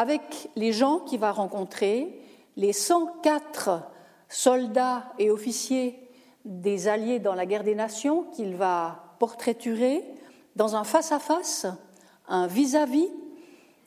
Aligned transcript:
avec 0.00 0.48
les 0.56 0.72
gens 0.72 1.00
qu'il 1.00 1.20
va 1.20 1.30
rencontrer, 1.30 2.18
les 2.56 2.72
104 2.72 3.82
soldats 4.30 5.12
et 5.18 5.30
officiers 5.30 6.00
des 6.46 6.88
Alliés 6.88 7.18
dans 7.18 7.34
la 7.34 7.44
guerre 7.44 7.64
des 7.64 7.74
nations 7.74 8.22
qu'il 8.32 8.56
va 8.56 9.16
portraiturer 9.18 10.02
dans 10.56 10.74
un 10.74 10.84
face-à-face, 10.84 11.66
un 12.28 12.46
vis-à-vis, 12.46 13.08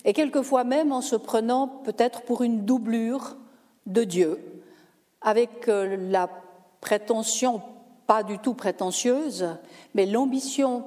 et 0.05 0.13
quelquefois 0.13 0.63
même 0.63 0.91
en 0.91 1.01
se 1.01 1.15
prenant 1.15 1.67
peut-être 1.67 2.21
pour 2.21 2.43
une 2.43 2.63
doublure 2.63 3.35
de 3.87 4.03
Dieu, 4.03 4.39
avec 5.19 5.67
euh, 5.67 5.97
la 6.11 6.29
prétention, 6.79 7.59
pas 8.05 8.21
du 8.21 8.37
tout 8.37 8.53
prétentieuse, 8.53 9.47
mais 9.95 10.05
l'ambition 10.05 10.85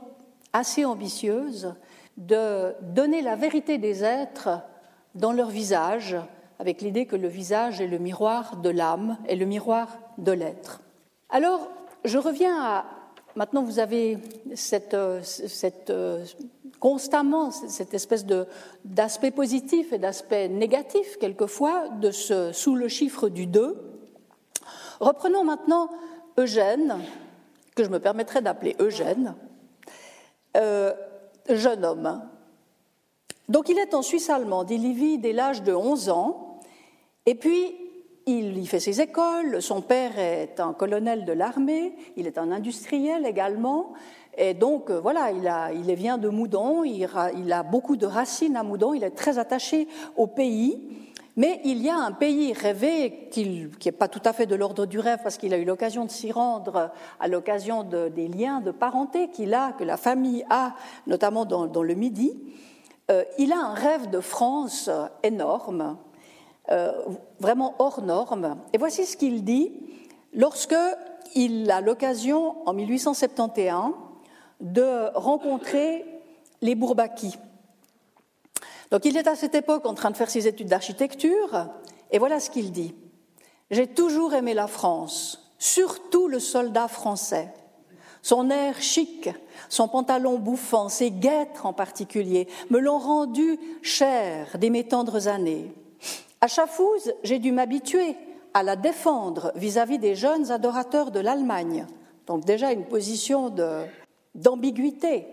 assez 0.52 0.84
ambitieuse 0.84 1.74
de 2.16 2.76
donner 2.80 3.22
la 3.22 3.34
vérité 3.34 3.76
des 3.78 4.04
êtres 4.04 4.60
dans 5.16 5.32
leur 5.32 5.48
visage, 5.48 6.16
avec 6.58 6.80
l'idée 6.80 7.06
que 7.06 7.16
le 7.16 7.28
visage 7.28 7.80
est 7.80 7.86
le 7.86 7.98
miroir 7.98 8.56
de 8.56 8.70
l'âme 8.70 9.18
et 9.28 9.36
le 9.36 9.46
miroir 9.46 9.88
de 10.18 10.32
l'être. 10.32 10.80
Alors, 11.30 11.68
je 12.04 12.18
reviens 12.18 12.62
à. 12.62 12.84
Maintenant, 13.34 13.62
vous 13.62 13.78
avez 13.78 14.16
euh, 14.94 15.20
euh, 15.90 16.24
constamment 16.80 17.50
cette 17.50 17.92
espèce 17.92 18.24
d'aspect 18.84 19.30
positif 19.30 19.92
et 19.92 19.98
d'aspect 19.98 20.48
négatif, 20.48 21.18
quelquefois, 21.18 21.88
de 21.88 22.10
sous 22.10 22.74
le 22.74 22.88
chiffre 22.88 23.28
du 23.28 23.46
2. 23.46 23.76
Reprenons 25.00 25.44
maintenant 25.44 25.90
Eugène, 26.38 26.98
que 27.74 27.84
je 27.84 27.90
me 27.90 27.98
permettrai 27.98 28.40
d'appeler 28.40 28.74
Eugène, 28.80 29.34
euh, 30.56 30.94
jeune 31.50 31.84
homme. 31.84 32.22
Donc 33.48 33.68
il 33.68 33.78
est 33.78 33.94
en 33.94 34.02
Suisse 34.02 34.28
allemande, 34.28 34.70
il 34.70 34.84
y 34.84 34.92
vit 34.92 35.18
dès 35.18 35.32
l'âge 35.32 35.62
de 35.62 35.72
11 35.72 36.08
ans, 36.08 36.58
et 37.26 37.34
puis 37.36 37.76
il 38.26 38.58
y 38.58 38.66
fait 38.66 38.80
ses 38.80 39.00
écoles, 39.00 39.62
son 39.62 39.82
père 39.82 40.18
est 40.18 40.58
un 40.58 40.72
colonel 40.72 41.24
de 41.24 41.32
l'armée, 41.32 41.94
il 42.16 42.26
est 42.26 42.38
un 42.38 42.50
industriel 42.50 43.24
également, 43.24 43.92
et 44.36 44.52
donc 44.52 44.90
euh, 44.90 44.98
voilà, 44.98 45.30
il, 45.30 45.94
vient 45.94 46.18
de 46.18 46.28
Moudon, 46.28 46.82
il 46.82 47.04
a, 47.52 47.62
beaucoup 47.62 47.96
de 47.96 48.04
racines 48.04 48.56
à 48.56 48.64
Moudon, 48.64 48.94
il 48.94 49.04
est 49.04 49.10
très 49.10 49.38
attaché 49.38 49.86
au 50.16 50.26
pays, 50.26 50.88
mais 51.36 51.60
il 51.64 51.80
y 51.82 51.88
a 51.88 51.96
un 51.96 52.10
pays 52.10 52.52
rêvé 52.52 53.28
qui 53.30 53.68
n'est 53.84 53.92
pas 53.92 54.08
tout 54.08 54.22
à 54.24 54.32
fait 54.32 54.46
de 54.46 54.56
l'ordre 54.56 54.86
du 54.86 54.98
rêve 54.98 55.20
parce 55.22 55.36
qu'il 55.36 55.54
a 55.54 55.58
eu 55.58 55.64
l'occasion 55.64 56.04
de 56.04 56.10
s'y 56.10 56.32
rendre 56.32 56.90
à 57.20 57.28
l'occasion 57.28 57.84
de, 57.84 58.08
des 58.08 58.26
liens 58.26 58.60
de 58.60 58.72
parenté 58.72 59.28
qu'il 59.28 59.54
a, 59.54 59.72
que 59.72 59.84
la 59.84 59.98
famille 59.98 60.44
a, 60.50 60.74
notamment 61.06 61.44
dans 61.44 61.82
le 61.82 61.94
Midi. 61.94 62.36
Euh, 63.10 63.24
il 63.38 63.52
a 63.52 63.58
un 63.58 63.74
rêve 63.74 64.10
de 64.10 64.20
France 64.20 64.90
énorme 65.22 65.96
euh, 66.70 66.92
vraiment 67.38 67.76
hors 67.78 68.02
norme. 68.02 68.58
Et 68.72 68.78
voici 68.78 69.06
ce 69.06 69.16
qu'il 69.16 69.44
dit 69.44 69.72
lorsque 70.32 70.74
il 71.36 71.70
a 71.70 71.80
l'occasion, 71.80 72.56
en 72.66 72.72
1871, 72.72 73.94
de 74.60 75.10
rencontrer 75.14 76.04
les 76.62 76.74
Bourbaki. 76.74 77.38
Donc 78.90 79.04
il 79.04 79.16
est 79.16 79.28
à 79.28 79.36
cette 79.36 79.54
époque 79.54 79.86
en 79.86 79.94
train 79.94 80.10
de 80.10 80.16
faire 80.16 80.30
ses 80.30 80.48
études 80.48 80.68
d'architecture, 80.68 81.68
et 82.10 82.18
voilà 82.18 82.40
ce 82.40 82.50
qu'il 82.50 82.72
dit. 82.72 82.94
J'ai 83.70 83.86
toujours 83.86 84.34
aimé 84.34 84.54
la 84.54 84.66
France, 84.66 85.52
surtout 85.58 86.28
le 86.28 86.40
soldat 86.40 86.88
français. 86.88 87.52
Son 88.26 88.50
air 88.50 88.82
chic, 88.82 89.30
son 89.68 89.86
pantalon 89.86 90.36
bouffant, 90.40 90.88
ses 90.88 91.12
guêtres 91.12 91.64
en 91.64 91.72
particulier, 91.72 92.48
me 92.70 92.80
l'ont 92.80 92.98
rendu 92.98 93.56
cher 93.82 94.56
dès 94.58 94.68
mes 94.68 94.82
tendres 94.82 95.28
années. 95.28 95.72
À 96.40 96.48
Schaffhouse, 96.48 97.12
j'ai 97.22 97.38
dû 97.38 97.52
m'habituer 97.52 98.16
à 98.52 98.64
la 98.64 98.74
défendre 98.74 99.52
vis-à-vis 99.54 100.00
des 100.00 100.16
jeunes 100.16 100.50
adorateurs 100.50 101.12
de 101.12 101.20
l'Allemagne. 101.20 101.86
Donc 102.26 102.44
déjà 102.44 102.72
une 102.72 102.86
position 102.86 103.54
d'ambiguïté. 104.34 105.28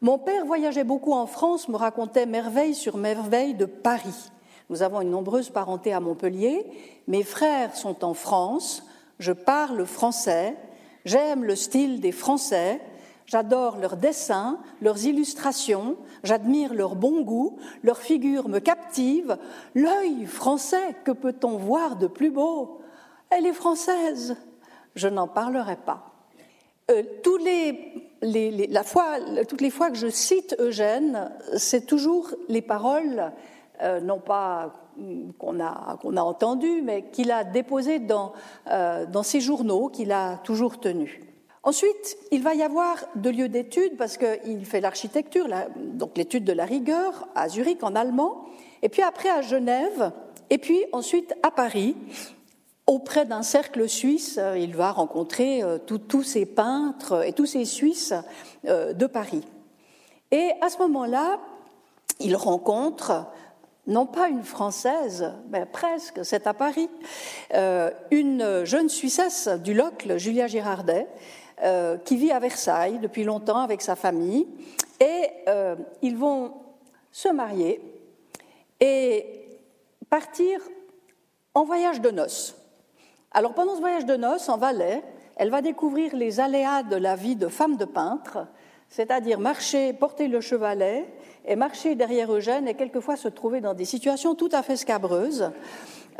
Mon 0.00 0.18
père 0.18 0.44
voyageait 0.44 0.82
beaucoup 0.82 1.12
en 1.12 1.28
France, 1.28 1.68
me 1.68 1.76
racontait 1.76 2.26
merveille 2.26 2.74
sur 2.74 2.96
merveille 2.96 3.54
de 3.54 3.64
Paris. 3.64 4.32
Nous 4.70 4.82
avons 4.82 5.02
une 5.02 5.10
nombreuse 5.12 5.50
parenté 5.50 5.92
à 5.92 6.00
Montpellier. 6.00 6.66
Mes 7.06 7.22
frères 7.22 7.76
sont 7.76 8.04
en 8.04 8.14
France. 8.14 8.82
Je 9.20 9.30
parle 9.30 9.86
français. 9.86 10.56
J'aime 11.08 11.44
le 11.44 11.56
style 11.56 12.00
des 12.00 12.12
Français. 12.12 12.80
J'adore 13.24 13.78
leurs 13.78 13.96
dessins, 13.96 14.58
leurs 14.82 15.06
illustrations, 15.06 15.96
j'admire 16.22 16.74
leur 16.74 16.96
bon 16.96 17.22
goût, 17.22 17.56
leurs 17.82 18.02
figures 18.02 18.50
me 18.50 18.58
captivent. 18.58 19.38
L'œil 19.74 20.26
français, 20.26 20.94
que 21.04 21.12
peut-on 21.12 21.56
voir 21.56 21.96
de 21.96 22.08
plus 22.08 22.30
beau? 22.30 22.82
Elle 23.30 23.46
est 23.46 23.54
française. 23.54 24.36
Je 24.96 25.08
n'en 25.08 25.28
parlerai 25.28 25.76
pas. 25.76 26.12
Euh, 26.90 27.02
toutes 27.22 27.42
les 27.42 28.02
fois 29.70 29.90
que 29.90 29.96
je 29.96 30.10
cite 30.10 30.56
Eugène, 30.58 31.30
c'est 31.56 31.86
toujours 31.86 32.34
les 32.50 32.62
paroles, 32.62 33.32
euh, 33.80 34.00
non 34.00 34.20
pas 34.20 34.74
qu'on 35.38 35.60
a, 35.60 35.98
a 35.98 36.22
entendues, 36.22 36.82
mais 36.82 37.02
qu'il 37.10 37.30
a 37.30 37.44
déposées 37.44 37.98
dans, 37.98 38.32
euh, 38.70 39.06
dans 39.06 39.22
ses 39.22 39.40
journaux, 39.40 39.88
qu'il 39.88 40.12
a 40.12 40.38
toujours 40.38 40.80
tenus. 40.80 41.20
Ensuite, 41.62 42.16
il 42.30 42.42
va 42.42 42.54
y 42.54 42.62
avoir 42.62 42.96
deux 43.14 43.32
lieux 43.32 43.48
d'études 43.48 43.96
parce 43.96 44.16
qu'il 44.16 44.64
fait 44.64 44.80
l'architecture, 44.80 45.46
donc 45.76 46.16
l'étude 46.16 46.44
de 46.44 46.52
la 46.52 46.64
rigueur 46.64 47.28
à 47.34 47.48
Zurich 47.48 47.82
en 47.82 47.94
allemand, 47.94 48.44
et 48.82 48.88
puis 48.88 49.02
après 49.02 49.28
à 49.28 49.42
Genève, 49.42 50.12
et 50.50 50.58
puis 50.58 50.84
ensuite 50.92 51.34
à 51.42 51.50
Paris. 51.50 51.96
Auprès 52.86 53.26
d'un 53.26 53.42
cercle 53.42 53.86
suisse, 53.86 54.38
euh, 54.40 54.56
il 54.56 54.74
va 54.74 54.92
rencontrer 54.92 55.62
euh, 55.62 55.76
tous 55.76 56.22
ces 56.22 56.46
peintres 56.46 57.26
et 57.26 57.34
tous 57.34 57.44
ces 57.44 57.66
Suisses 57.66 58.14
de 58.64 59.06
Paris. 59.06 59.42
Et 60.30 60.52
à 60.60 60.70
ce 60.70 60.78
moment-là, 60.78 61.38
il 62.20 62.36
rencontre 62.36 63.26
non 63.88 64.06
pas 64.06 64.28
une 64.28 64.44
Française, 64.44 65.32
mais 65.50 65.66
presque, 65.66 66.24
c'est 66.24 66.46
à 66.46 66.54
Paris, 66.54 66.88
une 68.10 68.64
jeune 68.64 68.88
Suissesse 68.88 69.48
du 69.48 69.74
Locle, 69.74 70.18
Julia 70.18 70.46
Girardet, 70.46 71.08
euh, 71.64 71.96
qui 71.96 72.16
vit 72.16 72.30
à 72.30 72.38
Versailles 72.38 73.00
depuis 73.00 73.24
longtemps 73.24 73.58
avec 73.58 73.82
sa 73.82 73.96
famille, 73.96 74.46
et 75.00 75.28
euh, 75.48 75.74
ils 76.02 76.16
vont 76.16 76.52
se 77.10 77.28
marier 77.28 77.80
et 78.78 79.58
partir 80.08 80.60
en 81.54 81.64
voyage 81.64 82.00
de 82.00 82.12
noces. 82.12 82.54
Alors 83.32 83.54
pendant 83.54 83.74
ce 83.74 83.80
voyage 83.80 84.06
de 84.06 84.14
noces, 84.14 84.48
en 84.48 84.56
Valais, 84.56 85.02
elle 85.34 85.50
va 85.50 85.60
découvrir 85.60 86.14
les 86.14 86.38
aléas 86.38 86.84
de 86.84 86.94
la 86.94 87.16
vie 87.16 87.34
de 87.34 87.48
femme 87.48 87.76
de 87.76 87.84
peintre, 87.84 88.46
c'est-à-dire 88.88 89.40
marcher, 89.40 89.92
porter 89.92 90.28
le 90.28 90.40
chevalet 90.40 91.08
et 91.46 91.56
marcher 91.56 91.94
derrière 91.94 92.32
Eugène 92.32 92.68
et 92.68 92.74
quelquefois 92.74 93.16
se 93.16 93.28
trouver 93.28 93.60
dans 93.60 93.74
des 93.74 93.84
situations 93.84 94.34
tout 94.34 94.50
à 94.52 94.62
fait 94.62 94.76
scabreuses 94.76 95.50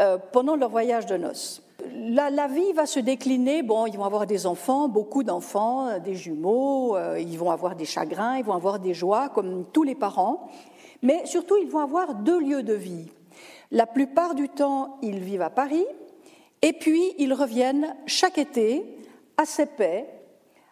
euh, 0.00 0.18
pendant 0.32 0.56
leur 0.56 0.70
voyage 0.70 1.06
de 1.06 1.16
noces 1.16 1.62
la, 1.94 2.46
vie 2.48 2.72
va 2.72 2.86
se 2.86 3.00
décliner. 3.00 3.62
Bon, 3.62 3.86
ils 3.86 3.96
vont 3.96 4.04
avoir 4.04 4.26
des 4.26 4.46
enfants, 4.46 4.88
beaucoup 4.88 5.22
d'enfants, 5.22 5.88
euh, 5.88 5.98
des 5.98 6.14
jumeaux, 6.14 6.96
euh, 6.96 7.18
ils 7.20 7.38
vont 7.38 7.50
avoir 7.50 7.76
des 7.76 7.84
chagrins, 7.84 8.36
ils 8.36 8.44
vont 8.44 8.54
avoir 8.54 8.78
des 8.78 8.94
joies, 8.94 9.28
comme 9.28 9.64
tous 9.72 9.82
les 9.82 9.94
parents. 9.94 10.48
Mais 11.02 11.24
surtout, 11.26 11.56
ils 11.56 11.68
vont 11.68 11.78
avoir 11.78 12.14
deux 12.14 12.40
lieux 12.40 12.62
de 12.62 12.74
vie. 12.74 13.06
La 13.70 13.86
plupart 13.86 14.34
du 14.34 14.48
temps, 14.48 14.98
ils 15.02 15.18
vivent 15.18 15.42
à 15.42 15.50
Paris, 15.50 15.84
et 16.62 16.72
puis 16.72 17.02
ils 17.18 17.32
reviennent 17.32 17.94
chaque 18.06 18.38
été 18.38 18.84
à 19.36 19.44
Sépais. 19.44 20.08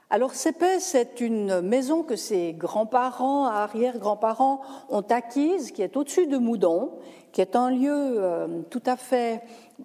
Alors 0.09 0.35
c'est 0.35 1.21
une 1.21 1.61
maison 1.63 2.05
que 2.05 2.15
ses 2.15 2.53
grands-parents, 2.53 3.47
arrière-grands-parents 3.47 4.61
ont 4.89 5.05
acquise, 5.11 5.73
qui 5.73 5.83
est 5.83 5.97
au-dessus 5.97 6.29
de 6.29 6.39
Moudon, 6.39 6.93
qui 7.33 7.41
est 7.41 7.57
un 7.57 7.71
lieu 7.71 7.91
euh, 7.91 8.63
tout 8.71 8.83
à 8.87 8.97
fait 8.97 9.43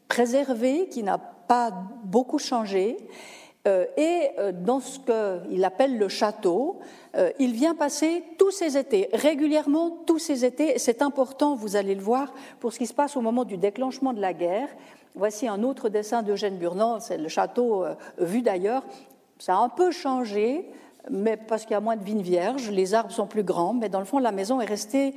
préservé, 0.07 0.87
qui 0.89 1.01
n'a 1.01 1.17
pas 1.17 1.71
beaucoup 2.03 2.37
changé. 2.37 2.97
Euh, 3.67 3.85
et 3.97 4.29
euh, 4.37 4.51
dans 4.51 4.79
ce 4.79 4.99
qu'il 4.99 5.65
appelle 5.65 5.97
le 5.97 6.07
château, 6.07 6.79
il 7.39 7.51
vient 7.51 7.75
passer 7.75 8.23
tous 8.37 8.51
ses 8.51 8.77
étés, 8.77 9.09
régulièrement 9.11 9.89
tous 10.05 10.19
ses 10.19 10.45
étés. 10.45 10.77
C'est 10.77 11.01
important, 11.01 11.55
vous 11.55 11.75
allez 11.75 11.93
le 11.93 12.01
voir, 12.01 12.31
pour 12.61 12.71
ce 12.71 12.77
qui 12.77 12.87
se 12.87 12.93
passe 12.93 13.17
au 13.17 13.21
moment 13.21 13.43
du 13.43 13.57
déclenchement 13.57 14.13
de 14.13 14.21
la 14.21 14.33
guerre. 14.33 14.69
Voici 15.13 15.45
un 15.45 15.61
autre 15.63 15.89
dessin 15.89 16.21
d'Eugène 16.21 16.57
Burnand, 16.57 17.01
c'est 17.01 17.17
le 17.17 17.27
château 17.27 17.83
vu 18.17 18.41
d'ailleurs. 18.41 18.83
Ça 19.41 19.55
a 19.55 19.59
un 19.59 19.69
peu 19.69 19.89
changé, 19.89 20.69
mais 21.09 21.35
parce 21.35 21.63
qu'il 21.63 21.71
y 21.71 21.75
a 21.75 21.79
moins 21.79 21.95
de 21.95 22.03
vignes 22.03 22.21
vierges, 22.21 22.69
les 22.69 22.93
arbres 22.93 23.11
sont 23.11 23.25
plus 23.25 23.43
grands, 23.43 23.73
mais 23.73 23.89
dans 23.89 23.97
le 23.97 24.05
fond, 24.05 24.19
la 24.19 24.31
maison 24.31 24.61
est 24.61 24.65
restée 24.65 25.15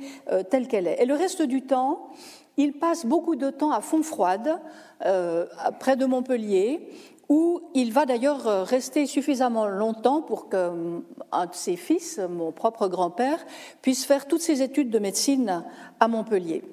telle 0.49 0.67
qu'elle 0.67 0.87
est. 0.87 0.99
Et 0.99 1.05
le 1.05 1.13
reste 1.13 1.43
du 1.43 1.61
temps, 1.61 2.09
il 2.57 2.73
passe 2.73 3.05
beaucoup 3.05 3.35
de 3.35 3.51
temps 3.51 3.69
à 3.71 3.81
Fontfroide, 3.81 4.59
euh, 5.05 5.45
près 5.79 5.95
de 5.95 6.05
Montpellier, 6.07 6.89
où 7.29 7.61
il 7.75 7.93
va 7.93 8.07
d'ailleurs 8.07 8.47
euh, 8.47 8.63
rester 8.63 9.05
suffisamment 9.05 9.67
longtemps 9.67 10.23
pour 10.23 10.49
qu'un 10.49 10.65
de 10.71 11.53
ses 11.53 11.75
fils, 11.75 12.19
mon 12.19 12.51
propre 12.51 12.87
grand-père, 12.87 13.45
puisse 13.83 14.05
faire 14.05 14.27
toutes 14.27 14.41
ses 14.41 14.63
études 14.63 14.89
de 14.89 14.97
médecine 14.97 15.63
à 15.99 16.07
Montpellier. 16.07 16.63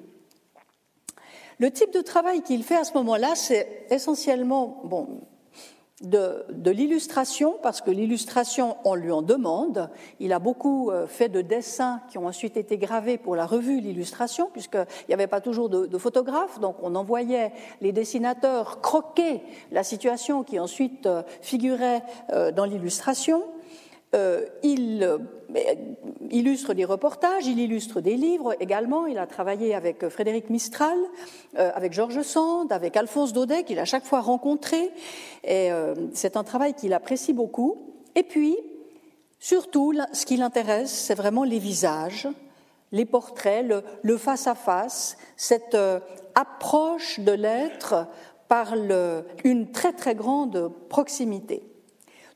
Le 1.59 1.69
type 1.69 1.93
de 1.93 2.01
travail 2.01 2.41
qu'il 2.41 2.63
fait 2.63 2.77
à 2.77 2.83
ce 2.83 2.93
moment-là, 2.93 3.35
c'est 3.35 3.85
essentiellement, 3.91 4.81
bon, 4.85 5.21
de, 6.01 6.71
l'illustration, 6.71 7.55
parce 7.61 7.81
que 7.81 7.91
l'illustration, 7.91 8.77
on 8.83 8.95
lui 8.95 9.11
en 9.11 9.21
demande. 9.21 9.89
Il 10.19 10.33
a 10.33 10.39
beaucoup 10.39 10.89
euh, 10.89 11.07
fait 11.07 11.29
de 11.29 11.41
dessins 11.41 12.01
qui 12.09 12.17
ont 12.17 12.25
ensuite 12.25 12.57
été 12.57 12.77
gravés 12.77 13.17
pour 13.17 13.35
la 13.35 13.45
revue 13.45 13.79
L'illustration, 13.79 14.49
puisqu'il 14.51 14.85
n'y 15.07 15.13
avait 15.13 15.27
pas 15.27 15.41
toujours 15.41 15.69
de, 15.69 15.97
photographes, 15.97 16.59
donc 16.59 16.75
on 16.81 16.95
envoyait 16.95 17.51
les 17.81 17.91
dessinateurs 17.91 18.81
croquer 18.81 19.41
la 19.71 19.83
situation 19.83 20.43
qui 20.43 20.59
ensuite 20.59 21.05
euh, 21.05 21.23
figurait 21.41 22.03
euh, 22.31 22.51
dans 22.51 22.65
l'illustration. 22.65 23.43
Euh, 24.13 24.45
il 24.61 25.03
euh, 25.03 25.17
illustre 26.29 26.73
des 26.73 26.85
reportages, 26.85 27.47
il 27.47 27.59
illustre 27.59 27.99
des 27.99 28.15
livres 28.15 28.55
également. 28.59 29.07
Il 29.07 29.17
a 29.17 29.25
travaillé 29.25 29.73
avec 29.73 30.07
Frédéric 30.07 30.49
Mistral, 30.49 30.97
euh, 31.57 31.71
avec 31.73 31.93
Georges 31.93 32.21
Sand, 32.21 32.71
avec 32.71 32.95
Alphonse 32.95 33.33
Daudet, 33.33 33.63
qu'il 33.63 33.79
a 33.79 33.85
chaque 33.85 34.05
fois 34.05 34.21
rencontré. 34.21 34.91
Et 35.43 35.69
c'est 36.13 36.37
un 36.37 36.43
travail 36.43 36.73
qu'il 36.73 36.93
apprécie 36.93 37.33
beaucoup. 37.33 37.93
Et 38.15 38.23
puis, 38.23 38.55
surtout, 39.39 39.93
ce 40.13 40.25
qui 40.25 40.37
l'intéresse, 40.37 40.91
c'est 40.91 41.15
vraiment 41.15 41.43
les 41.43 41.59
visages, 41.59 42.27
les 42.91 43.05
portraits, 43.05 43.65
le 44.01 44.17
face-à-face, 44.17 45.17
cette 45.35 45.77
approche 46.35 47.19
de 47.19 47.31
l'être 47.31 48.07
par 48.47 48.73
une 49.43 49.71
très 49.71 49.93
très 49.93 50.15
grande 50.15 50.71
proximité 50.89 51.72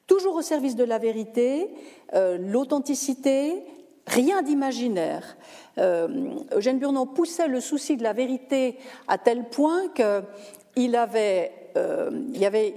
toujours 0.08 0.36
au 0.36 0.42
service 0.42 0.76
de 0.76 0.86
la 0.86 0.98
vérité, 0.98 1.70
euh, 2.16 2.38
l'authenticité, 2.40 3.64
rien 4.08 4.42
d'imaginaire. 4.42 5.38
Euh, 5.78 6.08
Eugène 6.56 6.80
Burnon 6.80 7.06
poussait 7.06 7.50
le 7.50 7.60
souci 7.60 7.98
de 7.98 8.04
la 8.04 8.14
vérité 8.14 8.78
à 9.08 9.18
tel 9.18 9.50
point 9.50 9.90
qu'il 9.90 10.96
avait, 10.96 11.52
euh, 11.76 12.10
il 12.34 12.40
y 12.40 12.46
avait, 12.46 12.74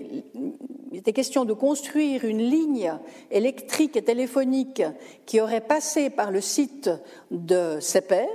il 0.92 0.98
était 0.98 1.12
question 1.12 1.44
de 1.44 1.52
construire 1.52 2.24
une 2.24 2.42
ligne 2.42 2.92
électrique 3.30 3.96
et 3.96 4.02
téléphonique 4.02 4.82
qui 5.24 5.40
aurait 5.40 5.60
passé 5.60 6.10
par 6.10 6.32
le 6.32 6.40
site 6.40 6.90
de 7.30 7.78
Sepet, 7.80 8.28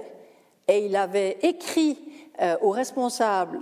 et 0.67 0.85
il 0.85 0.95
avait 0.95 1.37
écrit 1.43 1.99
aux 2.61 2.71
responsables, 2.71 3.61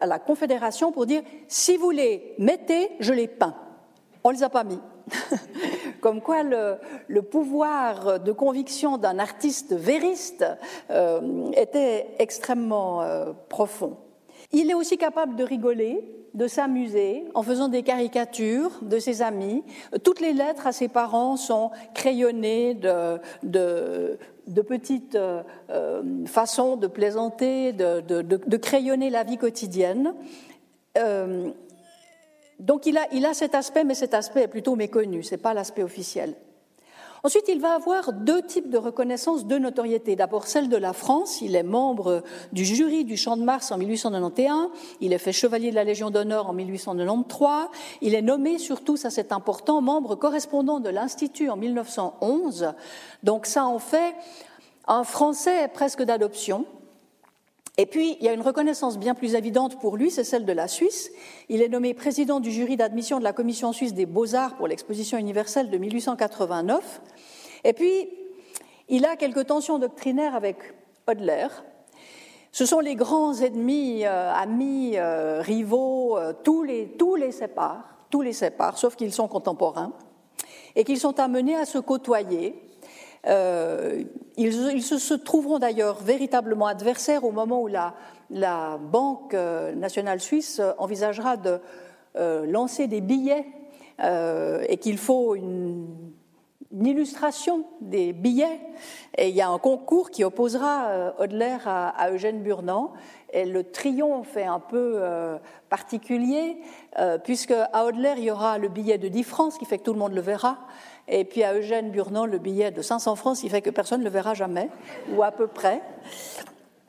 à 0.00 0.06
la 0.06 0.18
Confédération, 0.18 0.90
pour 0.90 1.06
dire 1.06 1.22
si 1.46 1.76
vous 1.76 1.90
les 1.90 2.34
mettez, 2.38 2.90
je 2.98 3.12
les 3.12 3.28
peins 3.28 3.54
on 4.24 4.30
ne 4.30 4.36
les 4.36 4.42
a 4.42 4.48
pas 4.48 4.64
mis. 4.64 4.80
Comme 6.00 6.20
quoi 6.20 6.42
le, 6.42 7.22
pouvoir 7.22 8.20
de 8.20 8.32
conviction 8.32 8.96
d'un 8.96 9.18
artiste 9.18 9.74
vériste 9.74 10.44
euh, 10.90 11.50
était 11.52 12.08
extrêmement 12.18 13.02
euh, 13.02 13.32
profond. 13.48 13.98
Il 14.52 14.70
est 14.70 14.74
aussi 14.74 14.96
capable 14.96 15.36
de 15.36 15.44
rigoler, 15.44 16.02
de 16.32 16.46
s'amuser 16.46 17.24
en 17.34 17.42
faisant 17.42 17.68
des 17.68 17.82
caricatures 17.82 18.70
de 18.82 18.98
ses 18.98 19.22
amis. 19.22 19.62
Toutes 20.02 20.20
les 20.20 20.32
lettres 20.32 20.66
à 20.66 20.72
ses 20.72 20.88
parents 20.88 21.36
sont 21.36 21.70
crayonnées 21.94 22.74
de, 22.74 23.18
de, 23.42 24.62
petites 24.62 25.16
euh, 25.16 25.42
façons 26.26 26.76
de 26.76 26.86
plaisanter, 26.86 27.72
de, 27.72 28.56
crayonner 28.56 29.10
la 29.10 29.22
vie 29.22 29.38
quotidienne. 29.38 30.14
Donc 32.64 32.86
il 32.86 32.96
a, 32.96 33.34
cet 33.34 33.54
aspect, 33.54 33.84
mais 33.84 33.94
cet 33.94 34.14
aspect 34.14 34.42
est 34.42 34.48
plutôt 34.48 34.74
méconnu, 34.74 35.22
ce 35.22 35.32
n'est 35.32 35.40
pas 35.40 35.52
l'aspect 35.52 35.82
officiel. 35.82 36.34
Ensuite, 37.22 37.44
il 37.48 37.60
va 37.60 37.74
avoir 37.74 38.12
deux 38.12 38.42
types 38.42 38.68
de 38.68 38.76
reconnaissance 38.76 39.46
de 39.46 39.56
notoriété. 39.56 40.14
D'abord, 40.14 40.46
celle 40.46 40.68
de 40.68 40.76
la 40.76 40.92
France. 40.92 41.40
Il 41.40 41.56
est 41.56 41.62
membre 41.62 42.22
du 42.52 42.66
jury 42.66 43.04
du 43.04 43.16
Champ 43.16 43.38
de 43.38 43.42
Mars 43.42 43.72
en 43.72 43.78
1891. 43.78 44.68
Il 45.00 45.14
est 45.14 45.18
fait 45.18 45.32
chevalier 45.32 45.70
de 45.70 45.74
la 45.74 45.84
Légion 45.84 46.10
d'honneur 46.10 46.50
en 46.50 46.52
1893. 46.52 47.68
Il 48.02 48.14
est 48.14 48.20
nommé, 48.20 48.58
surtout, 48.58 48.98
ça 48.98 49.08
c'est 49.08 49.32
important, 49.32 49.80
membre 49.80 50.16
correspondant 50.16 50.80
de 50.80 50.90
l'Institut 50.90 51.48
en 51.48 51.56
1911. 51.56 52.74
Donc 53.22 53.46
ça 53.46 53.64
en 53.64 53.78
fait 53.78 54.14
un 54.86 55.04
Français 55.04 55.68
presque 55.68 56.02
d'adoption. 56.02 56.66
Et 57.76 57.86
puis, 57.86 58.16
il 58.20 58.24
y 58.24 58.28
a 58.28 58.32
une 58.32 58.42
reconnaissance 58.42 58.98
bien 58.98 59.14
plus 59.14 59.34
évidente 59.34 59.80
pour 59.80 59.96
lui, 59.96 60.10
c'est 60.10 60.22
celle 60.22 60.44
de 60.44 60.52
la 60.52 60.68
Suisse. 60.68 61.10
Il 61.48 61.60
est 61.60 61.68
nommé 61.68 61.92
président 61.92 62.38
du 62.38 62.52
jury 62.52 62.76
d'admission 62.76 63.18
de 63.18 63.24
la 63.24 63.32
Commission 63.32 63.72
suisse 63.72 63.94
des 63.94 64.06
beaux-arts 64.06 64.56
pour 64.56 64.68
l'exposition 64.68 65.18
universelle 65.18 65.70
de 65.70 65.78
1889. 65.78 67.00
Et 67.64 67.72
puis, 67.72 68.08
il 68.88 69.04
a 69.04 69.16
quelques 69.16 69.46
tensions 69.46 69.80
doctrinaires 69.80 70.36
avec 70.36 70.58
Hodler. 71.08 71.48
Ce 72.52 72.64
sont 72.66 72.78
les 72.78 72.94
grands 72.94 73.34
ennemis, 73.34 74.06
euh, 74.06 74.32
amis, 74.32 74.92
euh, 74.94 75.40
rivaux, 75.40 76.16
euh, 76.16 76.32
tous, 76.44 76.62
les, 76.62 76.86
tous 76.96 77.16
les 77.16 77.32
séparent, 77.32 77.96
tous 78.10 78.22
les 78.22 78.32
séparent, 78.32 78.78
sauf 78.78 78.94
qu'ils 78.94 79.12
sont 79.12 79.26
contemporains, 79.26 79.92
et 80.76 80.84
qu'ils 80.84 81.00
sont 81.00 81.18
amenés 81.18 81.56
à 81.56 81.64
se 81.64 81.78
côtoyer 81.78 82.54
euh, 83.26 84.02
ils, 84.36 84.82
se, 84.82 85.14
trouveront 85.14 85.58
d'ailleurs 85.58 86.02
véritablement 86.02 86.66
adversaires 86.66 87.24
au 87.24 87.32
moment 87.32 87.62
où 87.62 87.68
la, 87.68 87.94
Banque 88.78 89.34
euh, 89.34 89.74
nationale 89.74 90.20
suisse 90.20 90.60
envisagera 90.78 91.36
de 91.36 91.60
euh, 92.16 92.46
lancer 92.46 92.86
des 92.86 93.00
billets 93.00 93.46
et 94.68 94.76
qu'il 94.78 94.98
faut 94.98 95.36
une, 95.36 95.86
illustration 96.72 97.64
des 97.80 98.12
billets. 98.12 98.58
Et 99.16 99.28
il 99.28 99.36
y 99.36 99.40
a 99.40 99.48
un 99.48 99.58
concours 99.58 100.10
qui 100.10 100.24
opposera 100.24 101.14
Hodler 101.18 101.58
à, 101.64 102.10
Eugène 102.10 102.42
Burnand. 102.42 102.92
Et 103.32 103.44
le 103.44 103.62
triomphe 103.62 104.36
est 104.36 104.46
un 104.46 104.58
peu 104.58 105.00
particulier, 105.68 106.56
puisque 107.22 107.52
à 107.52 107.84
Hodler, 107.84 108.14
il 108.16 108.24
y 108.24 108.30
aura 108.32 108.58
le 108.58 108.66
billet 108.66 108.98
de 108.98 109.06
10 109.06 109.22
francs, 109.22 109.56
qui 109.56 109.64
fait 109.64 109.78
que 109.78 109.84
tout 109.84 109.92
le 109.92 110.00
monde 110.00 110.14
le 110.14 110.20
verra. 110.20 110.58
Et 111.08 111.24
puis 111.24 111.42
à 111.42 111.54
Eugène 111.54 111.90
Burnand, 111.90 112.26
le 112.26 112.38
billet 112.38 112.70
de 112.70 112.80
500 112.80 113.16
francs, 113.16 113.42
il 113.42 113.50
fait 113.50 113.62
que 113.62 113.70
personne 113.70 114.00
ne 114.00 114.04
le 114.04 114.10
verra 114.10 114.34
jamais, 114.34 114.70
ou 115.12 115.22
à 115.22 115.30
peu 115.30 115.46
près. 115.46 115.82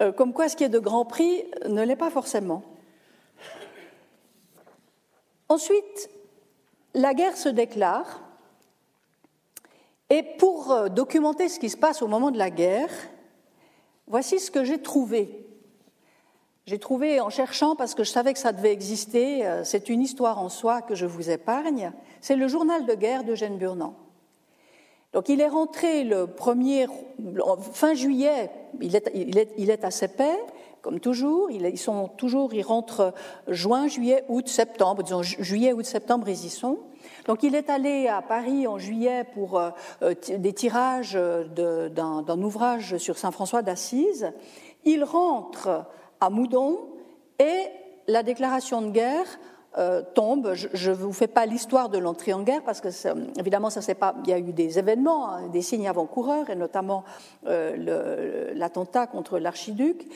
Euh, 0.01 0.11
comme 0.11 0.33
quoi, 0.33 0.49
ce 0.49 0.55
qui 0.55 0.63
est 0.63 0.69
de 0.69 0.79
grand 0.79 1.05
prix 1.05 1.43
ne 1.67 1.81
l'est 1.83 1.95
pas 1.95 2.09
forcément. 2.09 2.63
Ensuite, 5.49 6.09
la 6.93 7.13
guerre 7.13 7.37
se 7.37 7.49
déclare. 7.49 8.21
Et 10.09 10.23
pour 10.23 10.71
euh, 10.71 10.87
documenter 10.87 11.49
ce 11.49 11.59
qui 11.59 11.69
se 11.69 11.77
passe 11.77 12.01
au 12.01 12.07
moment 12.07 12.31
de 12.31 12.37
la 12.37 12.49
guerre, 12.49 12.91
voici 14.07 14.39
ce 14.39 14.51
que 14.51 14.63
j'ai 14.63 14.81
trouvé. 14.81 15.45
J'ai 16.65 16.79
trouvé 16.79 17.19
en 17.19 17.29
cherchant, 17.29 17.75
parce 17.75 17.93
que 17.95 18.03
je 18.03 18.09
savais 18.09 18.33
que 18.33 18.39
ça 18.39 18.51
devait 18.51 18.71
exister, 18.71 19.45
euh, 19.45 19.63
c'est 19.63 19.89
une 19.89 20.01
histoire 20.01 20.39
en 20.39 20.49
soi 20.49 20.81
que 20.81 20.95
je 20.95 21.05
vous 21.05 21.29
épargne, 21.29 21.91
c'est 22.21 22.35
le 22.35 22.47
journal 22.47 22.85
de 22.85 22.93
guerre 22.95 23.23
d'Eugène 23.23 23.57
Burnand. 23.57 23.95
Donc 25.15 25.29
il 25.29 25.39
est 25.39 25.47
rentré 25.47 26.03
le 26.03 26.27
premier, 26.27 26.87
fin 27.71 27.93
juillet, 27.93 28.51
il 28.81 28.97
est, 29.69 29.85
à 29.85 29.89
Sepet, 29.89 30.37
comme 30.81 30.99
toujours. 30.99 31.49
Ils 31.49 31.77
sont 31.77 32.09
toujours, 32.09 32.53
ils 32.53 32.63
rentrent 32.63 33.13
juin, 33.47 33.87
juillet, 33.87 34.25
août, 34.27 34.49
septembre. 34.49 35.03
Disons 35.03 35.23
juillet, 35.23 35.71
août, 35.71 35.85
septembre, 35.85 36.27
ils 36.27 36.45
y 36.45 36.49
sont. 36.49 36.79
Donc 37.27 37.43
il 37.43 37.55
est 37.55 37.69
allé 37.69 38.09
à 38.09 38.21
Paris 38.21 38.67
en 38.67 38.77
juillet 38.77 39.23
pour 39.33 39.57
euh, 39.57 39.71
des 40.37 40.51
tirages 40.51 41.17
d'un 41.17 42.41
ouvrage 42.41 42.97
sur 42.97 43.17
Saint 43.17 43.31
François 43.31 43.61
d'Assise. 43.61 44.33
Il 44.83 45.05
rentre 45.05 45.85
à 46.19 46.29
Moudon 46.29 46.89
et 47.39 47.67
la 48.09 48.21
déclaration 48.21 48.81
de 48.81 48.89
guerre 48.91 49.39
euh, 49.77 50.01
tombe. 50.13 50.53
Je 50.53 50.89
ne 50.91 50.95
vous 50.95 51.13
fais 51.13 51.27
pas 51.27 51.45
l'histoire 51.45 51.89
de 51.89 51.97
l'entrée 51.97 52.33
en 52.33 52.43
guerre 52.43 52.63
parce 52.63 52.81
que 52.81 52.89
évidemment 53.39 53.69
ça 53.69 53.81
pas. 53.95 54.15
Il 54.23 54.29
y 54.29 54.33
a 54.33 54.39
eu 54.39 54.53
des 54.53 54.79
événements, 54.79 55.29
hein, 55.29 55.47
des 55.49 55.61
signes 55.61 55.87
avant-coureurs 55.87 56.49
et 56.49 56.55
notamment 56.55 57.03
euh, 57.47 58.53
l'attentat 58.53 59.07
contre 59.07 59.39
l'archiduc. 59.39 60.07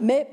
Mais 0.00 0.26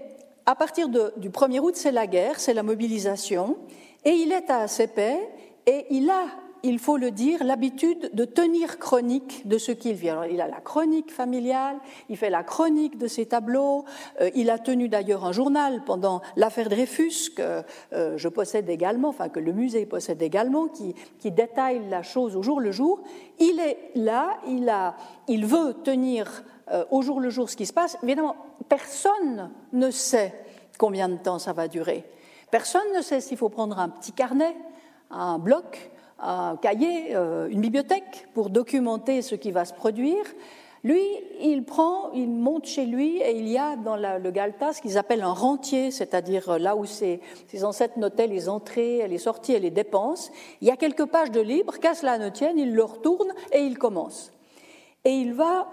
à 0.46 0.56
partir 0.56 0.90
du 0.90 1.30
1er 1.30 1.60
août, 1.60 1.76
c'est 1.76 1.92
la 1.92 2.08
guerre, 2.08 2.40
c'est 2.40 2.54
la 2.54 2.64
mobilisation, 2.64 3.58
et 4.06 4.12
il 4.12 4.32
est 4.32 4.50
à 4.50 4.68
Sepet 4.68 5.20
et 5.66 5.88
il 5.90 6.10
a 6.10 6.26
il 6.68 6.80
faut 6.80 6.98
le 6.98 7.12
dire, 7.12 7.44
l'habitude 7.44 8.12
de 8.14 8.26
tenir 8.26 8.78
chronique 8.78 9.48
de 9.48 9.58
ce 9.58 9.72
qu'il 9.72 9.94
vit. 9.94 10.10
Alors, 10.10 10.26
il 10.26 10.42
a 10.42 10.48
la 10.48 10.60
chronique 10.60 11.12
familiale, 11.12 11.78
il 12.10 12.18
fait 12.18 12.30
la 12.30 12.44
chronique 12.44 12.98
de 12.98 13.08
ses 13.08 13.26
tableaux, 13.26 13.86
euh, 14.22 14.30
il 14.36 14.50
a 14.50 14.60
tenu 14.60 14.90
d'ailleurs 14.90 15.26
un 15.26 15.32
journal 15.32 15.84
pendant 15.86 16.22
l'affaire 16.36 16.70
Dreyfus 16.70 17.32
que 17.36 17.64
euh, 17.94 18.18
je 18.18 18.28
possède 18.28 18.70
également, 18.70 19.10
enfin 19.10 19.30
que 19.30 19.40
le 19.40 19.54
musée 19.54 19.86
possède 19.86 20.22
également, 20.22 20.68
qui, 20.68 20.94
détaille 21.32 21.82
la 21.90 22.04
chose 22.04 22.36
au 22.36 22.42
jour 22.42 22.60
le 22.60 22.72
jour. 22.72 23.02
Il 23.40 23.60
est 23.60 23.92
là, 23.96 24.38
il, 24.48 24.70
a, 24.70 24.96
il 25.28 25.46
veut 25.46 25.76
tenir 25.84 26.44
euh, 26.72 26.86
au 26.90 27.02
jour 27.02 27.20
le 27.20 27.30
jour 27.30 27.50
ce 27.50 27.56
qui 27.56 27.66
se 27.66 27.74
passe. 27.74 27.98
Évidemment, 28.02 28.36
personne 28.70 29.52
ne 29.74 29.92
sait 29.92 30.34
combien 30.78 31.10
de 31.10 31.18
temps 31.18 31.40
ça 31.40 31.54
va 31.54 31.68
durer. 31.68 32.06
Personne 32.50 32.88
ne 32.96 33.02
sait 33.02 33.22
s'il 33.22 33.38
faut 33.38 33.50
prendre 33.50 33.78
un 33.80 33.90
petit 33.90 34.14
carnet, 34.14 34.56
un 35.12 35.38
bloc, 35.38 35.92
un 36.20 36.58
cahier, 36.58 37.16
euh, 37.16 37.48
une 37.50 37.62
bibliothèque 37.62 38.28
pour 38.34 38.50
documenter 38.50 39.22
ce 39.22 39.36
qui 39.36 39.52
va 39.52 39.66
se 39.66 39.74
produire. 39.74 40.24
Lui, 40.84 41.02
il 41.42 41.64
prend, 41.64 42.12
il 42.14 42.30
monte 42.30 42.66
chez 42.66 42.86
lui 42.86 43.18
et 43.18 43.38
il 43.38 43.48
y 43.48 43.58
a 43.58 43.76
dans 43.76 43.96
le 43.96 44.32
Galta 44.32 44.74
ce 44.74 44.82
qu'ils 44.82 44.98
appellent 44.98 45.24
un 45.24 45.34
rentier, 45.34 45.92
c'est-à-dire 45.92 46.60
là 46.60 46.76
où 46.76 46.86
ses, 46.86 47.20
ancêtres 47.64 47.98
notaient 48.00 48.28
les 48.28 48.48
entrées, 48.48 49.06
les 49.08 49.18
sorties 49.18 49.54
et 49.54 49.60
les 49.60 49.72
dépenses. 49.72 50.32
Il 50.62 50.68
y 50.68 50.72
a 50.72 50.78
quelques 50.78 51.06
pages 51.06 51.32
de 51.32 51.42
libre, 51.42 51.78
qu'à 51.80 51.94
cela 51.94 52.18
ne 52.18 52.30
tienne, 52.30 52.58
il 52.58 52.74
le 52.74 52.84
retourne 52.84 53.34
et 53.52 53.62
il 53.62 53.78
commence. 53.78 54.32
Et 55.04 55.12
il 55.12 55.34
va 55.34 55.68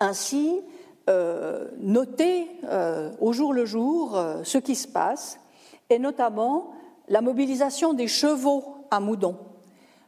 ainsi 0.00 0.60
euh, 1.08 1.66
noter 1.78 2.46
euh, 2.64 3.10
au 3.20 3.32
jour 3.32 3.52
le 3.52 3.64
jour 3.64 4.16
euh, 4.16 4.42
ce 4.44 4.58
qui 4.58 4.76
se 4.76 4.86
passe, 4.86 5.40
et 5.88 5.98
notamment 5.98 6.72
la 7.08 7.20
mobilisation 7.20 7.94
des 7.94 8.06
chevaux 8.06 8.76
à 8.90 9.00
Moudon. 9.00 9.36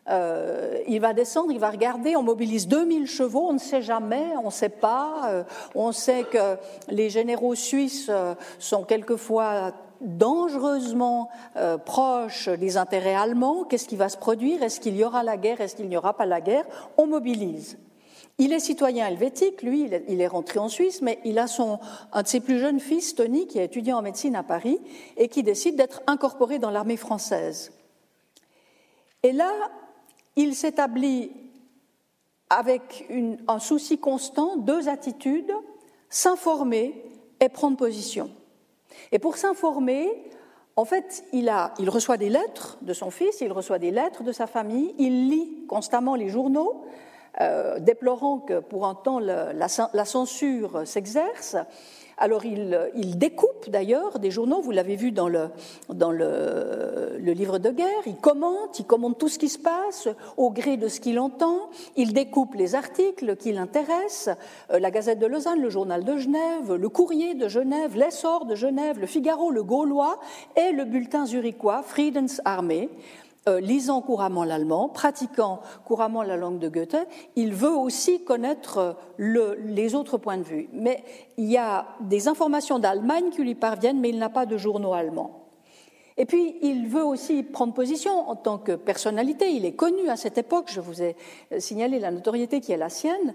Il 0.08 0.98
va 1.00 1.12
descendre, 1.12 1.52
il 1.52 1.58
va 1.58 1.70
regarder, 1.70 2.16
on 2.16 2.22
mobilise 2.22 2.66
2000 2.68 3.06
chevaux, 3.06 3.46
on 3.48 3.52
ne 3.54 3.58
sait 3.58 3.82
jamais, 3.82 4.24
on 4.42 4.46
ne 4.46 4.50
sait 4.50 4.68
pas. 4.68 5.44
on 5.74 5.92
sait 5.92 6.24
que 6.24 6.56
les 6.88 7.08
généraux 7.08 7.54
suisses 7.54 8.10
sont 8.58 8.82
quelquefois 8.82 9.72
dangereusement 10.00 11.30
proches 11.84 12.48
des 12.48 12.76
intérêts 12.76 13.14
allemands. 13.14 13.64
Qu'est-ce 13.64 13.86
qui 13.86 13.96
va 13.96 14.08
se 14.08 14.16
produire? 14.16 14.62
Est-ce 14.62 14.80
qu'il 14.80 14.96
y 14.96 15.04
aura 15.04 15.22
la 15.22 15.36
guerre? 15.36 15.60
Est-ce 15.60 15.76
qu'il 15.76 15.88
n'y 15.88 15.96
aura 15.96 16.16
pas 16.16 16.26
la 16.26 16.40
guerre? 16.40 16.64
On 16.96 17.06
mobilise. 17.06 17.78
Il 18.38 18.52
est 18.52 18.60
citoyen 18.60 19.06
helvétique, 19.06 19.62
lui, 19.62 19.90
il 20.08 20.20
est 20.20 20.26
rentré 20.26 20.58
en 20.58 20.68
Suisse, 20.68 21.02
mais 21.02 21.18
il 21.24 21.38
a 21.38 21.46
son, 21.46 21.78
un 22.12 22.22
de 22.22 22.26
ses 22.26 22.40
plus 22.40 22.58
jeunes 22.58 22.80
fils, 22.80 23.14
Tony, 23.14 23.46
qui 23.46 23.58
est 23.58 23.66
étudiant 23.66 23.98
en 23.98 24.02
médecine 24.02 24.34
à 24.36 24.42
Paris 24.42 24.80
et 25.16 25.28
qui 25.28 25.42
décide 25.42 25.76
d'être 25.76 26.02
incorporé 26.06 26.58
dans 26.58 26.70
l'armée 26.70 26.96
française. 26.96 27.72
Et 29.22 29.32
là, 29.32 29.52
il 30.36 30.54
s'établit 30.54 31.30
avec 32.50 33.08
un 33.48 33.58
souci 33.58 33.98
constant, 33.98 34.56
deux 34.56 34.88
attitudes, 34.88 35.52
s'informer 36.10 37.02
et 37.40 37.48
prendre 37.48 37.76
position. 37.76 38.30
Et 39.10 39.18
pour 39.18 39.36
s'informer, 39.36 40.08
en 40.76 40.84
fait, 40.84 41.24
il, 41.32 41.50
reçoit 41.88 42.16
des 42.16 42.28
lettres 42.28 42.78
de 42.82 42.92
son 42.92 43.10
fils, 43.10 43.40
il 43.40 43.52
reçoit 43.52 43.78
des 43.78 43.90
lettres 43.90 44.22
de 44.22 44.32
sa 44.32 44.46
famille, 44.46 44.94
il 44.98 45.28
lit 45.28 45.66
constamment 45.66 46.14
les 46.14 46.28
journaux, 46.28 46.84
euh, 47.40 47.78
déplorant 47.78 48.38
que 48.38 48.60
pour 48.60 48.86
un 48.86 48.94
temps 48.94 49.18
la, 49.18 49.68
censure 49.68 50.86
s'exerce. 50.86 51.56
Alors 52.22 52.44
il, 52.44 53.18
découpe 53.18 53.68
d'ailleurs 53.68 54.20
des 54.20 54.30
journaux, 54.30 54.60
vous 54.60 54.70
l'avez 54.70 54.94
vu 54.94 55.10
dans, 55.10 55.28
le, 55.28 55.50
livre 57.18 57.58
de 57.58 57.70
guerre, 57.70 57.88
il 58.06 58.14
commente, 58.14 58.78
il 58.78 58.84
commente 58.84 59.18
tout 59.18 59.28
ce 59.28 59.40
qui 59.40 59.48
se 59.48 59.58
passe 59.58 60.06
au 60.36 60.50
gré 60.50 60.76
de 60.76 60.86
ce 60.86 61.00
qu'il 61.00 61.18
entend, 61.18 61.68
il 61.96 62.12
découpe 62.12 62.54
les 62.54 62.76
articles 62.76 63.34
qui 63.34 63.50
l'intéressent, 63.50 64.36
euh, 64.70 64.78
la 64.78 64.92
Gazette 64.92 65.18
de 65.18 65.26
Lausanne, 65.26 65.60
le 65.60 65.68
Journal 65.68 66.04
de 66.04 66.16
Genève, 66.16 66.72
le 66.72 66.88
Courrier 66.88 67.34
de 67.34 67.48
Genève, 67.48 67.96
l'Essor 67.96 68.46
de 68.46 68.54
Genève, 68.54 69.00
le 69.00 69.06
Figaro, 69.08 69.50
le 69.50 69.64
Gaulois 69.64 70.20
et 70.54 70.70
le 70.70 70.84
bulletin 70.84 71.26
zurichois 71.26 71.82
Friedensarmee. 71.82 72.88
Euh, 73.48 73.58
lisant 73.58 74.00
couramment 74.02 74.44
l'allemand, 74.44 74.88
pratiquant 74.88 75.62
couramment 75.84 76.22
la 76.22 76.36
langue 76.36 76.60
de 76.60 76.68
Goethe, 76.68 77.08
il 77.34 77.52
veut 77.52 77.74
aussi 77.74 78.22
connaître 78.22 78.96
euh, 79.18 79.56
les 79.58 79.96
autres 79.96 80.16
points 80.16 80.38
de 80.38 80.44
vue. 80.44 80.68
Mais 80.72 81.02
il 81.38 81.50
y 81.50 81.56
a 81.56 81.88
des 82.02 82.28
informations 82.28 82.78
d'Allemagne 82.78 83.30
qui 83.30 83.42
lui 83.42 83.56
parviennent, 83.56 83.98
mais 83.98 84.10
il 84.10 84.18
n'a 84.20 84.28
pas 84.28 84.46
de 84.46 84.56
journaux 84.56 84.92
allemands. 84.92 85.40
Et 86.16 86.24
puis, 86.24 86.54
il 86.62 86.86
veut 86.86 87.04
aussi 87.04 87.42
prendre 87.42 87.74
position 87.74 88.30
en 88.30 88.36
tant 88.36 88.58
que 88.58 88.76
personnalité. 88.76 89.50
Il 89.50 89.64
est 89.64 89.74
connu 89.74 90.08
à 90.08 90.16
cette 90.16 90.38
époque, 90.38 90.70
je 90.70 90.80
vous 90.80 91.02
ai 91.02 91.16
euh, 91.50 91.58
signalé 91.58 91.98
la 91.98 92.12
notoriété 92.12 92.60
qui 92.60 92.70
est 92.70 92.76
la 92.76 92.90
sienne. 92.90 93.34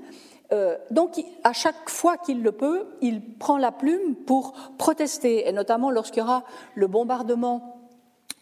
donc, 0.90 1.22
à 1.44 1.52
chaque 1.52 1.90
fois 1.90 2.16
qu'il 2.16 2.42
le 2.42 2.54
peut, 2.54 2.88
il 3.02 3.22
prend 3.22 3.58
la 3.58 3.74
plume 3.74 4.16
pour 4.16 4.54
protester, 4.78 5.50
et 5.50 5.52
notamment 5.52 5.92
lorsqu'il 5.92 6.22
y 6.22 6.26
aura 6.26 6.46
le 6.76 6.88
bombardement 6.88 7.77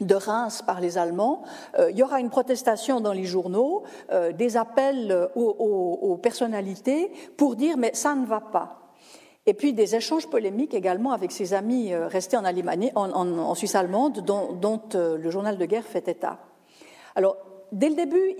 de 0.01 0.15
Reims 0.15 0.61
par 0.65 0.81
les 0.81 0.97
Allemands. 0.97 1.43
Euh, 1.79 1.91
il 1.91 1.97
y 1.97 2.03
aura 2.03 2.19
une 2.19 2.29
protestation 2.29 2.99
dans 2.99 3.13
les 3.13 3.23
journaux, 3.23 3.83
euh, 4.11 4.31
des 4.31 4.57
appels 4.57 5.29
aux, 5.35 6.19
personnalités 6.21 7.11
pour 7.37 7.55
dire 7.55 7.77
mais 7.77 7.91
ça 7.93 8.15
ne 8.15 8.25
va 8.25 8.41
pas. 8.41 8.81
Et 9.45 9.53
puis 9.53 9.73
des 9.73 9.95
échanges 9.95 10.27
polémiques 10.27 10.73
également 10.73 11.11
avec 11.11 11.31
ses 11.31 11.53
amis 11.53 11.93
euh, 11.93 12.07
restés 12.07 12.35
en, 12.35 12.45
Allemagne, 12.45 12.91
en, 12.95 13.55
Suisse 13.55 13.75
allemande, 13.75 14.21
dont, 14.21 14.81
le 14.93 15.29
journal 15.29 15.57
de 15.57 15.65
guerre 15.65 15.85
fait 15.85 16.07
état. 16.07 16.39
Alors, 17.15 17.37
dès 17.71 17.89
le 17.89 17.95
début, 17.95 18.33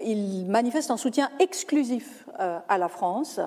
il 0.00 0.46
manifeste 0.48 0.90
un 0.90 0.96
soutien 0.96 1.30
exclusif 1.40 2.28
à 2.36 2.78
la 2.78 2.88
France, 2.88 3.40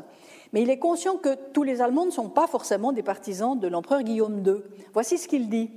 mais 0.51 0.63
il 0.63 0.69
est 0.69 0.79
conscient 0.79 1.15
que 1.15 1.35
tous 1.53 1.63
les 1.63 1.81
Allemands 1.81 2.05
ne 2.05 2.11
sont 2.11 2.27
pas 2.27 2.47
forcément 2.47 2.91
des 2.91 3.03
partisans 3.03 3.57
de 3.57 3.67
l'empereur 3.67 4.01
Guillaume 4.01 4.43
II. 4.45 4.55
Voici 4.93 5.17
ce 5.17 5.29
qu'il 5.29 5.47
dit. 5.47 5.71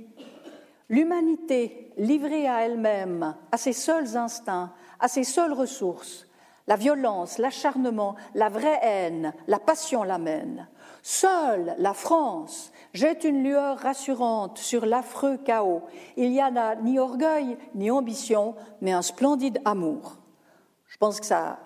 L'humanité 0.89 1.91
livrée 1.97 2.47
à 2.47 2.61
elle-même, 2.61 3.35
à 3.51 3.57
ses 3.57 3.73
seuls 3.73 4.17
instincts, 4.17 4.71
à 4.99 5.07
ses 5.07 5.23
seules 5.23 5.53
ressources, 5.53 6.27
la 6.67 6.75
violence, 6.75 7.37
l'acharnement, 7.37 8.15
la 8.33 8.49
vraie 8.49 8.79
haine, 8.81 9.33
la 9.47 9.59
passion 9.59 10.03
l'amène. 10.03 10.67
Seule 11.03 11.75
la 11.77 11.93
France 11.93 12.71
jette 12.93 13.23
une 13.23 13.43
lueur 13.43 13.77
rassurante 13.77 14.57
sur 14.57 14.85
l'affreux 14.85 15.37
chaos. 15.37 15.83
Il 16.17 16.31
n'y 16.31 16.41
a 16.41 16.49
là 16.49 16.75
ni 16.75 16.97
orgueil 16.97 17.57
ni 17.75 17.91
ambition, 17.91 18.55
mais 18.81 18.91
un 18.91 19.01
splendide 19.01 19.61
amour. 19.65 20.17
Je 20.87 20.97
pense 20.97 21.19
que 21.19 21.25
ça 21.25 21.59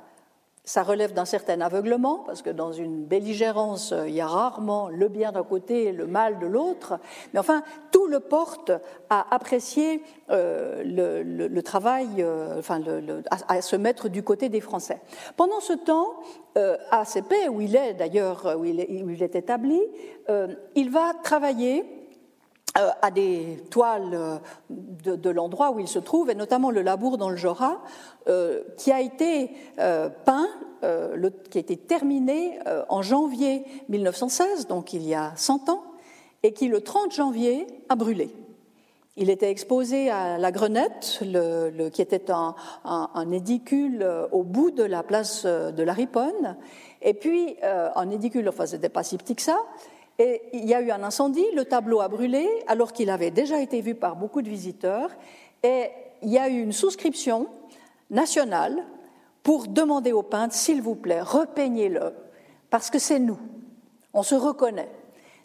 ça 0.70 0.84
relève 0.84 1.14
d'un 1.14 1.26
certain 1.26 1.62
aveuglement, 1.62 2.18
parce 2.28 2.44
que 2.44 2.52
dans 2.52 2.72
une 2.72 3.04
belligérance, 3.04 3.92
il 4.06 4.14
y 4.14 4.22
a 4.22 4.28
rarement 4.28 4.88
le 4.88 5.08
bien 5.08 5.32
d'un 5.32 5.42
côté 5.42 5.86
et 5.86 5.92
le 5.92 6.06
mal 6.06 6.38
de 6.38 6.46
l'autre. 6.46 7.00
Mais 7.34 7.40
enfin, 7.40 7.64
tout 7.92 8.06
le 8.06 8.20
porte 8.20 8.72
à 9.10 9.34
apprécier 9.34 10.04
euh, 10.30 10.84
le, 10.86 11.62
travail, 11.64 12.08
euh, 12.20 12.60
enfin, 12.60 12.82
à, 13.48 13.64
se 13.64 13.76
mettre 13.78 14.10
du 14.10 14.22
côté 14.22 14.48
des 14.48 14.62
Français. 14.62 15.02
Pendant 15.38 15.60
ce 15.60 15.74
temps, 15.74 16.20
euh, 16.56 16.78
à 16.92 17.04
CP, 17.04 17.50
où 17.50 17.62
il 17.62 17.76
est 17.76 17.96
d'ailleurs, 17.96 18.56
où, 18.56 18.64
il 18.64 18.80
est 18.80 19.36
établi, 19.36 19.82
il 20.76 20.92
va 20.92 21.14
travailler 21.24 21.84
euh, 21.84 21.99
à 22.76 23.12
des 23.12 23.64
toiles 23.70 24.14
euh, 24.14 24.38
de, 24.70 25.30
l'endroit 25.30 25.72
où 25.72 25.80
il 25.80 25.88
se 25.88 26.00
trouve, 26.00 26.30
et 26.30 26.36
notamment 26.36 26.72
le 26.72 26.82
labour 26.82 27.18
dans 27.18 27.30
le 27.30 27.36
Jura, 27.36 27.82
euh, 28.28 28.62
qui 28.78 28.92
a 28.92 29.02
été 29.02 29.52
peint, 30.26 30.48
qui 31.50 31.58
a 31.58 31.62
été 31.62 31.76
terminé 31.76 32.60
en 32.88 33.02
janvier 33.02 33.66
1916, 33.90 34.68
donc 34.68 34.94
il 34.94 35.06
y 35.06 35.14
a 35.14 35.34
100 35.36 35.70
ans, 35.70 35.84
et 36.44 36.54
qui 36.54 36.68
le 36.68 36.82
30 36.82 37.12
janvier 37.12 37.68
a 37.90 37.96
brûlé. 37.96 38.34
Il 39.18 39.30
était 39.30 39.50
exposé 39.50 40.10
à 40.10 40.38
la 40.38 40.52
Grenette, 40.52 41.22
qui 41.92 42.02
était 42.02 42.32
un, 42.32 42.56
un, 42.86 43.32
édicule 43.32 44.08
au 44.32 44.44
bout 44.44 44.72
de 44.72 44.84
la 44.84 45.04
place 45.04 45.46
de 45.46 45.84
la 45.84 45.92
Riponne, 45.92 46.56
et 47.02 47.14
puis 47.14 47.58
un 47.62 48.10
édicule, 48.10 48.48
enfin 48.48 48.66
c'était 48.66 48.90
pas 48.90 49.04
si 49.04 49.18
petit 49.18 49.36
que 49.36 49.42
ça, 49.42 49.60
il 50.20 50.66
y 50.66 50.74
a 50.74 50.82
eu 50.82 50.92
un 50.92 51.04
incendie, 51.04 51.46
le 51.54 51.66
tableau 51.66 52.02
a 52.02 52.08
brûlé, 52.08 52.48
alors 52.68 52.92
qu'il 52.92 53.10
avait 53.10 53.32
déjà 53.32 53.62
été 53.62 53.82
vu 53.82 53.96
par 53.96 54.16
beaucoup 54.16 54.42
de 54.42 54.50
visiteurs. 54.50 55.12
Et 55.64 55.90
il 56.22 56.30
y 56.30 56.38
a 56.38 56.50
eu 56.50 56.62
une 56.62 56.74
souscription 56.74 57.48
nationale 58.10 58.86
pour 59.44 59.68
demander 59.68 60.12
au 60.12 60.24
peintre, 60.24 60.54
s'il 60.54 60.82
vous 60.82 60.96
plaît, 60.96 61.22
repeignez-le, 61.22 62.14
parce 62.70 62.90
que 62.90 63.00
c'est 63.00 63.20
nous, 63.20 63.40
on 64.14 64.24
se 64.24 64.36
reconnaît. 64.36 64.90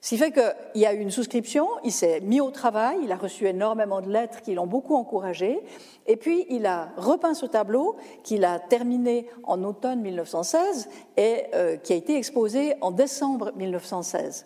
Ce 0.00 0.11
qui 0.11 0.19
fait 0.19 0.33
qu'il 0.33 0.83
y 0.83 0.85
a 0.85 0.93
eu 0.93 0.99
une 0.99 1.11
souscription, 1.11 1.66
il 1.83 1.93
s'est 1.93 2.21
mis 2.21 2.40
au 2.40 2.50
travail, 2.50 2.99
il 3.02 3.12
a 3.12 3.16
reçu 3.16 3.47
énormément 3.47 4.02
de 4.02 4.11
lettres 4.11 4.43
qui 4.43 4.52
l'ont 4.52 4.66
beaucoup 4.66 4.97
encouragé, 4.97 5.59
et 6.07 6.16
puis 6.16 6.45
il 6.50 6.66
a 6.66 6.90
repeint 6.99 7.33
ce 7.33 7.47
tableau 7.47 7.97
qu'il 8.23 8.45
a 8.45 8.59
terminé 8.59 9.31
en 9.45 9.64
automne 9.64 10.02
1916 10.02 10.90
et 11.16 11.45
euh, 11.54 11.76
qui 11.76 11.95
a 11.95 11.97
été 11.97 12.19
exposé 12.19 12.75
en 12.83 12.90
décembre 12.90 13.52
1916. 13.57 14.45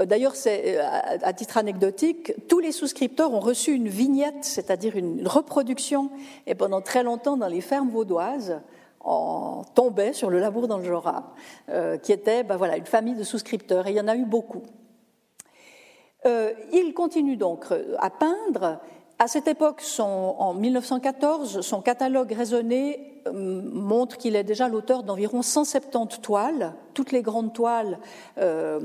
Euh, 0.00 0.06
d'ailleurs, 0.06 0.36
c'est, 0.36 0.78
euh, 0.78 0.82
à 1.22 1.32
titre 1.32 1.58
anecdotique, 1.58 2.32
tous 2.48 2.58
les 2.58 2.72
souscripteurs 2.72 3.32
ont 3.32 3.40
reçu 3.40 3.72
une 3.72 3.88
vignette, 3.88 4.44
c'est-à-dire 4.44 4.96
une 4.96 5.26
reproduction, 5.26 6.10
et 6.46 6.54
pendant 6.54 6.80
très 6.80 7.02
longtemps 7.02 7.36
dans 7.36 7.48
les 7.48 7.60
fermes 7.60 7.90
vaudoises, 7.90 8.60
on 9.00 9.62
tombait 9.74 10.12
sur 10.12 10.28
le 10.28 10.40
labour 10.40 10.68
dans 10.68 10.78
le 10.78 10.88
euh, 11.70 11.96
qui 11.98 12.12
était 12.12 12.42
ben 12.42 12.56
voilà, 12.56 12.76
une 12.76 12.86
famille 12.86 13.14
de 13.14 13.24
souscripteurs, 13.24 13.86
et 13.86 13.90
il 13.90 13.96
y 13.96 14.00
en 14.00 14.08
a 14.08 14.16
eu 14.16 14.24
beaucoup. 14.24 14.62
il 16.72 16.92
continue 16.94 17.36
donc 17.36 17.64
à 17.98 18.10
peindre. 18.10 18.80
À 19.20 19.26
cette 19.26 19.48
époque, 19.48 19.82
en 19.98 20.54
1914, 20.54 21.62
son 21.62 21.82
catalogue 21.82 22.30
raisonné 22.30 23.20
euh, 23.26 23.32
montre 23.32 24.16
qu'il 24.16 24.36
est 24.36 24.44
déjà 24.44 24.68
l'auteur 24.68 25.02
d'environ 25.02 25.42
170 25.42 26.20
toiles, 26.20 26.72
toutes 26.94 27.10
les 27.10 27.20
grandes 27.20 27.52
toiles 27.52 27.98
euh, 28.38 28.78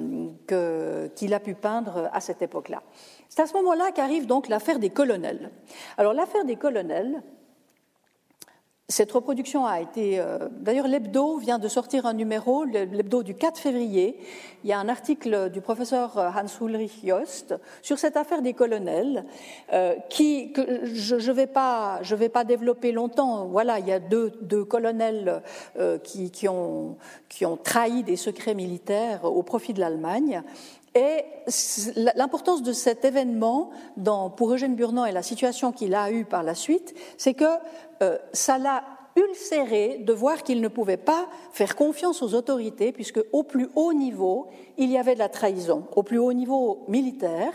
qu'il 1.15 1.33
a 1.35 1.39
pu 1.39 1.53
peindre 1.53 2.09
à 2.11 2.19
cette 2.19 2.41
époque-là. 2.41 2.81
C'est 3.29 3.43
à 3.43 3.45
ce 3.45 3.53
moment-là 3.53 3.91
qu'arrive 3.91 4.25
donc 4.25 4.47
l'affaire 4.47 4.79
des 4.79 4.89
colonels. 4.89 5.51
Alors 5.99 6.13
l'affaire 6.13 6.45
des 6.45 6.55
colonels, 6.55 7.21
cette 8.89 9.13
reproduction 9.13 9.65
a 9.65 9.79
été. 9.79 10.19
Euh, 10.19 10.49
d'ailleurs, 10.51 10.89
l'hebdo 10.89 11.37
vient 11.37 11.57
de 11.57 11.69
sortir 11.69 12.05
un 12.05 12.13
numéro, 12.13 12.65
l'hebdo 12.65 13.23
du 13.23 13.33
4 13.33 13.57
février. 13.57 14.19
Il 14.63 14.69
y 14.69 14.73
a 14.73 14.79
un 14.79 14.89
article 14.89 15.49
du 15.49 15.61
professeur 15.61 16.17
Hans-Ulrich 16.17 16.99
Jost 17.05 17.55
sur 17.81 17.97
cette 17.97 18.17
affaire 18.17 18.41
des 18.41 18.53
colonels, 18.53 19.25
euh, 19.71 19.95
qui, 20.09 20.51
que 20.51 20.83
je 20.83 21.15
ne 21.15 21.31
vais, 21.31 21.47
pas, 21.47 21.99
je 22.01 22.13
vais 22.13 22.27
pas 22.27 22.43
développer 22.43 22.91
longtemps. 22.91 23.45
Voilà, 23.45 23.79
il 23.79 23.87
y 23.87 23.93
a 23.93 23.99
deux, 23.99 24.33
deux 24.41 24.65
colonels 24.65 25.41
euh, 25.79 25.97
qui, 25.97 26.29
qui, 26.29 26.49
ont, 26.49 26.97
qui 27.29 27.45
ont 27.45 27.55
trahi 27.55 28.03
des 28.03 28.17
secrets 28.17 28.53
militaires 28.53 29.23
au 29.23 29.43
profit 29.43 29.73
de 29.73 29.79
l'Allemagne. 29.79 30.43
Et 30.95 31.23
l'importance 32.15 32.61
de 32.61 32.71
cet 32.71 33.03
événement 33.03 33.71
dans, 33.97 34.29
pour 34.29 34.53
Eugène 34.53 34.75
Burnand 34.75 35.05
et 35.05 35.11
la 35.11 35.23
situation 35.23 35.71
qu'il 35.71 35.95
a 35.95 36.11
eue 36.11 36.23
par 36.23 36.43
la 36.43 36.53
suite, 36.53 36.93
c'est 37.17 37.33
que 37.33 37.45
euh, 38.03 38.17
ça 38.33 38.57
l'a 38.57 38.83
ulcéré 39.15 39.99
de 39.99 40.11
voir 40.11 40.43
qu'il 40.43 40.59
ne 40.59 40.67
pouvait 40.67 40.97
pas 40.97 41.27
faire 41.51 41.75
confiance 41.75 42.21
aux 42.21 42.33
autorités, 42.33 42.91
puisque 42.91 43.21
au 43.31 43.43
plus 43.43 43.69
haut 43.75 43.93
niveau, 43.93 44.47
il 44.77 44.89
y 44.91 44.97
avait 44.97 45.13
de 45.13 45.19
la 45.19 45.29
trahison, 45.29 45.85
au 45.95 46.03
plus 46.03 46.17
haut 46.17 46.33
niveau 46.33 46.83
militaire. 46.87 47.53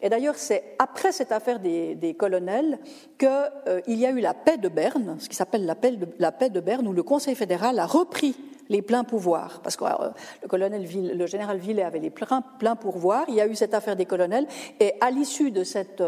Et 0.00 0.08
d'ailleurs, 0.08 0.36
c'est 0.36 0.74
après 0.78 1.12
cette 1.12 1.30
affaire 1.30 1.60
des, 1.60 2.16
colonels 2.18 2.78
qu'il 3.18 3.28
euh, 3.68 3.80
y 3.86 4.06
a 4.06 4.10
eu 4.10 4.20
la 4.20 4.34
paix 4.34 4.56
de 4.56 4.68
Berne, 4.68 5.16
ce 5.18 5.28
qui 5.28 5.36
s'appelle 5.36 5.66
la, 5.66 5.76
la 6.18 6.32
paix 6.32 6.50
de 6.50 6.60
Berne, 6.60 6.88
où 6.88 6.92
le 6.92 7.02
Conseil 7.02 7.34
fédéral 7.34 7.78
a 7.78 7.86
repris 7.86 8.34
les 8.68 8.82
pleins 8.82 9.04
pouvoirs, 9.04 9.60
parce 9.62 9.76
que 9.76 9.84
euh, 9.84 10.10
le, 10.42 10.48
colonel 10.48 10.86
le 11.14 11.26
général 11.26 11.58
Villet 11.58 11.82
avait 11.82 11.98
les 11.98 12.10
pleins, 12.10 12.42
pleins, 12.58 12.76
pouvoirs. 12.76 13.24
Il 13.28 13.34
y 13.34 13.40
a 13.40 13.46
eu 13.46 13.54
cette 13.54 13.74
affaire 13.74 13.96
des 13.96 14.06
colonels, 14.06 14.46
et 14.80 14.94
à 15.00 15.10
l'issue 15.10 15.50
de 15.50 15.64
cette 15.64 16.02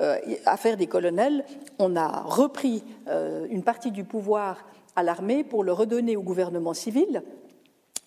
euh, 0.00 0.18
affaire 0.46 0.76
des 0.76 0.86
colonels, 0.86 1.44
on 1.78 1.96
a 1.96 2.20
repris 2.20 2.84
euh, 3.08 3.46
une 3.50 3.62
partie 3.62 3.90
du 3.90 4.04
pouvoir 4.04 4.64
à 4.96 5.02
l'armée 5.02 5.44
pour 5.44 5.64
le 5.64 5.72
redonner 5.72 6.16
au 6.16 6.22
gouvernement 6.22 6.74
civil. 6.74 7.22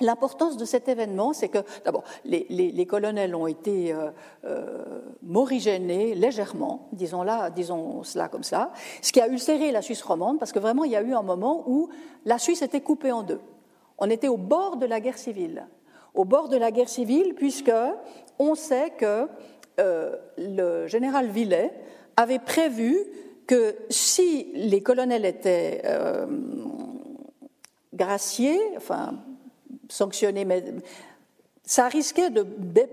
L'importance 0.01 0.57
de 0.57 0.65
cet 0.65 0.89
événement, 0.89 1.31
c'est 1.31 1.47
que, 1.47 1.59
d'abord, 1.85 2.03
les, 2.25 2.85
colonels 2.85 3.33
ont 3.35 3.47
été 3.47 3.95
morigénés 5.21 6.13
légèrement, 6.13 6.89
disons, 6.91 7.23
là, 7.23 7.49
disons 7.49 8.03
cela 8.03 8.27
comme 8.27 8.43
ça, 8.43 8.73
ce 9.01 9.13
qui 9.13 9.21
a 9.21 9.27
ulcéré 9.29 9.71
la 9.71 9.81
Suisse 9.81 10.01
romande, 10.01 10.39
parce 10.39 10.51
que 10.51 10.59
vraiment, 10.59 10.83
il 10.83 10.91
y 10.91 10.97
a 10.97 11.01
eu 11.01 11.13
un 11.13 11.21
moment 11.21 11.63
où 11.67 11.87
la 12.25 12.37
Suisse 12.37 12.63
était 12.63 12.81
coupée 12.81 13.13
en 13.13 13.23
deux. 13.23 13.39
On 13.97 14.09
était 14.09 14.27
au 14.27 14.37
bord 14.37 14.77
de 14.77 14.85
la 14.85 14.99
guerre 14.99 15.17
civile. 15.17 15.67
Au 16.13 16.25
bord 16.25 16.49
de 16.49 16.57
la 16.57 16.71
guerre 16.71 16.89
civile, 16.89 17.33
puisque 17.35 17.71
on 18.39 18.55
sait 18.55 18.91
que 18.91 19.27
euh, 19.79 20.15
le 20.37 20.87
général 20.87 21.27
Villet 21.29 21.73
avait 22.15 22.39
prévu 22.39 22.97
que 23.47 23.75
si 23.89 24.51
les 24.53 24.81
colonels 24.81 25.25
étaient 25.25 25.81
euh, 25.85 26.27
graciés, 27.93 28.59
enfin 28.77 29.15
sanctionnés, 29.89 30.45
mais 30.45 30.63
ça 31.63 31.87
risquait 31.87 32.29
de 32.29 32.45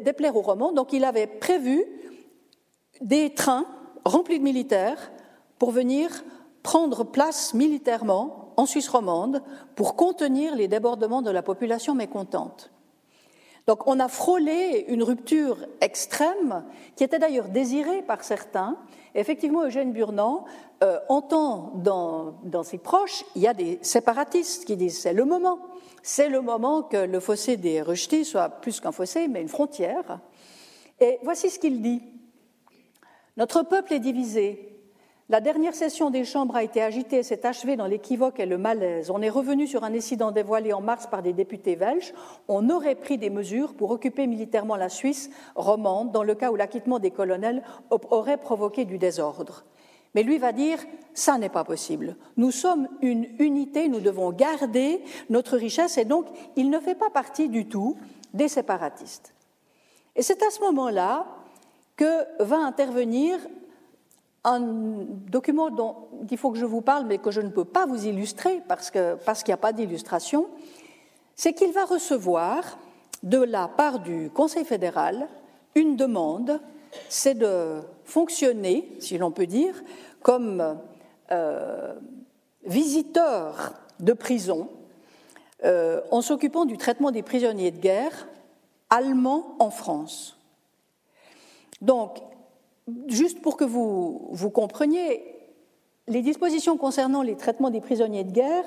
déplaire 0.03 0.37
aux 0.37 0.43
Romans, 0.43 0.73
donc 0.73 0.93
il 0.93 1.05
avait 1.05 1.27
prévu 1.27 1.85
des 3.01 3.31
trains 3.35 3.67
remplis 4.05 4.39
de 4.39 4.45
militaires 4.45 5.11
pour 5.59 5.71
venir 5.71 6.25
prendre 6.63 7.05
place 7.05 7.55
militairement 7.55 8.40
en 8.61 8.67
Suisse 8.67 8.89
romande 8.89 9.43
pour 9.75 9.97
contenir 9.97 10.55
les 10.55 10.69
débordements 10.69 11.23
de 11.23 11.31
la 11.31 11.43
population 11.43 11.95
mécontente. 11.95 12.71
Donc 13.67 13.87
on 13.87 13.99
a 14.01 14.09
frôlé 14.09 14.85
une 14.89 15.03
rupture 15.03 15.67
extrême 15.81 16.65
qui 16.95 17.05
était 17.05 17.19
d'ailleurs 17.19 17.49
désirée 17.49 18.03
par 18.03 18.23
certains. 18.23 18.77
effectivement, 19.15 19.65
Eugène 19.65 19.93
Burnand 19.93 20.45
euh, 20.83 20.99
entend 21.09 21.73
dans, 21.77 22.35
dans, 22.43 22.63
ses 22.63 22.79
proches, 22.79 23.25
il 23.35 23.43
y 23.43 23.47
a 23.47 23.55
des 23.55 23.79
séparatistes 23.81 24.65
qui 24.67 24.77
disent 24.77 24.99
c'est 24.99 25.15
le 25.15 25.25
moment, 25.25 25.59
c'est 26.03 26.29
le 26.29 26.43
moment 26.43 26.83
que 26.83 26.99
le 26.99 27.21
fossé 27.21 27.57
des 27.57 27.81
rejetés 27.81 28.25
soit 28.25 28.49
plus 28.49 28.81
qu'un 28.81 28.93
fossé, 28.93 29.29
mais 29.29 29.41
une 29.41 29.49
frontière. 29.49 30.21
Et 31.01 31.19
voici 31.23 31.49
ce 31.49 31.59
qu'il 31.59 31.81
dit. 31.81 32.03
Notre 33.37 33.63
peuple 33.63 33.95
est 33.95 34.01
divisé, 34.01 34.80
la 35.31 35.41
dernière 35.41 35.77
session 35.77 36.11
des 36.11 36.25
chambres 36.25 36.57
a 36.57 36.65
été 36.65 36.83
agitée 36.83 37.19
et 37.19 37.23
s'est 37.23 37.47
achevée 37.47 37.77
dans 37.77 37.87
l'équivoque 37.87 38.41
et 38.41 38.47
le 38.47 38.59
malaise. 38.59 39.13
On 39.13 39.23
est 39.23 39.31
revenu 39.31 39.69
sur 39.69 39.85
un 39.85 39.95
incident 39.95 40.33
dévoilé 40.33 40.73
en 40.73 40.81
mars 40.81 41.07
par 41.07 41.23
des 41.23 41.33
députés 41.33 41.77
belges. 41.77 42.13
On 42.49 42.69
aurait 42.69 42.97
pris 42.97 43.17
des 43.17 43.31
mesures 43.31 43.75
pour 43.75 43.93
occuper 43.93 44.27
militairement 44.27 44.75
la 44.75 44.89
Suisse 44.89 45.31
romande 45.55 46.11
dans 46.11 46.25
le 46.25 46.35
cas 46.35 46.51
où 46.51 46.57
l'acquittement 46.57 46.99
des 46.99 47.13
colonels 47.13 47.63
aurait 47.91 48.39
provoqué 48.39 48.85
du 48.85 48.99
désordre. 48.99 49.65
Mais 50.17 50.25
lui 50.25 50.39
va 50.39 50.51
dire, 50.51 50.81
ça 51.15 51.39
n'est 51.39 51.49
pas 51.49 51.63
possible. 51.63 52.17
Nous 52.37 52.51
sommes 52.51 52.89
une 53.01 53.29
unité, 53.39 53.89
nous 53.89 54.01
devons 54.01 54.33
garder 54.33 55.01
notre 55.29 55.57
richesse 55.57 55.97
et 55.97 56.05
donc 56.05 56.27
il 56.57 56.71
ne 56.71 56.81
fait 56.81 56.97
pas 56.97 57.11
partie 57.11 57.49
du 57.49 57.67
tout 57.69 57.97
des 58.35 58.49
séparatistes. 58.49 59.33
Et 60.17 60.23
c'est 60.23 60.43
à 60.43 60.51
ce 60.51 60.61
moment-là 60.63 61.25
que 61.95 62.43
va 62.43 62.57
intervenir 62.57 63.39
un 64.45 64.61
document 64.61 65.71
dont 65.71 65.97
il 66.31 66.39
faut 66.39 66.51
que 66.51 66.59
je 66.59 66.65
vous 66.65 66.81
parle, 66.81 67.07
mais 67.07 67.19
que 67.19 67.31
je 67.31 67.41
ne 67.41 67.51
peux 67.51 67.65
pas 67.65 67.87
vous 67.87 68.07
illustrer 68.07 68.63
parce 68.69 68.91
qu'il 68.91 69.19
n'y 69.49 69.53
a 69.53 69.59
pas 69.59 69.73
d'illustration, 69.73 70.47
c'est 71.37 71.53
qu'il 71.53 71.73
va 71.73 71.85
recevoir 71.85 72.79
de 73.23 73.39
la 73.39 73.69
part 73.69 73.99
du 73.99 74.31
Conseil 74.31 74.65
fédéral 74.65 75.29
une 75.75 75.97
demande, 75.97 76.61
c'est 77.09 77.35
de 77.35 77.81
fonctionner, 78.05 78.89
si 78.99 79.19
l'on 79.19 79.31
peut 79.31 79.47
dire, 79.47 79.75
comme 80.23 80.79
euh, 81.31 81.95
visiteur 82.65 83.75
de 84.01 84.13
prison 84.13 84.69
euh, 85.65 86.01
en 86.11 86.23
s'occupant 86.23 86.65
du 86.65 86.77
traitement 86.77 87.11
des 87.11 87.23
prisonniers 87.23 87.71
de 87.71 87.79
guerre 87.79 88.27
allemands 88.89 89.55
en 89.59 89.71
France. 89.71 90.39
Donc, 91.81 92.21
juste 93.07 93.41
pour 93.43 93.57
que 93.57 93.65
vous, 93.65 94.29
vous 94.31 94.51
compreniez, 94.51 95.23
les 96.09 96.23
dispositions 96.23 96.77
concernant 96.77 97.23
les 97.23 97.37
traitements 97.37 97.71
des 97.71 97.81
prisonniers 97.81 98.25
de 98.25 98.33
guerre 98.33 98.65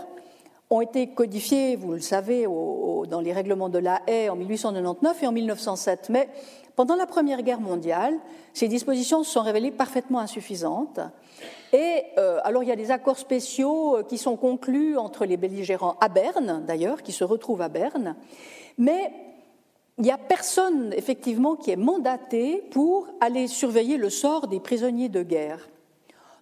ont 0.69 0.81
été 0.81 1.07
codifiées, 1.07 1.75
vous 1.75 1.93
le 1.93 1.99
savez, 1.99 2.45
dans 2.45 3.21
les 3.21 3.33
règlements 3.33 3.69
de 3.69 3.79
la 3.79 4.01
Haye 4.07 4.29
en 4.29 4.35
1899 4.35 5.23
et 5.23 5.27
en 5.27 5.31
1907. 5.31 6.09
Mais 6.09 6.29
pendant 6.75 6.95
la 6.95 7.05
Première 7.05 7.43
Guerre 7.43 7.59
mondiale, 7.59 8.15
ces 8.53 8.67
dispositions 8.67 9.23
se 9.23 9.31
sont 9.31 9.41
révélées 9.41 9.71
parfaitement 9.71 10.19
insuffisantes. 10.19 10.99
Et 11.71 12.03
euh, 12.17 12.39
alors, 12.43 12.63
il 12.63 12.69
y 12.69 12.71
a 12.71 12.75
des 12.75 12.91
accords 12.91 13.17
spéciaux 13.17 13.97
euh, 13.97 14.03
qui 14.03 14.17
sont 14.17 14.37
conclus 14.37 14.97
entre 14.97 15.25
les 15.25 15.37
belligérants 15.37 15.97
à 15.99 16.07
Berne, 16.07 16.63
d'ailleurs, 16.65 17.03
qui 17.03 17.11
se 17.11 17.23
retrouvent 17.23 17.61
à 17.61 17.69
Berne. 17.69 18.15
Mais 18.77 19.11
il 19.97 20.03
n'y 20.03 20.11
a 20.11 20.17
personne, 20.17 20.93
effectivement, 20.95 21.55
qui 21.55 21.71
est 21.71 21.75
mandaté 21.75 22.63
pour 22.71 23.07
aller 23.21 23.47
surveiller 23.47 23.97
le 23.97 24.09
sort 24.09 24.47
des 24.47 24.59
prisonniers 24.59 25.09
de 25.09 25.23
guerre. 25.23 25.69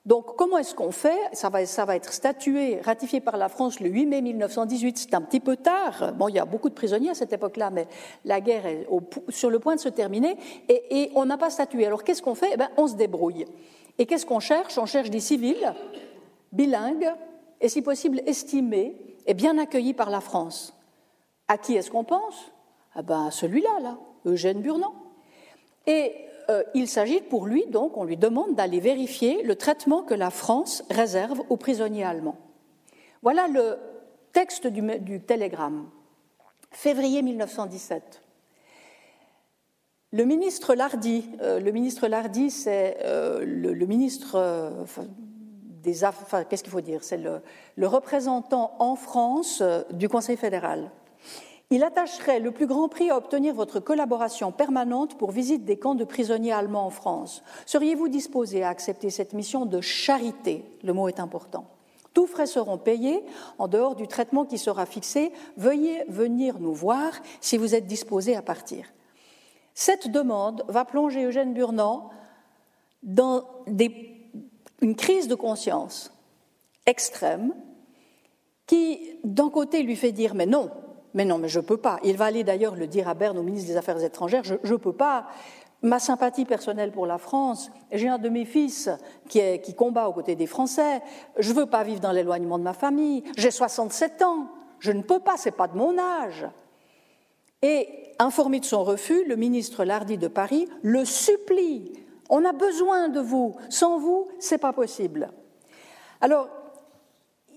Donc, 0.06 0.36
comment 0.36 0.58
est-ce 0.58 0.74
qu'on 0.74 0.92
fait? 0.92 1.20
Ça 1.34 1.50
va, 1.50 1.64
va, 1.64 1.96
être 1.96 2.12
statué, 2.12 2.80
ratifié 2.82 3.20
par 3.20 3.38
la 3.38 3.50
France 3.50 3.80
le 3.80 3.90
8 3.90 4.06
mai 4.08 4.22
1918. 4.22 4.98
C'est 4.98 5.14
un 5.14 5.22
petit 5.22 5.40
peu 5.40 5.58
tard. 5.58 6.14
Bon, 6.14 6.28
il 6.28 6.36
y 6.36 6.40
a 6.40 6.46
beaucoup 6.46 6.70
de 6.70 6.74
prisonniers 6.74 7.12
à 7.12 7.14
cette 7.14 7.34
époque-là, 7.34 7.70
mais 7.70 7.88
la 8.26 8.42
guerre 8.42 8.66
est 8.66 8.88
sur 9.30 9.52
le 9.52 9.60
point 9.60 9.76
de 9.76 9.80
se 9.80 9.90
terminer 9.90 10.38
et, 10.70 11.04
et 11.04 11.12
on 11.14 11.26
n'a 11.26 11.38
pas 11.38 11.52
statué. 11.52 11.86
Alors, 11.86 12.04
qu'est-ce 12.04 12.24
qu'on 12.24 12.36
fait? 12.36 12.50
Eh 12.54 12.58
bien, 12.58 12.72
On 12.78 12.88
se 12.88 12.96
débrouille. 12.96 13.46
Et 14.00 14.08
qu'est-ce 14.08 14.26
qu'on 14.26 14.40
cherche? 14.40 14.80
On 14.80 14.88
cherche 14.88 15.12
des 15.12 15.20
civils, 15.20 15.74
bilingues, 16.52 17.12
et 17.60 17.70
si 17.70 17.84
possible 17.84 18.22
estimés 18.26 18.96
et 19.28 19.36
bien 19.36 19.60
accueillis 19.60 19.94
par 19.94 20.10
la 20.10 20.22
France. 20.22 20.74
À 21.48 21.60
qui 21.60 21.76
est-ce 21.76 21.92
qu'on 21.92 22.04
pense? 22.04 22.52
Ah 22.96 23.02
ben 23.02 23.32
celui-là, 23.32 23.80
là, 23.82 23.98
Eugène 24.26 24.62
Burnand. 24.62 24.94
Et 25.88 26.14
euh, 26.50 26.64
il 26.74 26.88
s'agit 26.88 27.22
pour 27.22 27.46
lui, 27.46 27.66
donc, 27.68 27.98
on 27.98 28.04
lui 28.04 28.18
demande 28.18 28.56
d'aller 28.56 28.80
vérifier 28.80 29.44
le 29.44 29.56
traitement 29.56 30.04
que 30.04 30.14
la 30.14 30.30
France 30.30 30.84
réserve 30.90 31.42
aux 31.50 31.58
prisonniers 31.58 32.04
allemands. 32.04 32.38
Voilà 33.22 33.48
le 33.48 33.78
texte 34.34 34.68
du, 34.68 35.22
télégramme. 35.22 35.90
Février 36.72 37.22
1917. 37.22 38.22
Le 40.14 40.26
ministre 40.26 40.76
Lardy, 40.76 41.26
euh, 41.42 41.60
le 41.60 41.72
ministre 41.72 42.08
Lardy, 42.08 42.50
c'est 42.50 42.98
euh, 43.04 43.46
le, 43.46 43.86
ministre 43.86 44.74
des 45.84 46.04
Affaires, 46.04 46.48
qu'est-ce 46.48 46.64
qu'il 46.64 46.72
faut 46.72 46.82
dire? 46.82 47.04
C'est 47.04 47.18
le, 47.18 47.88
représentant 47.88 48.76
en 48.80 48.96
France 48.96 49.64
du 49.92 50.10
Conseil 50.10 50.36
fédéral. 50.36 50.92
Il 51.74 51.86
attacherait 51.86 52.42
le 52.42 52.52
plus 52.52 52.68
grand 52.68 52.90
prix 52.90 53.10
à 53.10 53.18
obtenir 53.18 53.54
votre 53.54 53.80
collaboration 53.80 54.52
permanente 54.52 55.18
pour 55.18 55.32
visite 55.32 55.64
des 55.64 55.78
camps 55.78 55.96
de 55.96 56.04
prisonniers 56.04 56.52
allemands 56.52 56.86
en 56.86 56.90
France. 56.90 57.44
Seriez-vous 57.66 58.10
disposé 58.10 58.62
à 58.62 58.68
accepter 58.68 59.10
cette 59.10 59.32
mission 59.32 59.66
de 59.66 59.80
charité? 59.80 60.66
Le 60.84 60.92
mot 60.92 61.08
est 61.08 61.22
important. 61.22 61.66
Tous 62.14 62.28
frais 62.28 62.46
seront 62.46 62.78
payés 62.78 63.24
en 63.58 63.70
dehors 63.70 63.96
du 63.96 64.06
traitement 64.06 64.44
qui 64.44 64.58
sera 64.58 64.86
fixé. 64.86 65.32
Veuillez 65.56 66.04
venir 66.10 66.60
nous 66.60 66.74
voir 66.74 67.14
si 67.40 67.56
vous 67.56 67.74
êtes 67.74 67.88
disposé 67.88 68.36
à 68.36 68.42
partir. 68.42 68.86
Cette 69.74 70.12
demande 70.12 70.66
va 70.68 70.84
plonger 70.84 71.24
Eugène 71.24 71.54
Burnand 71.54 72.10
dans 73.02 73.46
une 74.82 74.96
crise 74.98 75.30
de 75.30 75.36
conscience 75.36 76.12
extrême 76.86 77.54
qui, 78.68 79.00
d'un 79.24 79.50
côté, 79.50 79.84
lui 79.84 79.96
fait 79.96 80.12
dire 80.12 80.36
Mais 80.36 80.46
non, 80.46 80.70
mais 81.14 81.26
non, 81.26 81.38
mais 81.38 81.48
je 81.48 81.60
ne 81.60 81.66
peux 81.66 81.78
pas. 81.78 82.00
Il 82.04 82.18
va 82.18 82.26
aller 82.26 82.44
d'ailleurs 82.44 82.76
le 82.76 82.88
dire 82.88 83.08
à 83.08 83.14
Berne, 83.14 83.38
au 83.38 83.44
ministre 83.44 83.70
des 83.70 83.78
Affaires 83.78 84.02
étrangères 84.04 84.44
Je 84.44 84.56
ne 84.56 84.78
peux 84.78 84.94
pas. 84.94 85.28
Ma 85.84 86.00
sympathie 86.00 86.46
personnelle 86.46 86.92
pour 86.92 87.08
la 87.08 87.18
France, 87.18 87.72
j'ai 87.92 88.08
un 88.08 88.20
de 88.20 88.30
mes 88.30 88.46
fils 88.46 88.90
qui, 89.28 89.42
qui 89.62 89.74
combat 89.74 90.08
aux 90.08 90.14
côtés 90.14 90.36
des 90.36 90.46
Français, 90.46 91.02
je 91.40 91.50
ne 91.52 91.56
veux 91.56 91.66
pas 91.66 91.84
vivre 91.84 92.00
dans 92.00 92.12
l'éloignement 92.12 92.60
de 92.60 92.64
ma 92.64 92.74
famille, 92.74 93.24
j'ai 93.36 93.50
67 93.50 94.22
ans, 94.22 94.48
je 94.78 94.92
ne 94.92 95.02
peux 95.02 95.20
pas, 95.20 95.38
ce 95.38 95.50
n'est 95.50 95.56
pas 95.56 95.68
de 95.68 95.76
mon 95.76 95.98
âge. 95.98 96.46
Et 97.64 97.88
informé 98.20 98.60
de 98.60 98.66
son 98.66 98.84
refus, 98.84 99.26
le 99.28 99.36
ministre 99.36 99.84
Lardy 99.84 100.20
de 100.20 100.28
Paris 100.28 100.68
le 100.84 101.04
supplie. 101.04 101.94
On 102.30 102.46
a 102.46 102.54
besoin 102.54 103.10
de 103.10 103.20
vous. 103.20 103.56
Sans 103.70 103.98
vous, 103.98 104.28
c'est 104.40 104.58
pas 104.60 104.74
possible. 104.74 105.32
Alors, 106.22 106.48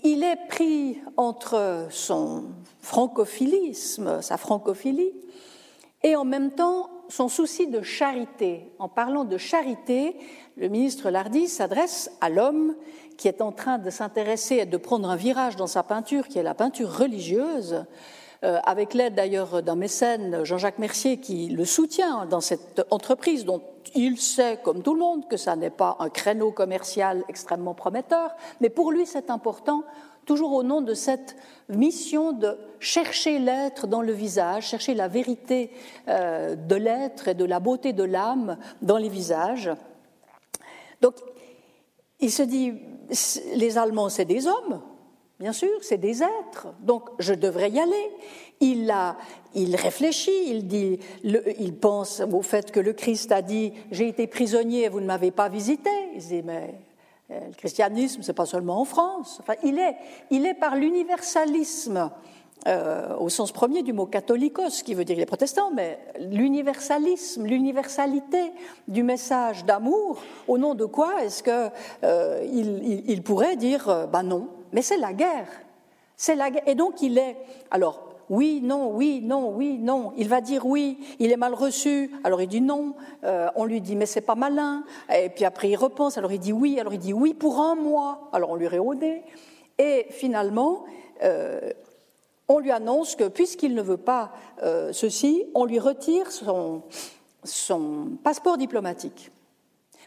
il 0.05 0.23
est 0.23 0.47
pris 0.47 1.01
entre 1.17 1.87
son 1.89 2.43
francophilisme, 2.79 4.21
sa 4.21 4.37
francophilie, 4.37 5.13
et 6.03 6.15
en 6.15 6.25
même 6.25 6.51
temps 6.51 6.89
son 7.09 7.27
souci 7.27 7.67
de 7.67 7.81
charité. 7.81 8.71
En 8.77 8.87
parlant 8.87 9.25
de 9.25 9.37
charité, 9.37 10.15
le 10.57 10.67
ministre 10.67 11.09
Lardy 11.09 11.47
s'adresse 11.47 12.11
à 12.21 12.29
l'homme 12.29 12.75
qui 13.17 13.27
est 13.27 13.41
en 13.41 13.51
train 13.51 13.79
de 13.79 13.89
s'intéresser 13.89 14.57
et 14.57 14.65
de 14.65 14.77
prendre 14.77 15.09
un 15.09 15.15
virage 15.15 15.55
dans 15.55 15.67
sa 15.67 15.81
peinture, 15.81 16.27
qui 16.27 16.37
est 16.37 16.43
la 16.43 16.53
peinture 16.53 16.95
religieuse, 16.95 17.85
euh, 18.43 18.59
avec 18.63 18.93
l'aide 18.93 19.15
d'ailleurs 19.15 19.63
d'un 19.63 19.75
mécène, 19.75 20.43
Jean-Jacques 20.43 20.79
Mercier, 20.79 21.17
qui 21.17 21.47
le 21.47 21.65
soutient 21.65 22.27
dans 22.27 22.41
cette 22.41 22.85
entreprise 22.91 23.43
dont 23.43 23.63
il 23.95 24.19
sait, 24.19 24.59
comme 24.61 24.83
tout 24.83 24.93
le 24.93 24.99
monde, 24.99 25.27
que 25.27 25.37
ça 25.37 25.55
n'est 25.55 25.69
pas 25.69 25.95
un 25.99 26.09
créneau 26.09 26.51
commercial 26.51 27.23
extrêmement 27.29 27.73
prometteur, 27.73 28.35
mais 28.61 28.69
pour 28.69 28.91
lui 28.91 29.05
c'est 29.05 29.29
important, 29.29 29.83
toujours 30.25 30.53
au 30.53 30.63
nom 30.63 30.81
de 30.81 30.93
cette 30.93 31.35
mission 31.69 32.33
de 32.33 32.57
chercher 32.79 33.39
l'être 33.39 33.87
dans 33.87 34.01
le 34.01 34.11
visage, 34.11 34.67
chercher 34.67 34.93
la 34.93 35.07
vérité 35.07 35.71
euh, 36.07 36.55
de 36.55 36.75
l'être 36.75 37.29
et 37.29 37.33
de 37.33 37.45
la 37.45 37.59
beauté 37.59 37.93
de 37.93 38.03
l'âme 38.03 38.57
dans 38.81 38.97
les 38.97 39.09
visages. 39.09 39.71
Donc, 41.01 41.15
il 42.19 42.31
se 42.31 42.43
dit, 42.43 42.73
les 43.55 43.77
Allemands, 43.77 44.09
c'est 44.09 44.25
des 44.25 44.47
hommes, 44.47 44.81
Bien 45.39 45.51
sûr, 45.51 45.69
c'est 45.81 45.97
des 45.97 46.23
êtres, 46.23 46.67
donc 46.79 47.09
je 47.19 47.33
devrais 47.33 47.69
y 47.69 47.77
aller. 47.77 48.09
Il, 48.61 48.89
a, 48.89 49.17
réfléchit, 49.53 50.49
il, 50.49 50.67
dit, 50.67 50.99
il 51.23 51.75
pense 51.75 52.21
au 52.21 52.41
fait 52.41 52.71
que 52.71 52.79
le 52.79 52.93
Christ 52.93 53.31
a 53.31 53.41
dit 53.41 53.73
J'ai 53.91 54.07
été 54.07 54.27
prisonnier 54.27 54.89
vous 54.89 55.01
ne 55.01 55.05
m'avez 55.05 55.31
pas 55.31 55.49
visité. 55.49 55.89
Il 56.15 56.21
dit 56.21 56.41
Mais 56.43 56.75
euh, 57.31 57.39
le 57.47 57.53
christianisme, 57.53 58.21
c'est 58.21 58.33
pas 58.33 58.45
seulement 58.45 58.79
en 58.79 58.85
France. 58.85 59.41
Il, 59.63 59.79
est, 59.79 60.53
par 60.53 60.75
l'universalisme, 60.75 62.11
euh, 62.67 63.15
au 63.17 63.29
sens 63.29 63.51
premier 63.51 63.81
du 63.81 63.93
mot 63.93 64.05
catholicos, 64.05 64.83
qui 64.83 64.93
veut 64.93 65.05
dire 65.05 65.17
les 65.17 65.25
protestants, 65.25 65.71
mais 65.71 65.99
l'universalisme, 66.19 67.45
l'universalité 67.45 68.51
du 68.87 69.03
message 69.03 69.65
d'amour, 69.65 70.21
au 70.47 70.57
nom 70.57 70.75
de 70.75 70.85
quoi 70.85 71.23
est-ce 71.23 71.41
qu'il 71.41 71.71
euh, 72.03 73.03
il, 73.07 73.23
pourrait 73.23 73.55
dire 73.55 74.07
Ben 74.11 74.23
non 74.23 74.47
mais 74.71 74.81
c'est 74.81 74.97
la 74.97 75.13
guerre. 75.13 75.47
C'est 76.17 76.35
la 76.35 76.51
guerre. 76.51 76.67
Et 76.67 76.75
donc 76.75 77.01
il 77.01 77.17
est. 77.17 77.37
Alors, 77.71 78.14
oui, 78.29 78.61
non, 78.63 78.89
oui, 78.91 79.21
non, 79.23 79.49
oui, 79.49 79.77
non. 79.77 80.13
Il 80.17 80.27
va 80.29 80.41
dire 80.41 80.65
oui, 80.65 80.97
il 81.19 81.31
est 81.31 81.37
mal 81.37 81.53
reçu, 81.53 82.11
alors 82.23 82.41
il 82.41 82.47
dit 82.47 82.61
non. 82.61 82.95
Euh, 83.23 83.49
on 83.55 83.65
lui 83.65 83.81
dit 83.81 83.95
mais 83.95 84.05
c'est 84.05 84.21
pas 84.21 84.35
malin. 84.35 84.83
Et 85.13 85.29
puis 85.29 85.45
après 85.45 85.69
il 85.69 85.75
repense, 85.75 86.17
alors 86.17 86.31
il 86.31 86.39
dit 86.39 86.53
oui, 86.53 86.79
alors 86.79 86.93
il 86.93 86.99
dit 86.99 87.13
oui 87.13 87.33
pour 87.33 87.59
un 87.59 87.75
mois. 87.75 88.29
Alors 88.33 88.51
on 88.51 88.55
lui 88.55 88.67
réaudait. 88.67 89.23
Et 89.77 90.07
finalement, 90.09 90.85
euh, 91.23 91.71
on 92.47 92.59
lui 92.59 92.71
annonce 92.71 93.15
que 93.15 93.27
puisqu'il 93.27 93.75
ne 93.75 93.81
veut 93.81 93.97
pas 93.97 94.31
euh, 94.63 94.93
ceci, 94.93 95.45
on 95.53 95.65
lui 95.65 95.79
retire 95.79 96.31
son 96.31 96.81
passeport 98.23 98.57
diplomatique. 98.57 99.31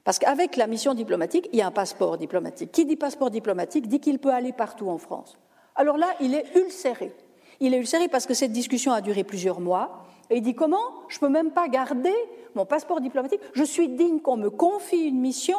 Parce 0.04 0.18
qu'avec 0.18 0.57
la 0.57 0.66
mission 0.66 0.94
diplomatique, 0.94 1.50
il 1.52 1.59
y 1.59 1.62
a 1.62 1.66
un 1.66 1.70
passeport 1.70 2.16
diplomatique. 2.16 2.72
Qui 2.72 2.87
dit 2.87 2.96
passeport 2.96 3.31
diplomatique 3.31 3.88
dit 3.88 4.00
qu'il 4.00 4.18
peut 4.18 4.33
aller 4.33 4.52
partout 4.52 4.88
en 4.88 4.98
France. 4.98 5.37
Alors 5.76 5.98
là, 5.98 6.09
il 6.20 6.35
est 6.35 6.46
ulcéré. 6.57 7.14
Il 7.61 7.75
est 7.75 7.79
ulcéré 7.79 8.09
parce 8.09 8.27
que 8.27 8.35
cette 8.35 8.53
discussion 8.53 8.92
a 8.92 9.01
duré 9.01 9.25
plusieurs 9.25 9.61
mois. 9.61 10.05
Et 10.31 10.37
il 10.37 10.42
dit 10.42 10.55
comment 10.55 10.79
Je 11.09 11.16
ne 11.16 11.21
peux 11.21 11.29
même 11.29 11.51
pas 11.51 11.68
garder 11.68 12.14
mon 12.55 12.66
passeport 12.66 13.01
diplomatique? 13.01 13.40
Je 13.55 13.64
suis 13.64 13.88
digne 13.88 14.21
qu'on 14.21 14.37
me 14.37 14.51
confie 14.51 15.09
une 15.09 15.21
mission. 15.21 15.59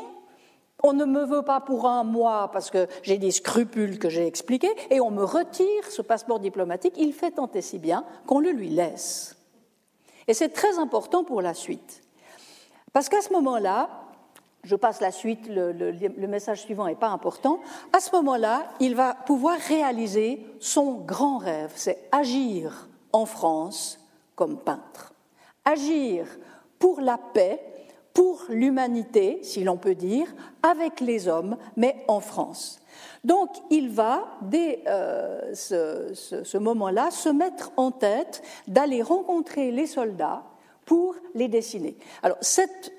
On 0.81 0.93
ne 0.93 1.03
me 1.03 1.25
veut 1.25 1.41
pas 1.41 1.59
pour 1.59 1.87
un 1.87 2.03
mois 2.03 2.49
parce 2.53 2.69
que 2.69 2.87
j'ai 3.03 3.17
des 3.17 3.31
scrupules 3.31 3.99
que 3.99 4.09
j'ai 4.09 4.25
expliqués. 4.25 4.73
Et 4.89 5.01
on 5.01 5.11
me 5.11 5.23
retire 5.23 5.85
ce 5.89 6.01
passeport 6.01 6.39
diplomatique. 6.39 6.93
Il 6.97 7.13
fait 7.13 7.31
tenter 7.31 7.61
si 7.61 7.79
bien 7.79 8.05
qu'on 8.25 8.39
le 8.39 8.51
lui 8.51 8.69
laisse. 8.69 9.35
Et 10.27 10.33
c'est 10.33 10.49
très 10.49 10.77
important 10.77 11.23
pour 11.23 11.41
la 11.41 11.53
suite. 11.53 12.01
Parce 12.93 13.09
qu'à 13.09 13.21
ce 13.21 13.33
moment-là, 13.33 13.89
je 14.63 14.75
passe 14.75 15.01
la 15.01 15.11
suite, 15.11 15.47
le, 15.49 16.27
message 16.27 16.61
suivant 16.61 16.87
n'est 16.87 16.95
pas 16.95 17.09
important, 17.09 17.59
à 17.93 17.99
ce 17.99 18.11
moment-là, 18.15 18.65
il 18.79 18.95
va 18.95 19.13
pouvoir 19.13 19.57
réaliser 19.57 20.45
son 20.59 20.93
grand 20.95 21.37
rêve, 21.37 21.71
c'est 21.75 22.09
agir 22.11 22.87
en 23.13 23.25
France 23.25 23.99
comme 24.35 24.57
peintre. 24.57 25.13
Agir 25.65 26.25
pour 26.77 27.01
la 27.01 27.17
paix, 27.17 27.61
pour 28.13 28.43
l'humanité, 28.49 29.39
si 29.43 29.63
l'on 29.63 29.77
peut 29.77 29.95
dire, 29.95 30.27
avec 30.63 30.99
les 30.99 31.27
hommes, 31.27 31.57
mais 31.77 32.03
en 32.07 32.19
France. 32.19 32.81
Donc 33.23 33.49
il 33.69 33.89
va, 33.89 34.25
dès 34.41 34.81
euh, 34.87 35.53
ce, 35.53 36.11
ce 36.13 36.57
moment-là, 36.57 37.11
se 37.11 37.29
mettre 37.29 37.71
en 37.77 37.91
tête 37.91 38.41
d'aller 38.67 39.01
rencontrer 39.01 39.71
les 39.71 39.87
soldats 39.87 40.43
pour 40.85 41.15
les 41.35 41.47
dessiner. 41.47 41.97
Alors 42.23 42.37
cette 42.41 42.91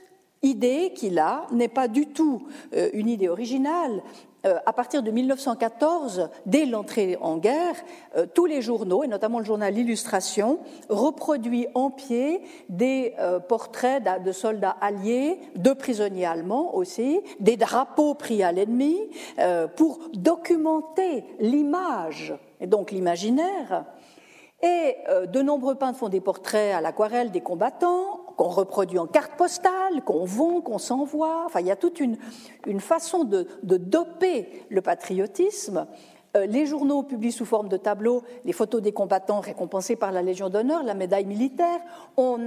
idée 0.42 0.92
qu'il 0.94 1.18
a 1.18 1.46
n'est 1.52 1.68
pas 1.68 1.88
du 1.88 2.06
tout 2.06 2.46
euh, 2.74 2.90
une 2.92 3.08
idée 3.08 3.28
originale. 3.28 4.02
Euh, 4.46 4.56
à 4.64 4.72
partir 4.72 5.02
de 5.02 5.10
1914, 5.10 6.30
dès 6.46 6.64
l'entrée 6.64 7.18
en 7.20 7.36
guerre, 7.36 7.74
euh, 8.16 8.24
tous 8.32 8.46
les 8.46 8.62
journaux, 8.62 9.04
et 9.04 9.06
notamment 9.06 9.38
le 9.38 9.44
journal 9.44 9.74
L'Illustration, 9.74 10.60
reproduit 10.88 11.66
en 11.74 11.90
pied 11.90 12.40
des 12.70 13.14
portraits 13.48 14.02
de 14.24 14.32
soldats 14.32 14.76
alliés, 14.80 15.38
de 15.56 15.72
prisonniers 15.72 16.24
allemands 16.24 16.74
aussi, 16.74 17.20
des 17.38 17.58
drapeaux 17.58 18.14
pris 18.14 18.42
à 18.42 18.50
l'ennemi, 18.50 18.98
pour 19.76 19.98
documenter 20.14 21.24
l'image, 21.38 22.34
et 22.60 22.66
donc 22.66 22.90
l'imaginaire. 22.90 23.84
Et 24.62 24.96
de 25.28 25.42
nombreux 25.42 25.76
peintres 25.76 25.98
font 25.98 26.08
des 26.08 26.20
portraits 26.20 26.74
à 26.74 26.80
l'aquarelle 26.80 27.30
des 27.30 27.40
combattants, 27.40 28.19
qu'on 28.40 28.48
reproduit 28.48 28.98
en 28.98 29.06
carte 29.06 29.32
postale, 29.36 30.02
qu'on 30.02 30.24
vend, 30.24 30.62
qu'on 30.62 30.78
s'envoie. 30.78 31.42
Enfin, 31.44 31.60
il 31.60 31.66
y 31.66 31.70
a 31.70 31.76
toute 31.76 32.00
une, 32.00 32.16
façon 32.80 33.24
de, 33.24 33.46
doper 33.62 34.64
le 34.70 34.80
patriotisme. 34.80 35.86
Euh, 36.34 36.46
les 36.46 36.64
journaux 36.64 37.02
publient 37.02 37.32
sous 37.32 37.44
forme 37.44 37.68
de 37.68 37.76
tableaux 37.76 38.22
les 38.46 38.54
photos 38.54 38.80
des 38.80 38.92
combattants 38.92 39.40
récompensés 39.40 39.94
par 39.94 40.10
la 40.10 40.22
Légion 40.22 40.48
d'honneur, 40.48 40.82
la 40.84 40.94
médaille 40.94 41.26
militaire. 41.26 41.80
On, 42.16 42.38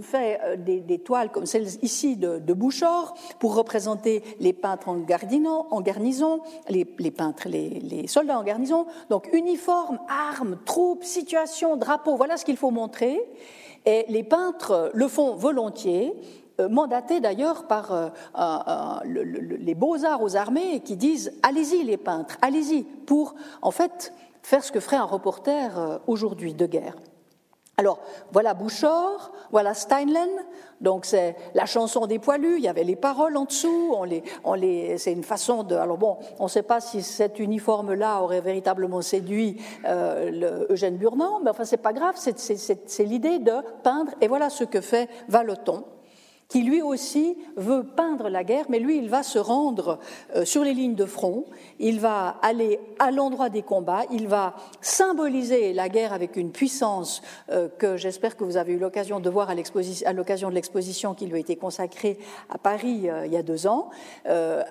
fait 0.00 0.40
euh, 0.42 0.56
des, 0.56 0.98
toiles 0.98 1.30
comme 1.30 1.46
celle 1.46 1.68
ici 1.82 2.16
de, 2.16 2.40
de 2.40 2.52
Bouchard 2.52 3.14
pour 3.38 3.54
représenter 3.54 4.24
les 4.40 4.52
peintres 4.52 4.88
en, 4.88 4.96
en 4.96 5.80
garnison, 5.82 6.40
les, 6.68 6.84
peintres, 7.12 7.48
les, 7.48 7.68
les, 7.68 8.08
soldats 8.08 8.40
en 8.40 8.42
garnison. 8.42 8.86
Donc 9.08 9.28
uniformes, 9.32 10.00
armes, 10.08 10.58
troupes, 10.64 11.04
situations, 11.04 11.76
drapeaux, 11.76 12.16
voilà 12.16 12.36
ce 12.36 12.44
qu'il 12.44 12.56
faut 12.56 12.72
montrer. 12.72 13.20
Et 13.84 14.04
les 14.08 14.22
peintres 14.22 14.90
le 14.94 15.08
font 15.08 15.34
volontiers, 15.34 16.14
euh, 16.60 16.68
mandatés 16.68 17.20
d'ailleurs 17.20 17.66
par 17.66 17.92
euh, 17.92 18.98
les 19.04 19.74
beaux-arts 19.74 20.22
aux 20.22 20.36
armées 20.36 20.80
qui 20.80 20.96
disent 20.96 21.32
allez-y 21.42 21.82
les 21.82 21.96
peintres, 21.96 22.36
allez-y, 22.42 22.82
pour 22.82 23.34
en 23.62 23.70
fait 23.70 24.12
faire 24.42 24.62
ce 24.62 24.72
que 24.72 24.80
ferait 24.80 24.96
un 24.96 25.04
reporter 25.04 25.78
euh, 25.78 25.98
aujourd'hui 26.06 26.54
de 26.54 26.66
guerre. 26.66 26.96
Alors, 27.82 27.98
voilà 28.30 28.54
Bouchard, 28.54 29.32
voilà 29.50 29.74
Steinlen, 29.74 30.30
donc 30.80 31.04
c'est 31.04 31.34
la 31.52 31.66
chanson 31.66 32.06
des 32.06 32.20
poilus, 32.20 32.58
il 32.58 32.62
y 32.62 32.68
avait 32.68 32.84
les 32.84 32.94
paroles 32.94 33.36
en 33.36 33.44
dessous, 33.44 33.92
on 33.96 34.04
les, 34.04 34.22
on 34.44 34.54
les, 34.54 34.98
c'est 34.98 35.10
une 35.10 35.24
façon 35.24 35.64
de... 35.64 35.74
Alors 35.74 35.98
bon, 35.98 36.16
on 36.38 36.44
ne 36.44 36.48
sait 36.48 36.62
pas 36.62 36.80
si 36.80 37.02
cet 37.02 37.40
uniforme-là 37.40 38.22
aurait 38.22 38.40
véritablement 38.40 39.02
séduit 39.02 39.60
euh, 39.84 40.64
Eugène 40.70 40.96
Burnand, 40.96 41.40
mais 41.42 41.50
enfin 41.50 41.64
c'est 41.64 41.76
pas 41.76 41.92
grave, 41.92 42.14
c'est 42.14 43.04
l'idée 43.04 43.40
de 43.40 43.54
peindre, 43.82 44.12
et 44.20 44.28
voilà 44.28 44.48
ce 44.48 44.62
que 44.62 44.80
fait 44.80 45.10
Valeton, 45.26 45.82
qui 46.52 46.60
lui 46.60 46.82
aussi 46.82 47.38
veut 47.56 47.82
peindre 47.82 48.28
la 48.28 48.44
guerre, 48.44 48.66
mais 48.68 48.78
lui, 48.78 48.98
il 48.98 49.08
va 49.08 49.22
se 49.22 49.38
rendre 49.38 49.98
euh, 50.36 50.44
sur 50.44 50.62
les 50.64 50.74
lignes 50.74 50.94
de 50.94 51.06
front, 51.06 51.46
il 51.78 51.98
va 51.98 52.36
aller 52.42 52.78
à 52.98 53.10
l'endroit 53.10 53.48
des 53.48 53.62
combats, 53.62 54.02
il 54.10 54.28
va 54.28 54.54
symboliser 54.82 55.72
la 55.72 55.88
guerre 55.88 56.12
avec 56.12 56.36
une 56.36 56.52
puissance 56.52 57.22
euh, 57.48 57.70
que 57.78 57.96
j'espère 57.96 58.36
que 58.36 58.44
vous 58.44 58.58
avez 58.58 58.74
eu 58.74 58.78
l'occasion 58.78 59.18
de 59.18 59.30
voir 59.30 59.48
à 59.48 60.12
l'occasion 60.12 60.50
de 60.50 60.54
l'exposition 60.54 61.14
qui 61.14 61.24
lui 61.24 61.36
a 61.36 61.38
été 61.38 61.56
consacrée 61.56 62.18
à 62.50 62.58
Paris 62.58 63.08
euh, 63.08 63.24
il 63.24 63.32
y 63.32 63.38
a 63.38 63.42
deux 63.42 63.66
ans, 63.66 63.88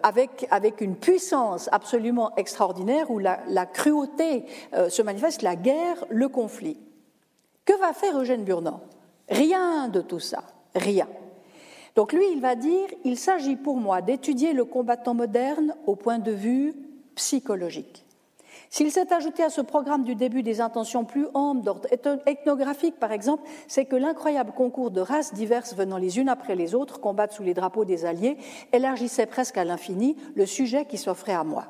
avec, 0.03 0.81
une 0.81 0.95
puissance 0.95 1.67
absolument 1.71 2.35
extraordinaire 2.35 3.09
où 3.09 3.17
la, 3.17 3.39
la 3.47 3.65
cruauté 3.65 4.45
se 4.87 5.01
manifeste, 5.01 5.41
la 5.41 5.55
guerre, 5.55 6.05
le 6.09 6.29
conflit. 6.29 6.77
Que 7.65 7.73
va 7.79 7.91
faire 7.93 8.19
Eugène 8.19 8.43
Burnand? 8.43 8.81
Rien 9.29 9.87
de 9.87 10.01
tout 10.01 10.19
ça, 10.19 10.43
rien. 10.75 11.07
Donc 11.95 12.13
lui, 12.13 12.23
il 12.31 12.39
va 12.39 12.55
dire, 12.55 12.87
il 13.03 13.17
s'agit 13.17 13.55
pour 13.55 13.77
moi 13.77 14.01
d'étudier 14.01 14.53
le 14.53 14.65
combattant 14.65 15.13
moderne 15.13 15.75
au 15.85 15.95
point 15.95 16.19
de 16.19 16.31
vue 16.31 16.73
psychologique. 17.15 18.05
S'il 18.69 18.89
s'est 18.89 19.11
ajouté 19.11 19.43
à 19.43 19.49
ce 19.49 19.59
programme 19.59 20.05
du 20.05 20.15
début 20.15 20.43
des 20.43 20.61
intentions 20.61 21.03
plus 21.03 21.27
amples 21.33 21.61
d'ordre 21.61 21.89
ethnographique, 22.25 22.97
par 22.99 23.11
exemple, 23.11 23.43
c'est 23.67 23.83
que 23.83 23.97
l'incroyable 23.97 24.53
concours 24.53 24.91
de 24.91 25.01
races 25.01 25.33
diverses 25.33 25.75
venant 25.75 25.97
les 25.97 26.19
unes 26.19 26.29
après 26.29 26.55
les 26.55 26.73
autres 26.73 27.01
combattre 27.01 27.33
sous 27.33 27.43
les 27.43 27.53
drapeaux 27.53 27.83
des 27.83 28.05
Alliés 28.05 28.37
élargissait 28.71 29.25
presque 29.25 29.57
à 29.57 29.65
l'infini 29.65 30.15
le 30.35 30.45
sujet 30.45 30.85
qui 30.85 30.97
s'offrait 30.97 31.33
à 31.33 31.43
moi. 31.43 31.65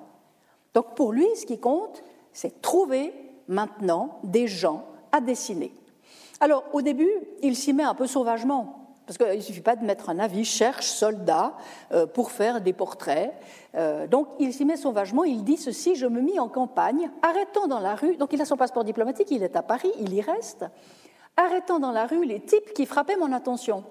Donc 0.76 0.94
pour 0.94 1.12
lui, 1.12 1.26
ce 1.36 1.48
qui 1.48 1.60
compte, 1.60 2.04
c'est 2.34 2.62
trouver 2.62 3.14
maintenant 3.48 4.20
des 4.24 4.46
gens 4.46 4.86
à 5.12 5.22
dessiner. 5.22 5.74
Alors 6.40 6.64
au 6.72 6.84
début, 6.84 7.12
il 7.42 7.56
s'y 7.56 7.74
met 7.74 7.84
un 7.84 7.96
peu 7.96 8.06
sauvagement. 8.06 8.81
Parce 9.06 9.18
qu'il 9.18 9.28
ne 9.28 9.42
suffit 9.42 9.62
pas 9.62 9.76
de 9.76 9.84
mettre 9.84 10.10
un 10.10 10.20
avis, 10.20 10.46
cherche 10.46 10.86
soldat 10.86 11.54
euh, 11.92 12.06
pour 12.06 12.32
faire 12.32 12.62
des 12.62 12.74
portraits. 12.74 13.34
Euh, 13.76 14.08
donc 14.08 14.28
il 14.40 14.54
s'y 14.54 14.64
met 14.66 14.78
sauvagement, 14.78 15.24
il 15.24 15.44
dit 15.44 15.58
ceci, 15.58 15.96
je 15.96 16.06
me 16.06 16.22
mis 16.22 16.40
en 16.40 16.48
campagne, 16.48 17.10
arrêtant 17.22 17.68
dans 17.68 17.80
la 17.80 17.96
rue, 17.96 18.18
donc 18.18 18.32
il 18.34 18.42
a 18.42 18.46
son 18.46 18.58
passeport 18.58 18.84
diplomatique, 18.84 19.32
il 19.32 19.44
est 19.44 19.56
à 19.56 19.64
Paris, 19.64 19.92
il 20.00 20.14
y 20.14 20.22
reste, 20.22 20.66
arrêtant 21.36 21.80
dans 21.80 21.92
la 21.92 22.06
rue 22.06 22.26
les 22.26 22.42
types 22.42 22.74
qui 22.74 22.86
frappaient 22.86 23.18
mon 23.18 23.32
attention. 23.32 23.84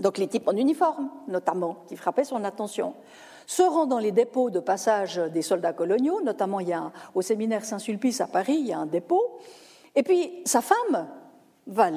Donc 0.00 0.18
les 0.18 0.26
types 0.26 0.48
en 0.48 0.56
uniforme, 0.56 1.10
notamment, 1.28 1.84
qui 1.86 1.96
frappaient 1.96 2.24
son 2.24 2.42
attention. 2.44 2.94
Se 3.46 3.62
rend 3.62 3.86
dans 3.86 3.98
les 3.98 4.10
dépôts 4.10 4.50
de 4.50 4.58
passage 4.58 5.16
des 5.16 5.42
soldats 5.42 5.72
coloniaux, 5.72 6.20
notamment 6.22 6.60
il 6.60 6.68
y 6.68 6.72
a 6.72 6.90
au 7.14 7.22
séminaire 7.22 7.64
Saint-Sulpice 7.64 8.20
à 8.20 8.26
Paris, 8.26 8.56
il 8.58 8.66
y 8.66 8.72
a 8.72 8.78
un 8.78 8.86
dépôt. 8.86 9.38
Et 9.94 10.02
puis 10.02 10.42
sa 10.44 10.62
femme, 10.62 11.08
va 11.66 11.90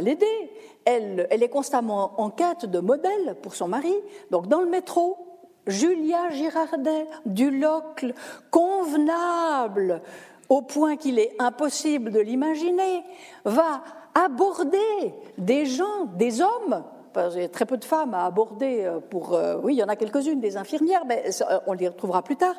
l'aider. 0.00 0.50
Elle, 0.84 1.28
est 1.30 1.48
constamment 1.48 2.20
en 2.20 2.30
quête 2.30 2.66
de 2.66 2.78
modèles 2.78 3.36
pour 3.42 3.54
son 3.54 3.68
mari. 3.68 3.94
Donc 4.30 4.46
dans 4.48 4.60
le 4.60 4.68
métro, 4.68 5.18
Julia 5.66 6.30
Girardet, 6.30 7.06
du 7.26 7.50
Locle, 7.50 8.14
convenable 8.50 10.02
au 10.48 10.62
point 10.62 10.96
qu'il 10.96 11.18
est 11.18 11.34
impossible 11.38 12.10
de 12.10 12.20
l'imaginer, 12.20 13.02
va 13.44 13.82
aborder 14.14 15.14
des 15.38 15.66
gens, 15.66 16.06
des 16.16 16.40
hommes 16.40 16.82
a 17.16 17.48
très 17.48 17.66
peu 17.66 17.76
de 17.76 17.84
femmes 17.84 18.14
à 18.14 18.24
aborder 18.24 18.84
euh, 18.84 19.00
pour, 19.00 19.34
euh, 19.34 19.56
oui, 19.62 19.74
il 19.74 19.78
y 19.78 19.82
en 19.82 19.88
a 19.88 19.96
quelques-unes, 19.96 20.40
des 20.40 20.56
infirmières, 20.56 21.04
mais 21.06 21.24
euh, 21.42 21.58
on 21.66 21.72
les 21.72 21.88
retrouvera 21.88 22.22
plus 22.22 22.36
tard, 22.36 22.54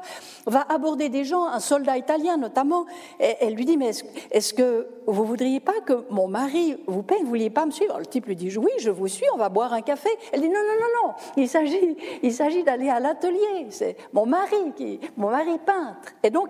va 0.46 0.66
aborder 0.70 1.10
des 1.10 1.24
gens, 1.24 1.46
un 1.46 1.60
soldat 1.60 1.98
italien 1.98 2.38
notamment, 2.38 2.86
et 3.20 3.36
elle 3.42 3.56
lui 3.56 3.66
dit, 3.66 3.78
mais 3.78 3.92
est-ce, 4.32 4.54
que 4.54 4.88
vous 5.08 5.26
voudriez 5.26 5.60
pas 5.60 5.80
que 5.86 6.06
mon 6.10 6.28
mari 6.28 6.78
vous 6.88 7.04
paye, 7.04 7.22
vous 7.22 7.30
vouliez 7.30 7.50
pas 7.50 7.66
me 7.66 7.72
suivre? 7.72 7.98
Le 7.98 8.06
type 8.06 8.26
lui 8.26 8.36
dit, 8.36 8.56
oui, 8.58 8.72
je 8.80 8.90
vous 8.90 9.08
suis, 9.08 9.26
on 9.34 9.38
va 9.38 9.50
boire 9.50 9.74
un 9.74 9.82
café. 9.82 10.10
Elle 10.32 10.42
dit, 10.42 10.50
non, 10.50 10.56
non, 10.56 10.80
non, 10.80 11.08
non, 11.08 11.14
il 11.38 11.48
s'agit, 11.48 11.98
il 12.22 12.34
s'agit 12.34 12.64
d'aller 12.64 12.90
à 12.90 13.00
l'atelier, 13.00 13.68
c'est 13.70 13.96
mon 14.14 14.26
mari 14.26 14.74
qui, 14.76 15.00
mon 15.18 15.30
mari 15.30 15.58
peintre. 15.66 16.14
Et 16.24 16.30
donc, 16.30 16.50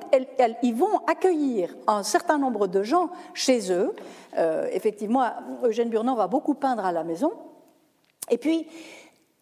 ils 0.63 0.75
vont 0.75 0.99
accueillir 1.07 1.75
un 1.87 2.03
certain 2.03 2.37
nombre 2.37 2.67
de 2.67 2.83
gens 2.83 3.09
chez 3.33 3.71
eux. 3.71 3.93
effectivement, 4.71 5.23
Eugène 5.63 5.89
Burnand 5.89 6.15
va 6.15 6.27
beaucoup 6.27 6.53
peindre 6.53 6.85
à 6.85 6.91
la 6.91 7.03
maison. 7.03 7.31
Et 8.31 8.37
puis, 8.37 8.65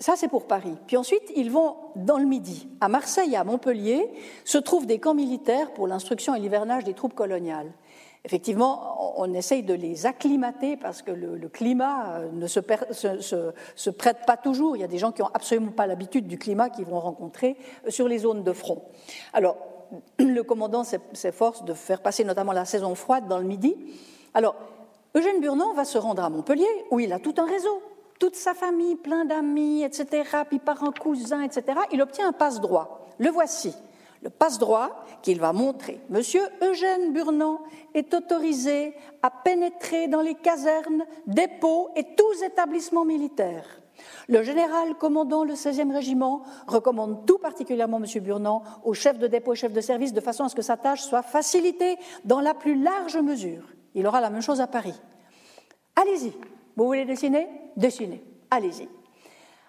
ça, 0.02 0.16
c'est 0.16 0.28
pour 0.28 0.48
Paris. 0.48 0.76
Puis 0.88 0.98
ensuite, 0.98 1.32
ils 1.36 1.52
vont 1.52 1.76
dans 1.96 2.18
le 2.18 2.26
Midi. 2.26 2.70
À 2.80 2.88
Marseille 2.88 3.34
et 3.34 3.38
à 3.38 3.44
Montpellier 3.44 4.10
se 4.46 4.58
trouvent 4.58 4.86
des 4.86 5.00
camps 5.00 5.14
militaires 5.14 5.74
pour 5.74 5.88
l'instruction 5.88 6.34
et 6.36 6.40
l'hivernage 6.40 6.84
des 6.84 6.94
troupes 6.94 7.14
coloniales. 7.14 7.72
Effectivement, 8.26 9.14
on 9.18 9.34
essaye 9.34 9.64
de 9.64 9.74
les 9.74 10.06
acclimater 10.06 10.76
parce 10.78 11.02
que 11.02 11.12
le, 11.12 11.48
climat 11.48 12.20
euh, 12.20 12.32
ne 12.32 12.48
se, 12.48 12.60
prête 13.90 14.26
pas 14.26 14.38
toujours. 14.38 14.76
Il 14.76 14.80
y 14.80 14.84
a 14.84 14.88
des 14.88 14.98
gens 14.98 15.12
qui 15.12 15.22
n'ont 15.22 15.32
absolument 15.34 15.72
pas 15.72 15.88
l'habitude 15.88 16.28
du 16.28 16.38
climat 16.38 16.70
qu'ils 16.70 16.86
vont 16.86 17.00
rencontrer 17.00 17.58
euh, 17.86 17.92
sur 17.92 18.08
les 18.08 18.20
zones 18.20 18.44
de 18.44 18.52
front. 18.54 18.84
Alors, 19.34 19.58
le 20.20 20.42
commandant 20.44 20.84
s'efforce 20.84 21.64
de 21.64 21.74
faire 21.74 22.02
passer 22.02 22.24
notamment 22.24 22.52
la 22.52 22.66
saison 22.66 22.96
froide 22.96 23.28
dans 23.28 23.38
le 23.38 23.46
Midi. 23.46 23.76
Alors, 24.34 24.56
Eugène 25.16 25.42
Burnand 25.42 25.74
va 25.74 25.86
se 25.86 25.98
rendre 25.98 26.24
à 26.24 26.30
Montpellier, 26.30 26.68
où 26.92 27.00
il 27.00 27.12
a 27.14 27.20
tout 27.20 27.34
un 27.38 27.46
réseau 27.46 27.82
toute 28.20 28.36
sa 28.36 28.54
famille, 28.54 28.96
plein 28.96 29.26
d'amis, 29.26 29.84
etc., 29.84 30.24
puis 30.48 30.60
par 30.60 30.84
un 30.84 30.92
etc., 31.44 31.64
il 31.92 32.02
obtient 32.02 32.28
un 32.28 32.34
passe-droit. 32.34 33.08
Le 33.18 33.30
voici. 33.30 33.74
Le 34.22 34.30
passe-droit 34.30 35.06
qu'il 35.22 35.40
va 35.40 35.54
montrer. 35.54 36.02
Monsieur 36.10 36.42
Eugène 36.62 37.14
Burnand 37.14 37.62
est 37.94 38.14
autorisé 38.14 38.94
à 39.24 39.32
pénétrer 39.32 40.10
dans 40.10 40.20
les 40.20 40.36
casernes, 40.36 41.06
dépôts 41.26 41.90
et 41.96 42.04
tous 42.18 42.44
établissements 42.44 43.06
militaires. 43.06 43.80
Le 44.28 44.44
général 44.44 44.96
commandant 44.96 45.44
le 45.44 45.54
16e 45.54 45.94
régiment 45.94 46.44
recommande 46.68 47.26
tout 47.26 47.38
particulièrement 47.38 48.02
M. 48.04 48.22
Burnand 48.22 48.64
au 48.84 48.94
chef 48.94 49.18
de 49.18 49.28
dépôt 49.28 49.54
et 49.54 49.56
chef 49.56 49.74
de 49.74 49.82
service 49.82 50.14
de 50.14 50.22
façon 50.22 50.44
à 50.44 50.50
ce 50.50 50.56
que 50.56 50.62
sa 50.62 50.78
tâche 50.78 51.02
soit 51.02 51.22
facilitée 51.22 51.98
dans 52.26 52.42
la 52.42 52.54
plus 52.54 52.82
large 52.82 53.18
mesure. 53.18 53.64
Il 53.96 54.06
aura 54.06 54.22
la 54.22 54.30
même 54.30 54.42
chose 54.42 54.62
à 54.62 54.68
Paris. 54.68 55.00
Allez-y, 55.96 56.34
vous 56.84 56.90
voulez 56.90 57.06
dessiner? 57.06 57.48
Dessiner. 57.76 58.24
Allez-y. 58.52 58.88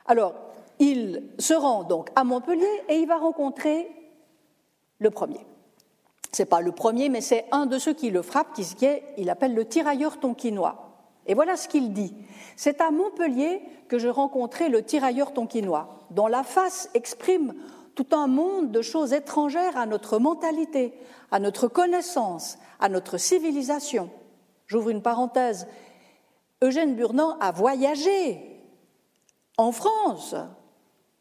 Alors, 0.06 0.34
il 0.78 1.24
se 1.38 1.54
rend 1.54 1.84
donc 1.84 2.08
à 2.16 2.24
Montpellier 2.24 2.82
et 2.88 2.96
il 2.96 3.06
va 3.06 3.18
rencontrer 3.18 3.88
le 4.98 5.10
premier. 5.10 5.46
Ce 6.32 6.42
n'est 6.42 6.46
pas 6.46 6.60
le 6.60 6.72
premier, 6.72 7.08
mais 7.08 7.20
c'est 7.20 7.46
un 7.52 7.66
de 7.66 7.78
ceux 7.78 7.92
qui 7.92 8.10
le 8.10 8.22
frappe, 8.22 8.52
qui, 8.52 8.84
est, 8.84 9.02
il 9.18 9.30
appelle 9.30 9.54
le 9.54 9.66
tirailleur 9.66 10.20
tonquinois. 10.20 10.90
Et 11.26 11.34
voilà 11.34 11.56
ce 11.56 11.68
qu'il 11.68 11.92
dit. 11.92 12.14
C'est 12.56 12.80
à 12.80 12.90
Montpellier 12.90 13.62
que 13.88 13.98
je 13.98 14.08
rencontrai 14.08 14.68
le 14.68 14.82
tirailleur 14.82 15.32
tonquinois, 15.32 16.06
dont 16.10 16.28
la 16.28 16.44
face 16.44 16.88
exprime 16.94 17.54
tout 17.94 18.06
un 18.12 18.28
monde 18.28 18.70
de 18.70 18.82
choses 18.82 19.12
étrangères 19.12 19.76
à 19.76 19.86
notre 19.86 20.18
mentalité, 20.18 20.94
à 21.30 21.40
notre 21.40 21.68
connaissance, 21.68 22.58
à 22.78 22.88
notre 22.88 23.18
civilisation. 23.18 24.10
J'ouvre 24.66 24.90
une 24.90 25.02
parenthèse. 25.02 25.66
Eugène 26.62 26.94
Burnand 26.94 27.38
a 27.40 27.52
voyagé 27.52 28.38
en 29.56 29.72
France, 29.72 30.34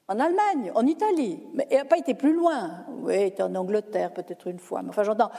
en 0.07 0.19
Allemagne, 0.19 0.71
en 0.75 0.85
Italie, 0.85 1.39
mais 1.53 1.67
il 1.71 1.77
n'a 1.77 1.85
pas 1.85 1.97
été 1.97 2.13
plus 2.13 2.33
loin. 2.33 2.85
Oui, 3.01 3.15
il 3.15 3.25
était 3.27 3.43
en 3.43 3.55
Angleterre 3.55 4.13
peut-être 4.13 4.47
une 4.47 4.59
fois, 4.59 4.81
mais 4.81 4.89
enfin 4.89 5.03
j'entends. 5.03 5.31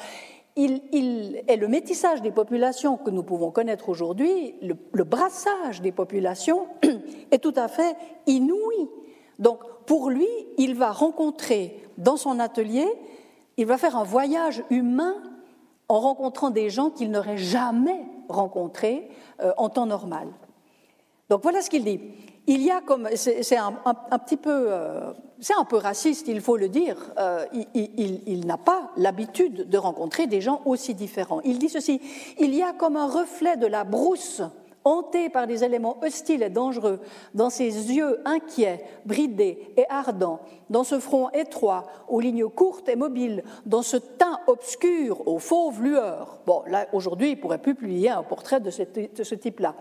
Il, 0.56 1.42
est 1.46 1.56
le 1.56 1.68
métissage 1.68 2.22
des 2.22 2.32
populations 2.32 2.96
que 2.96 3.10
nous 3.10 3.22
pouvons 3.22 3.50
connaître 3.50 3.88
aujourd'hui, 3.88 4.56
le, 4.62 4.74
le, 4.92 5.04
brassage 5.04 5.80
des 5.80 5.92
populations 5.92 6.66
est 7.30 7.38
tout 7.38 7.54
à 7.56 7.68
fait 7.68 7.96
inouï. 8.26 8.88
Donc 9.38 9.60
pour 9.86 10.10
lui, 10.10 10.28
il 10.58 10.74
va 10.74 10.90
rencontrer 10.90 11.82
dans 11.98 12.16
son 12.16 12.40
atelier, 12.40 12.86
il 13.56 13.66
va 13.66 13.78
faire 13.78 13.96
un 13.96 14.04
voyage 14.04 14.62
humain 14.70 15.14
en 15.88 16.00
rencontrant 16.00 16.50
des 16.50 16.68
gens 16.68 16.90
qu'il 16.90 17.10
n'aurait 17.10 17.38
jamais 17.38 18.04
rencontrés 18.30 19.08
euh, 19.42 19.52
en 19.56 19.68
temps 19.68 19.86
normal. 19.86 20.28
Donc 21.28 21.42
voilà 21.42 21.62
ce 21.62 21.70
qu'il 21.70 21.84
dit. 21.84 22.00
Il 22.46 22.62
y 22.62 22.70
a 22.70 22.80
comme 22.80 23.08
c'est 23.14 23.56
un, 23.56 23.72
petit 24.18 24.36
peu 24.36 24.66
euh, 24.68 25.12
c'est 25.38 25.54
un 25.54 25.64
peu 25.64 25.76
raciste, 25.76 26.26
il 26.26 26.40
faut 26.40 26.56
le 26.56 26.68
dire. 26.68 26.96
Euh, 27.18 27.44
il, 27.74 28.22
il 28.26 28.46
n'a 28.46 28.56
pas 28.56 28.90
l'habitude 28.96 29.68
de 29.68 29.78
rencontrer 29.78 30.26
des 30.26 30.40
gens 30.40 30.60
aussi 30.64 30.94
différents. 30.94 31.40
Il 31.42 31.58
dit 31.58 31.68
ceci 31.68 32.00
il 32.38 32.54
y 32.54 32.62
a 32.62 32.72
comme 32.72 32.96
un 32.96 33.06
reflet 33.06 33.56
de 33.56 33.66
la 33.66 33.84
brousse 33.84 34.42
hanté 34.84 35.28
par 35.28 35.46
des 35.46 35.64
éléments 35.64 35.98
hostiles 36.02 36.42
et 36.42 36.50
dangereux, 36.50 37.00
dans 37.34 37.50
ses 37.50 37.92
yeux 37.92 38.20
inquiets, 38.24 38.84
bridés 39.04 39.72
et 39.76 39.84
ardents, 39.88 40.40
dans 40.68 40.84
ce 40.84 40.98
front 40.98 41.30
étroit, 41.30 41.86
aux 42.08 42.20
lignes 42.20 42.48
courtes 42.48 42.88
et 42.88 42.96
mobiles, 42.96 43.44
dans 43.66 43.82
ce 43.82 43.96
teint 43.96 44.40
obscur, 44.46 45.26
aux 45.28 45.38
fauves 45.38 45.82
lueurs. 45.82 46.40
Bon, 46.46 46.62
là, 46.66 46.86
aujourd'hui, 46.92 47.32
il 47.32 47.40
pourrait 47.40 47.58
plus 47.58 47.74
publier 47.74 48.10
un 48.10 48.22
portrait 48.22 48.60
de 48.60 48.70
ce 48.70 49.34
type-là. 49.34 49.74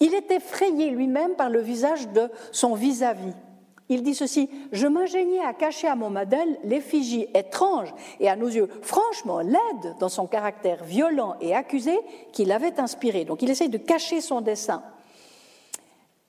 Il 0.00 0.14
est 0.14 0.30
effrayé 0.30 0.90
lui-même 0.90 1.34
par 1.34 1.48
le 1.48 1.60
visage 1.60 2.08
de 2.08 2.28
son 2.50 2.74
vis-à-vis. 2.74 3.22
vis 3.22 3.32
à 3.32 3.32
vis 3.34 3.51
il 3.92 4.02
dit 4.02 4.14
ceci 4.14 4.48
Je 4.72 4.86
m'ingéniais 4.86 5.44
à 5.44 5.52
cacher 5.52 5.88
à 5.88 5.96
mon 5.96 6.10
modèle 6.10 6.58
l'effigie 6.64 7.26
étrange 7.34 7.94
et 8.20 8.28
à 8.28 8.36
nos 8.36 8.48
yeux 8.48 8.68
franchement 8.82 9.40
laide 9.40 9.96
dans 10.00 10.08
son 10.08 10.26
caractère 10.26 10.84
violent 10.84 11.36
et 11.40 11.54
accusé 11.54 11.98
qui 12.32 12.44
l'avait 12.44 12.80
inspiré. 12.80 13.24
Donc 13.24 13.42
il 13.42 13.50
essaye 13.50 13.68
de 13.68 13.78
cacher 13.78 14.20
son 14.20 14.40
dessin. 14.40 14.82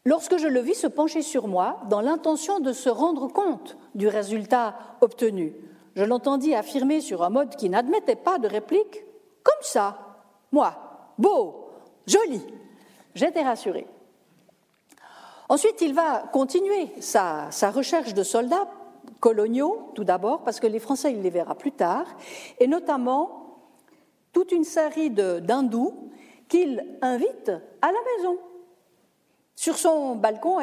lorsque 0.05 0.37
je 0.37 0.47
le 0.47 0.59
vis 0.59 0.75
se 0.75 0.87
pencher 0.87 1.21
sur 1.21 1.47
moi 1.47 1.79
dans 1.89 2.01
l'intention 2.01 2.59
de 2.59 2.73
se 2.73 2.89
rendre 2.89 3.27
compte 3.27 3.77
du 3.95 4.07
résultat 4.07 4.75
obtenu. 5.01 5.53
Je 5.95 6.03
l'entendis 6.03 6.55
affirmer 6.55 7.01
sur 7.01 7.23
un 7.23 7.29
mode 7.29 7.55
qui 7.55 7.69
n'admettait 7.69 8.15
pas 8.15 8.39
de 8.39 8.47
réplique, 8.47 9.03
comme 9.43 9.55
ça, 9.61 9.97
moi, 10.51 11.13
beau, 11.17 11.69
joli. 12.07 12.41
J'étais 13.15 13.43
rassurée. 13.43 13.87
Ensuite, 15.49 15.81
il 15.81 15.93
va 15.93 16.23
continuer 16.31 16.89
sa, 16.99 17.49
recherche 17.71 18.13
de 18.13 18.23
soldats 18.23 18.67
coloniaux, 19.19 19.91
tout 19.95 20.03
d'abord, 20.03 20.43
parce 20.43 20.59
que 20.59 20.67
les 20.67 20.79
Français, 20.79 21.11
il 21.13 21.21
les 21.21 21.29
verra 21.29 21.55
plus 21.55 21.71
tard, 21.71 22.05
et 22.59 22.67
notamment 22.67 23.59
toute 24.31 24.51
une 24.51 24.63
série 24.63 25.09
d'hindous 25.09 26.09
qu'il 26.47 26.97
invite 27.01 27.51
à 27.81 27.87
la 27.87 27.99
maison 28.17 28.37
sur 29.55 29.77
son 29.77 30.15
balcon 30.15 30.57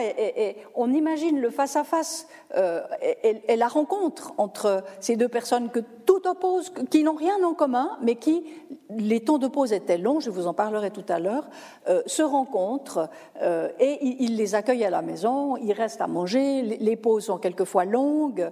on 0.75 0.93
imagine 0.93 1.41
le 1.41 1.51
face-à-face 1.51 2.27
euh, 2.57 2.83
et, 3.23 3.57
la 3.57 3.69
rencontre 3.69 4.33
entre 4.37 4.83
ces 4.99 5.17
deux 5.17 5.29
personnes 5.29 5.71
que 5.71 5.79
tout 5.79 6.27
oppose, 6.27 6.73
qui 6.91 7.05
n'ont 7.05 7.15
rien 7.15 7.43
en 7.45 7.55
commun, 7.55 7.97
mais 8.03 8.17
qui, 8.17 8.45
les 8.91 9.21
temps 9.21 9.39
de 9.39 9.47
pause 9.47 9.73
étaient 9.73 9.99
longs, 9.99 10.19
je 10.19 10.31
vous 10.31 10.49
en 10.49 10.55
parlerai 10.55 10.91
tout 10.91 11.05
à 11.09 11.21
l'heure, 11.21 11.49
euh, 11.89 12.03
se 12.07 12.23
rencontrent 12.23 13.09
euh, 13.43 13.69
et 13.79 13.99
il, 14.25 14.37
les 14.37 14.55
accueille 14.57 14.85
à 14.85 14.91
la 14.91 15.03
maison, 15.03 15.57
ils 15.57 15.73
restent 15.73 16.01
à 16.01 16.09
manger, 16.09 16.63
les, 16.63 16.97
pauses 16.97 17.27
sont 17.27 17.39
quelquefois 17.39 17.85
longues, 17.85 18.51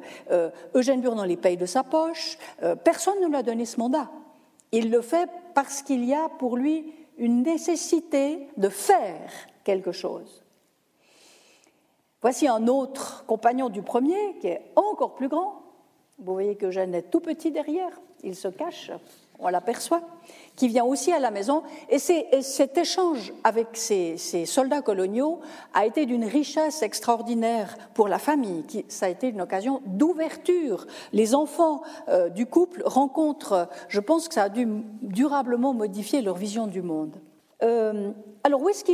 Eugène 0.74 1.00
Burnand 1.00 1.24
les 1.24 1.36
paye 1.36 1.56
de 1.56 1.66
sa 1.66 1.82
poche, 1.82 2.38
personne 2.84 3.20
ne 3.20 3.26
lui 3.26 3.36
a 3.36 3.42
donné 3.42 3.64
ce 3.64 3.78
mandat. 3.78 4.08
Il 4.70 4.90
le 4.90 5.00
fait 5.00 5.28
parce 5.54 5.82
qu'il 5.82 6.04
y 6.04 6.14
a 6.14 6.28
pour 6.38 6.56
lui 6.56 6.94
une 7.16 7.42
nécessité 7.42 8.48
de 8.56 8.68
faire 8.68 9.30
quelque 9.68 9.92
chose. 9.92 10.42
Voici 12.22 12.48
un 12.48 12.68
autre 12.68 13.26
compagnon 13.26 13.68
du 13.68 13.82
premier 13.82 14.38
qui 14.40 14.46
est 14.46 14.62
encore 14.76 15.14
plus 15.14 15.28
grand. 15.28 15.60
Vous 16.18 16.32
voyez 16.32 16.56
que 16.56 16.70
Jeanne 16.70 16.94
est 16.94 17.10
tout 17.10 17.20
petit 17.20 17.50
derrière, 17.50 17.90
il 18.24 18.34
se 18.34 18.48
cache, 18.48 18.90
on 19.38 19.48
l'aperçoit, 19.48 20.00
qui 20.56 20.68
vient 20.68 20.86
aussi 20.86 21.12
à 21.12 21.18
la 21.18 21.30
maison. 21.30 21.64
Et, 21.90 21.98
cet 21.98 22.78
échange 22.78 23.34
avec 23.44 23.68
ces, 23.74 24.16
soldats 24.46 24.80
coloniaux 24.80 25.40
a 25.74 25.84
été 25.84 26.06
d'une 26.06 26.24
richesse 26.24 26.82
extraordinaire 26.82 27.76
pour 27.92 28.08
la 28.08 28.18
famille. 28.18 28.64
Qui, 28.64 28.86
ça 28.88 29.04
a 29.04 29.10
été 29.10 29.28
une 29.28 29.42
occasion 29.42 29.82
d'ouverture. 29.84 30.86
Les 31.12 31.34
enfants 31.34 31.82
euh, 32.08 32.30
du 32.30 32.46
couple 32.46 32.82
rencontrent, 32.86 33.68
je 33.88 34.00
pense 34.00 34.28
que 34.28 34.34
ça 34.34 34.44
a 34.44 34.48
dû 34.48 34.66
durablement 35.02 35.74
modifier 35.74 36.22
leur 36.22 36.36
vision 36.36 36.66
du 36.66 36.80
monde. 36.80 37.20
Euh, 37.62 38.12
alors, 38.44 38.62
où 38.62 38.68
est-ce 38.68 38.84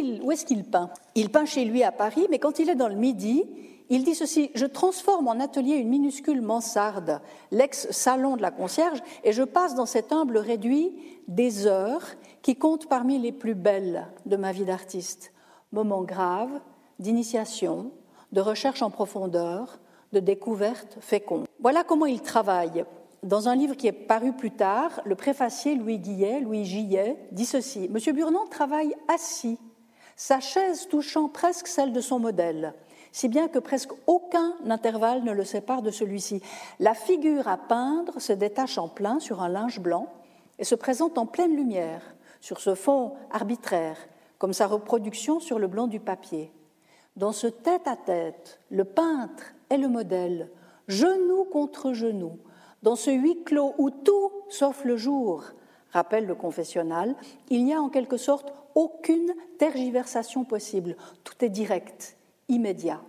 qu'il 0.45 0.65
peint? 0.65 0.91
Il 1.15 1.31
peint 1.31 1.45
chez 1.45 1.65
lui 1.65 1.83
à 1.83 1.93
Paris, 1.93 2.27
mais 2.31 2.39
quand 2.39 2.59
il 2.59 2.71
est 2.71 2.75
dans 2.75 2.89
le 2.89 2.95
Midi, 2.95 3.45
il 3.91 4.05
dit 4.05 4.15
ceci 4.15 4.51
Je 4.55 4.67
transforme 4.67 5.29
en 5.29 5.41
atelier 5.41 5.75
une 5.77 5.89
minuscule 5.89 6.41
mansarde, 6.41 7.21
l'ex-salon 7.51 8.37
de 8.37 8.43
la 8.43 8.51
concierge, 8.51 9.03
et 9.23 9.33
je 9.33 9.43
passe 9.43 9.75
dans 9.75 9.87
cet 9.87 10.13
humble 10.13 10.39
réduit 10.39 10.93
des 11.29 11.67
heures 11.67 12.07
qui 12.43 12.57
comptent 12.57 12.89
parmi 12.89 13.19
les 13.19 13.33
plus 13.33 13.55
belles 13.55 14.09
de 14.27 14.37
ma 14.37 14.53
vie 14.53 14.65
d'artiste. 14.65 15.33
Moments 15.73 16.03
graves, 16.03 16.61
d'initiation, 16.99 17.91
de 18.33 18.41
recherche 18.41 18.83
en 18.83 18.91
profondeur, 18.91 19.79
de 20.13 20.21
découverte 20.21 20.97
féconde. 21.01 21.47
Voilà 21.61 21.85
comment 21.85 22.07
il 22.07 22.21
travaille 22.21 22.85
dans 23.25 23.49
un 23.49 23.57
livre 23.57 23.75
qui 23.75 23.87
est 23.87 23.93
paru 23.93 24.33
plus 24.33 24.51
tard, 24.51 25.01
le 25.05 25.15
préfacier 25.15 25.75
Louis 25.75 25.99
Guillet, 25.99 26.45
Gillet, 26.65 27.17
dit 27.33 27.47
ceci 27.47 27.89
Monsieur 27.91 28.13
Burnand 28.13 28.47
travaille 28.47 28.95
assis, 29.09 29.59
sa 30.15 30.41
chaise 30.41 30.89
touchant 30.89 31.29
presque 31.29 31.67
celle 31.67 31.93
de 31.93 32.03
son 32.03 32.19
modèle, 32.19 32.75
si 33.13 33.29
bien 33.29 33.49
que 33.49 33.59
presque 33.59 33.93
aucun 34.07 34.55
intervalle 34.69 35.25
ne 35.25 35.33
le 35.33 35.45
sépare 35.45 35.81
de 35.81 35.91
celui-ci. 35.91 36.43
La 36.81 36.95
figure 36.95 37.49
à 37.49 37.57
peindre 37.57 38.21
se 38.21 38.33
détache 38.33 38.77
en 38.77 38.89
plein 38.89 39.19
sur 39.21 39.43
un 39.43 39.49
linge 39.49 39.81
blanc 39.81 40.13
et 40.59 40.65
se 40.65 40.75
présente 40.75 41.17
en 41.17 41.25
pleine 41.25 41.57
lumière 41.57 42.03
sur 42.41 42.61
ce 42.61 42.75
fond 42.75 43.15
arbitraire, 43.33 43.97
comme 44.39 44.53
sa 44.53 44.67
reproduction 44.67 45.41
sur 45.41 45.59
le 45.59 45.67
blanc 45.67 45.87
du 45.87 45.99
papier. 45.99 46.53
Dans 47.17 47.33
ce 47.33 47.47
tête-à-tête, 47.47 48.61
le 48.69 48.85
peintre 48.85 49.55
est 49.71 49.79
le 49.79 49.89
modèle, 49.89 50.51
genou 50.89 51.45
contre 51.45 51.95
genou, 51.95 52.39
dans 52.85 52.97
ce 52.97 53.11
huis 53.11 53.43
clos 53.45 53.75
où 53.79 53.89
tout, 53.89 54.31
sauf 54.51 54.85
le 54.85 54.99
jour, 54.99 55.43
rappelle 55.91 56.27
le 56.27 56.35
confessionnal, 56.35 57.15
il 57.49 57.65
n'y 57.65 57.73
a 57.73 57.81
en 57.81 57.89
quelque 57.89 58.19
sorte 58.19 58.53
aucune 58.75 59.33
tergiversation 59.59 60.45
possible. 60.45 60.95
Tout 61.25 61.43
est 61.43 61.49
direct, 61.49 62.19
immédiat. 62.51 63.01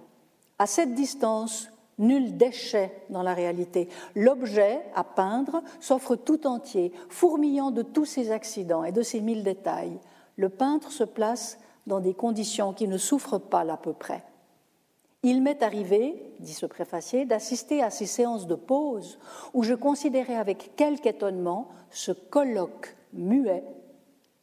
À 0.60 0.66
cette 0.66 0.94
distance, 0.94 1.70
nul 1.98 2.38
déchet 2.38 2.90
dans 3.10 3.22
la 3.22 3.34
réalité. 3.34 3.90
L'objet 4.16 4.82
à 4.96 5.04
peindre 5.04 5.62
s'offre 5.82 6.16
tout 6.16 6.48
entier, 6.48 6.94
fourmillant 7.10 7.72
de 7.72 7.82
tous 7.82 8.06
ses 8.06 8.32
accidents 8.32 8.86
et 8.86 8.94
de 8.94 9.02
ses 9.02 9.20
mille 9.20 9.44
détails. 9.44 10.00
Le 10.38 10.48
peintre 10.48 10.90
se 10.90 11.04
place 11.04 11.60
dans 11.86 12.00
des 12.00 12.14
conditions 12.14 12.72
qui 12.72 12.88
ne 12.88 12.98
souffrent 12.98 13.42
pas 13.42 13.66
l'à 13.66 13.76
peu 13.76 13.92
près. 13.92 14.24
Il 15.28 15.42
m'est 15.42 15.64
arrivé, 15.64 16.22
dit 16.40 16.54
ce 16.54 16.68
préfacier, 16.68 17.26
d'assister 17.26 17.82
à 17.82 17.90
ces 17.90 18.06
séances 18.06 18.46
de 18.46 18.54
pause 18.54 19.18
où 19.56 19.64
je 19.64 19.74
considérais 19.74 20.36
avec 20.36 20.76
quelque 20.76 21.08
étonnement 21.08 21.70
ce 21.90 22.12
colloque 22.12 22.96
muet, 23.12 23.64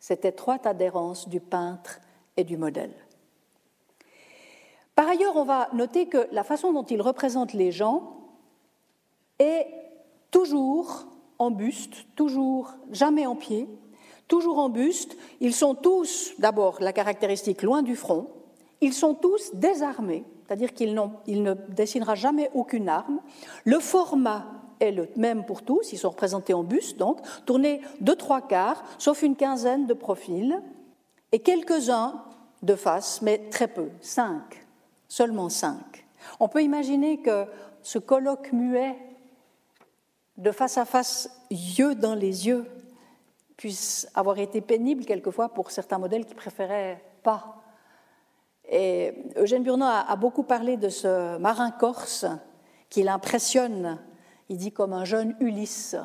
cette 0.01 0.25
étroite 0.25 0.67
adhérence 0.67 1.29
du 1.29 1.39
peintre 1.39 2.01
et 2.37 2.43
du 2.43 2.57
modèle. 2.57 2.93
Par 4.97 5.07
ailleurs, 5.07 5.37
on 5.37 5.45
va 5.45 5.69
noter 5.73 6.07
que 6.07 6.27
la 6.33 6.43
façon 6.43 6.73
dont 6.73 6.83
il 6.83 7.01
représente 7.01 7.53
les 7.53 7.71
gens 7.71 8.17
est 9.39 9.69
toujours 10.33 11.07
en 11.39 11.53
buste, 11.53 12.07
toujours 12.17 12.73
jamais 12.91 13.27
en 13.27 13.37
pied, 13.37 13.69
toujours 14.27 14.59
en 14.59 14.69
buste. 14.69 15.17
Ils 15.39 15.55
sont 15.55 15.77
tous, 15.77 16.33
d'abord, 16.41 16.79
la 16.81 16.93
caractéristique 16.93 17.63
loin 17.63 17.83
du 17.83 17.95
front, 17.95 18.27
ils 18.81 18.93
sont 18.93 19.15
tous 19.15 19.55
désarmés, 19.55 20.25
c'est-à-dire 20.47 20.73
qu'il 20.75 20.95
ne 20.95 21.55
dessinera 21.69 22.15
jamais 22.15 22.51
aucune 22.55 22.89
arme. 22.89 23.21
Le 23.65 23.79
format 23.79 24.47
est 24.81 24.93
le 24.93 25.09
même 25.17 25.45
pour 25.45 25.63
tous, 25.63 25.93
ils 25.93 25.99
sont 25.99 26.11
représentés 26.11 26.55
en 26.55 26.65
buste, 26.65 26.99
donc, 26.99 27.19
tournés 27.47 27.81
de 28.01 28.13
trois 28.13 28.41
quarts, 28.41 28.83
sauf 28.99 29.23
une 29.23 29.37
quinzaine 29.37 29.87
de 29.87 29.95
profils, 29.95 30.61
et 31.31 31.39
quelques-uns 31.39 32.23
de 32.63 32.75
face, 32.75 33.23
mais 33.23 33.49
très 33.51 33.69
peu, 33.69 33.91
cinq, 34.01 34.67
seulement 35.09 35.49
cinq. 35.49 36.07
On 36.41 36.49
peut 36.49 36.63
imaginer 36.63 37.19
que 37.21 37.47
ce 37.83 37.99
colloque 37.99 38.53
muet 38.53 38.97
de 40.37 40.51
face 40.51 40.79
à 40.79 40.85
face, 40.85 41.31
yeux 41.51 41.95
dans 41.95 42.15
les 42.15 42.47
yeux, 42.47 42.67
puisse 43.57 44.09
avoir 44.15 44.39
été 44.39 44.61
pénible 44.61 45.05
quelquefois 45.05 45.49
pour 45.49 45.71
certains 45.71 45.99
modèles 45.99 46.27
qui 46.27 46.35
préféraient 46.35 47.03
pas 47.23 47.62
et 48.69 49.13
Eugène 49.37 49.63
Burnand 49.63 49.87
a, 49.87 50.17
beaucoup 50.17 50.45
parlé 50.45 50.77
de 50.77 50.89
ce 50.89 51.37
marin 51.39 51.71
corse 51.71 52.27
qui 52.89 53.03
l'impressionne, 53.03 53.99
il 54.49 54.57
dit 54.57 54.73
comme 54.73 54.93
un 54.93 55.05
jeune 55.05 55.35
Ulysse. 55.41 55.97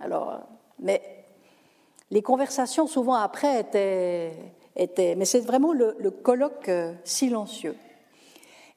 Alors, 0.00 0.40
mais 0.78 1.24
les 2.10 2.22
conversations 2.22 2.86
souvent 2.86 3.14
après 3.14 3.60
étaient, 3.60 5.14
mais 5.16 5.24
c'est 5.24 5.40
vraiment 5.40 5.72
le, 5.72 5.96
le, 5.98 6.10
colloque 6.10 6.68
euh, 6.68 6.92
silencieux. 7.04 7.76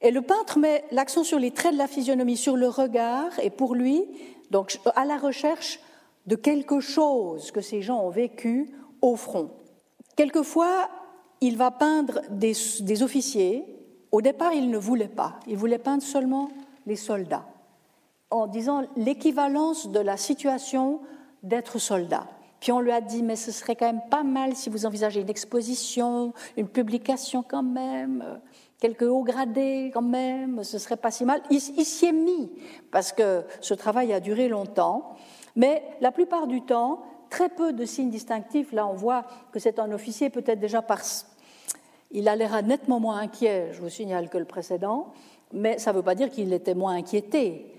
Et 0.00 0.10
le 0.10 0.22
peintre 0.22 0.58
met 0.58 0.84
l'accent 0.90 1.24
sur 1.24 1.38
les 1.38 1.50
traits 1.50 1.72
de 1.72 1.78
la 1.78 1.88
physionomie, 1.88 2.36
sur 2.36 2.56
le 2.56 2.68
regard, 2.68 3.38
et 3.40 3.50
pour 3.50 3.74
lui, 3.74 4.04
donc 4.50 4.78
à 4.94 5.04
la 5.04 5.16
recherche 5.16 5.80
de 6.26 6.36
quelque 6.36 6.80
chose 6.80 7.50
que 7.50 7.60
ces 7.60 7.82
gens 7.82 8.00
ont 8.00 8.10
vécu 8.10 8.70
au 9.02 9.16
front. 9.16 9.50
Quelquefois, 10.16 10.88
il 11.40 11.56
va 11.56 11.70
peindre 11.70 12.20
des, 12.30 13.02
officiers. 13.02 13.64
Au 14.12 14.20
départ, 14.20 14.52
il 14.52 14.70
ne 14.70 14.78
voulait 14.78 15.08
pas. 15.08 15.38
Il 15.46 15.56
voulait 15.56 15.78
peindre 15.78 16.02
seulement 16.02 16.48
les 16.86 16.96
soldats, 16.96 17.46
en 18.30 18.46
disant 18.46 18.82
l'équivalence 18.96 19.88
de 19.88 20.00
la 20.00 20.16
situation 20.16 21.00
d'être 21.42 21.78
soldat. 21.78 22.26
Puis 22.60 22.72
on 22.72 22.80
lui 22.80 22.90
a 22.90 23.00
dit, 23.00 23.22
mais 23.22 23.36
ce 23.36 23.52
serait 23.52 23.76
quand 23.76 23.86
même 23.86 24.02
pas 24.10 24.24
mal 24.24 24.56
si 24.56 24.68
vous 24.68 24.86
envisagez 24.86 25.20
une 25.20 25.30
exposition, 25.30 26.32
une 26.56 26.66
publication 26.66 27.44
quand 27.46 27.62
même, 27.62 28.40
quelques 28.80 29.02
hauts 29.02 29.22
gradés 29.22 29.90
quand 29.94 30.02
même, 30.02 30.64
ce 30.64 30.78
serait 30.78 30.96
pas 30.96 31.10
si 31.10 31.24
mal. 31.24 31.40
Il, 31.50 31.60
il 31.76 31.84
s'y 31.84 32.06
est 32.06 32.12
mis, 32.12 32.50
parce 32.90 33.12
que 33.12 33.44
ce 33.60 33.74
travail 33.74 34.12
a 34.12 34.18
duré 34.18 34.48
longtemps, 34.48 35.14
mais 35.54 35.82
la 36.00 36.10
plupart 36.10 36.46
du 36.46 36.62
temps, 36.62 37.02
très 37.28 37.48
peu 37.48 37.72
de 37.72 37.84
signes 37.84 38.10
distinctifs. 38.10 38.72
Là, 38.72 38.86
on 38.86 38.94
voit 38.94 39.24
que 39.52 39.58
c'est 39.58 39.78
un 39.78 39.92
officier 39.92 40.30
peut-être 40.30 40.60
déjà 40.60 40.82
par... 40.82 41.00
Il 42.10 42.28
a 42.28 42.36
l'air 42.36 42.62
nettement 42.62 43.00
moins 43.00 43.18
inquiet, 43.18 43.70
je 43.72 43.80
vous 43.80 43.90
signale, 43.90 44.28
que 44.28 44.38
le 44.38 44.44
précédent, 44.44 45.12
mais 45.52 45.78
ça 45.78 45.92
ne 45.92 45.96
veut 45.96 46.02
pas 46.02 46.14
dire 46.14 46.30
qu'il 46.30 46.52
était 46.52 46.74
moins 46.74 46.94
inquiété. 46.94 47.74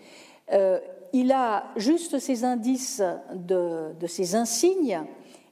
Euh, 0.53 0.79
il 1.13 1.31
a 1.31 1.65
juste 1.75 2.19
ces 2.19 2.43
indices 2.43 3.01
de, 3.33 3.93
ces 4.07 4.35
insignes, 4.35 5.01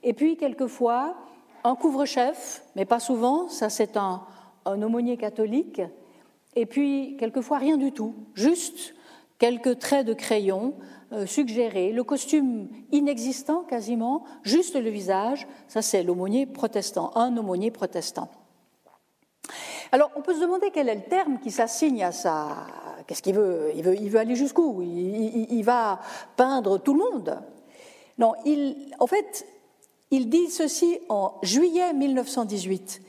et 0.03 0.13
puis 0.13 0.37
quelquefois 0.37 1.15
un 1.63 1.75
couvre-chef, 1.75 2.63
mais 2.75 2.85
pas 2.85 2.99
souvent, 2.99 3.49
ça 3.49 3.69
c'est 3.69 3.97
un, 3.97 4.21
un 4.65 4.81
aumônier 4.81 5.17
catholique, 5.17 5.81
et 6.55 6.65
puis 6.65 7.17
quelquefois 7.19 7.57
rien 7.57 7.77
du 7.77 7.91
tout, 7.91 8.13
juste 8.35 8.93
quelques 9.39 9.79
traits 9.79 10.05
de 10.05 10.13
crayon 10.13 10.75
euh, 11.13 11.25
suggérés, 11.25 11.91
le 11.93 12.03
costume 12.03 12.67
inexistant 12.91 13.63
quasiment, 13.63 14.23
juste 14.43 14.75
le 14.75 14.89
visage, 14.89 15.47
ça 15.67 15.81
c'est 15.81 16.03
l'aumônier 16.03 16.45
protestant, 16.45 17.11
un 17.15 17.35
aumônier 17.37 17.71
protestant. 17.71 18.29
Alors 19.91 20.11
on 20.15 20.21
peut 20.21 20.33
se 20.33 20.41
demander 20.41 20.69
quel 20.73 20.89
est 20.89 20.95
le 20.95 21.09
terme 21.09 21.39
qui 21.39 21.51
s'assigne 21.51 22.03
à 22.03 22.11
ça. 22.11 22.67
Qu'est-ce 23.07 23.21
qu'il 23.21 23.35
veut? 23.35 23.71
Il, 23.75 23.83
veut 23.83 23.95
il 23.95 24.09
veut 24.09 24.19
aller 24.19 24.35
jusqu'où? 24.35 24.81
Il, 24.81 25.47
il, 25.49 25.63
va 25.63 26.01
peindre 26.35 26.77
tout 26.77 26.93
le 26.93 26.99
monde? 26.99 27.41
Non, 28.17 28.33
il, 28.45 28.93
en 28.99 29.07
fait, 29.07 29.45
il 30.11 30.29
dit 30.29 30.47
ceci 30.49 30.99
en 31.07 31.35
juillet 31.41 31.93
1918. 31.93 33.01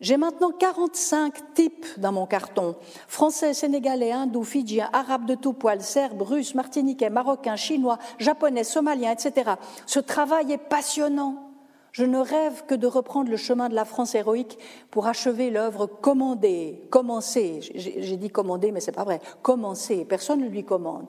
J'ai 0.00 0.16
maintenant 0.16 0.52
45 0.52 1.54
types 1.54 1.86
dans 1.96 2.12
mon 2.12 2.26
carton. 2.26 2.76
Français, 3.08 3.52
sénégalais, 3.52 4.12
hindous, 4.12 4.44
fidjiens, 4.44 4.90
arabes 4.92 5.26
de 5.26 5.34
tout 5.34 5.52
poil, 5.52 5.82
serbes, 5.82 6.22
russes, 6.22 6.54
martiniquais, 6.54 7.10
marocains, 7.10 7.56
chinois, 7.56 7.98
japonais, 8.18 8.62
somaliens, 8.62 9.10
etc. 9.10 9.52
Ce 9.86 9.98
travail 9.98 10.52
est 10.52 10.58
passionnant. 10.58 11.48
Je 11.90 12.04
ne 12.04 12.18
rêve 12.18 12.64
que 12.66 12.76
de 12.76 12.86
reprendre 12.86 13.28
le 13.28 13.36
chemin 13.36 13.68
de 13.68 13.74
la 13.74 13.84
France 13.84 14.14
héroïque 14.14 14.58
pour 14.90 15.08
achever 15.08 15.50
l'œuvre 15.50 15.86
commandée, 15.86 16.86
commencée. 16.90 17.60
J'ai 17.74 18.16
dit 18.16 18.30
commandée, 18.30 18.70
mais 18.70 18.80
c'est 18.80 18.92
pas 18.92 19.04
vrai. 19.04 19.20
Commencée. 19.42 20.04
Personne 20.04 20.40
ne 20.40 20.48
lui 20.48 20.64
commande. 20.64 21.08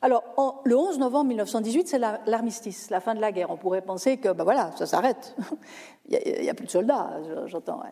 Alors, 0.00 0.22
le 0.64 0.76
11 0.76 0.98
novembre 0.98 1.28
1918, 1.28 1.88
c'est 1.88 1.98
l'armistice, 1.98 2.90
la 2.90 3.00
fin 3.00 3.14
de 3.14 3.20
la 3.20 3.32
guerre. 3.32 3.50
On 3.50 3.56
pourrait 3.56 3.82
penser 3.82 4.18
que, 4.18 4.32
ben 4.32 4.44
voilà, 4.44 4.70
ça 4.76 4.86
s'arrête. 4.86 5.34
il 6.08 6.42
n'y 6.42 6.48
a, 6.48 6.54
plus 6.54 6.66
de 6.66 6.70
soldats, 6.70 7.20
j'entends. 7.46 7.82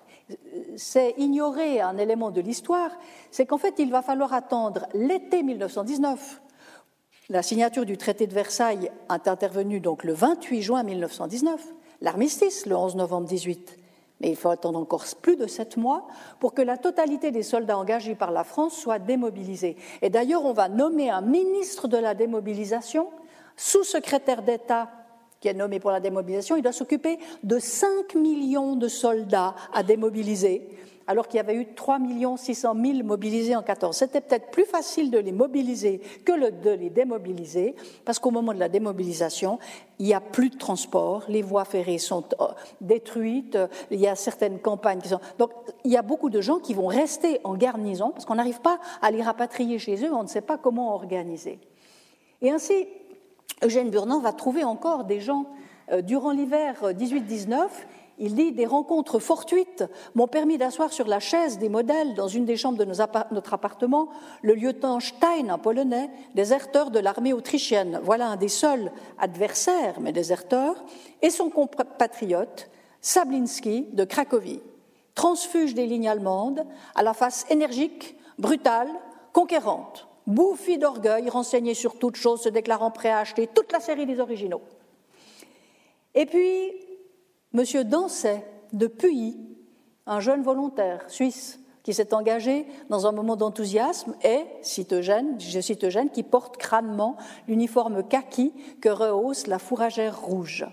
C'est 0.76 1.14
ignorer 1.18 1.80
un 1.80 1.98
élément 1.98 2.30
de 2.30 2.40
l'histoire, 2.40 2.90
c'est 3.30 3.46
qu'en 3.46 3.58
fait, 3.58 3.74
il 3.78 3.90
va 3.90 4.02
falloir 4.02 4.32
attendre 4.32 4.86
l'été 4.94 5.42
1919. 5.42 6.42
La 7.28 7.42
signature 7.42 7.84
du 7.84 7.96
traité 7.96 8.28
de 8.28 8.34
Versailles 8.34 8.88
est 9.10 9.28
intervenue 9.28 9.80
donc 9.80 10.04
le 10.04 10.12
28 10.12 10.62
juin 10.62 10.82
1919, 10.84 11.60
l'armistice 12.00 12.66
le 12.66 12.76
11 12.76 12.94
novembre 12.94 13.26
18. 13.26 13.76
Mais 14.20 14.30
il 14.30 14.36
faut 14.36 14.48
attendre 14.48 14.78
encore 14.78 15.04
plus 15.20 15.36
de 15.36 15.46
sept 15.46 15.76
mois 15.76 16.06
pour 16.40 16.54
que 16.54 16.62
la 16.62 16.78
totalité 16.78 17.30
des 17.30 17.42
soldats 17.42 17.76
engagés 17.76 18.14
par 18.14 18.30
la 18.30 18.44
France 18.44 18.74
soit 18.74 18.98
démobilisée. 18.98 19.76
Et 20.00 20.08
d'ailleurs, 20.08 20.44
on 20.44 20.52
va 20.52 20.68
nommer 20.68 21.10
un 21.10 21.20
ministre 21.20 21.86
de 21.86 21.98
la 21.98 22.14
démobilisation, 22.14 23.08
sous-secrétaire 23.56 24.42
d'État 24.42 24.90
qui 25.40 25.48
est 25.48 25.54
nommé 25.54 25.80
pour 25.80 25.90
la 25.90 26.00
démobilisation. 26.00 26.56
Il 26.56 26.62
doit 26.62 26.72
s'occuper 26.72 27.18
de 27.42 27.58
5 27.58 28.14
millions 28.14 28.74
de 28.74 28.88
soldats 28.88 29.54
à 29.72 29.82
démobiliser 29.82 30.68
alors 31.06 31.28
qu'il 31.28 31.38
y 31.38 31.40
avait 31.40 31.54
eu 31.54 31.66
3 31.74 31.98
600 32.36 32.74
000 32.74 33.02
mobilisés 33.04 33.56
en 33.56 33.62
14. 33.62 33.96
C'était 33.96 34.20
peut-être 34.20 34.50
plus 34.50 34.64
facile 34.64 35.10
de 35.10 35.18
les 35.18 35.32
mobiliser 35.32 36.00
que 36.24 36.50
de 36.50 36.70
les 36.70 36.90
démobiliser, 36.90 37.74
parce 38.04 38.18
qu'au 38.18 38.30
moment 38.30 38.52
de 38.52 38.58
la 38.58 38.68
démobilisation, 38.68 39.58
il 39.98 40.06
n'y 40.06 40.14
a 40.14 40.20
plus 40.20 40.50
de 40.50 40.58
transport, 40.58 41.24
les 41.28 41.42
voies 41.42 41.64
ferrées 41.64 41.98
sont 41.98 42.24
euh, 42.40 42.46
détruites, 42.80 43.58
il 43.90 44.00
y 44.00 44.06
a 44.06 44.14
certaines 44.14 44.58
campagnes 44.58 45.00
qui 45.00 45.08
sont... 45.08 45.20
Donc 45.38 45.50
il 45.84 45.90
y 45.90 45.96
a 45.96 46.02
beaucoup 46.02 46.30
de 46.30 46.40
gens 46.40 46.58
qui 46.58 46.74
vont 46.74 46.86
rester 46.86 47.40
en 47.44 47.54
garnison, 47.54 48.10
parce 48.10 48.24
qu'on 48.24 48.34
n'arrive 48.34 48.60
pas 48.60 48.78
à 49.00 49.10
les 49.10 49.22
rapatrier 49.22 49.78
chez 49.78 50.04
eux, 50.04 50.12
on 50.12 50.22
ne 50.22 50.28
sait 50.28 50.40
pas 50.40 50.58
comment 50.58 50.94
organiser. 50.94 51.58
Et 52.42 52.50
ainsi, 52.50 52.86
Eugène 53.62 53.90
Burnand 53.90 54.20
va 54.20 54.32
trouver 54.32 54.64
encore 54.64 55.04
des 55.04 55.20
gens 55.20 55.46
euh, 55.92 56.02
durant 56.02 56.32
l'hiver 56.32 56.82
18-19 56.82 57.68
il 58.18 58.34
dit 58.34 58.52
Des 58.52 58.66
rencontres 58.66 59.18
fortuites 59.18 59.84
m'ont 60.14 60.26
permis 60.26 60.58
d'asseoir 60.58 60.92
sur 60.92 61.06
la 61.06 61.20
chaise 61.20 61.58
des 61.58 61.68
modèles 61.68 62.14
dans 62.14 62.28
une 62.28 62.44
des 62.44 62.56
chambres 62.56 62.78
de 62.78 62.84
notre 62.84 63.54
appartement 63.54 64.08
le 64.42 64.54
lieutenant 64.54 65.00
Stein, 65.00 65.48
un 65.48 65.58
polonais, 65.58 66.10
déserteur 66.34 66.90
de 66.90 66.98
l'armée 66.98 67.32
autrichienne. 67.32 68.00
Voilà 68.02 68.28
un 68.28 68.36
des 68.36 68.48
seuls 68.48 68.90
adversaires, 69.18 70.00
mais 70.00 70.12
déserteur, 70.12 70.84
et 71.22 71.30
son 71.30 71.50
compatriote, 71.50 72.70
Sablinski 73.00 73.88
de 73.92 74.04
Cracovie, 74.04 74.62
transfuge 75.14 75.74
des 75.74 75.86
lignes 75.86 76.08
allemandes, 76.08 76.64
à 76.94 77.02
la 77.02 77.14
face 77.14 77.46
énergique, 77.50 78.16
brutale, 78.38 78.88
conquérante, 79.32 80.08
bouffi 80.26 80.78
d'orgueil, 80.78 81.28
renseigné 81.28 81.74
sur 81.74 81.98
toute 81.98 82.16
chose, 82.16 82.42
se 82.42 82.48
déclarant 82.48 82.90
prêt 82.90 83.10
à 83.10 83.18
acheter 83.18 83.46
toute 83.46 83.72
la 83.72 83.80
série 83.80 84.06
des 84.06 84.20
originaux. 84.20 84.62
Et 86.14 86.24
puis, 86.24 86.72
M. 87.54 87.64
Dancet 87.84 88.46
de 88.72 88.86
Puy, 88.86 89.36
un 90.06 90.20
jeune 90.20 90.42
volontaire 90.42 91.08
suisse 91.08 91.60
qui 91.82 91.94
s'est 91.94 92.14
engagé 92.14 92.66
dans 92.90 93.06
un 93.06 93.12
moment 93.12 93.36
d'enthousiasme, 93.36 94.16
et, 94.24 94.44
cite 94.60 94.92
Eugène, 94.92 95.36
je 95.38 95.60
cite 95.60 95.84
Eugène, 95.84 96.10
qui 96.10 96.24
porte 96.24 96.56
crânement 96.56 97.16
l'uniforme 97.46 98.02
kaki 98.02 98.52
que 98.80 98.88
rehausse 98.88 99.46
la 99.46 99.60
fourragère 99.60 100.20
rouge. 100.20 100.66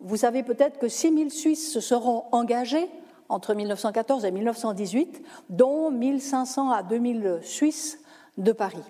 Vous 0.00 0.16
savez 0.16 0.42
peut-être 0.42 0.78
que 0.78 0.88
6000 0.88 1.30
Suisses 1.30 1.70
se 1.70 1.80
seront 1.80 2.24
engagés 2.32 2.88
entre 3.28 3.54
1914 3.54 4.24
et 4.24 4.30
1918, 4.30 5.22
dont 5.50 5.90
1500 5.90 6.70
à 6.70 6.82
2000 6.82 7.40
Suisses 7.42 7.98
de 8.38 8.52
Paris. 8.52 8.84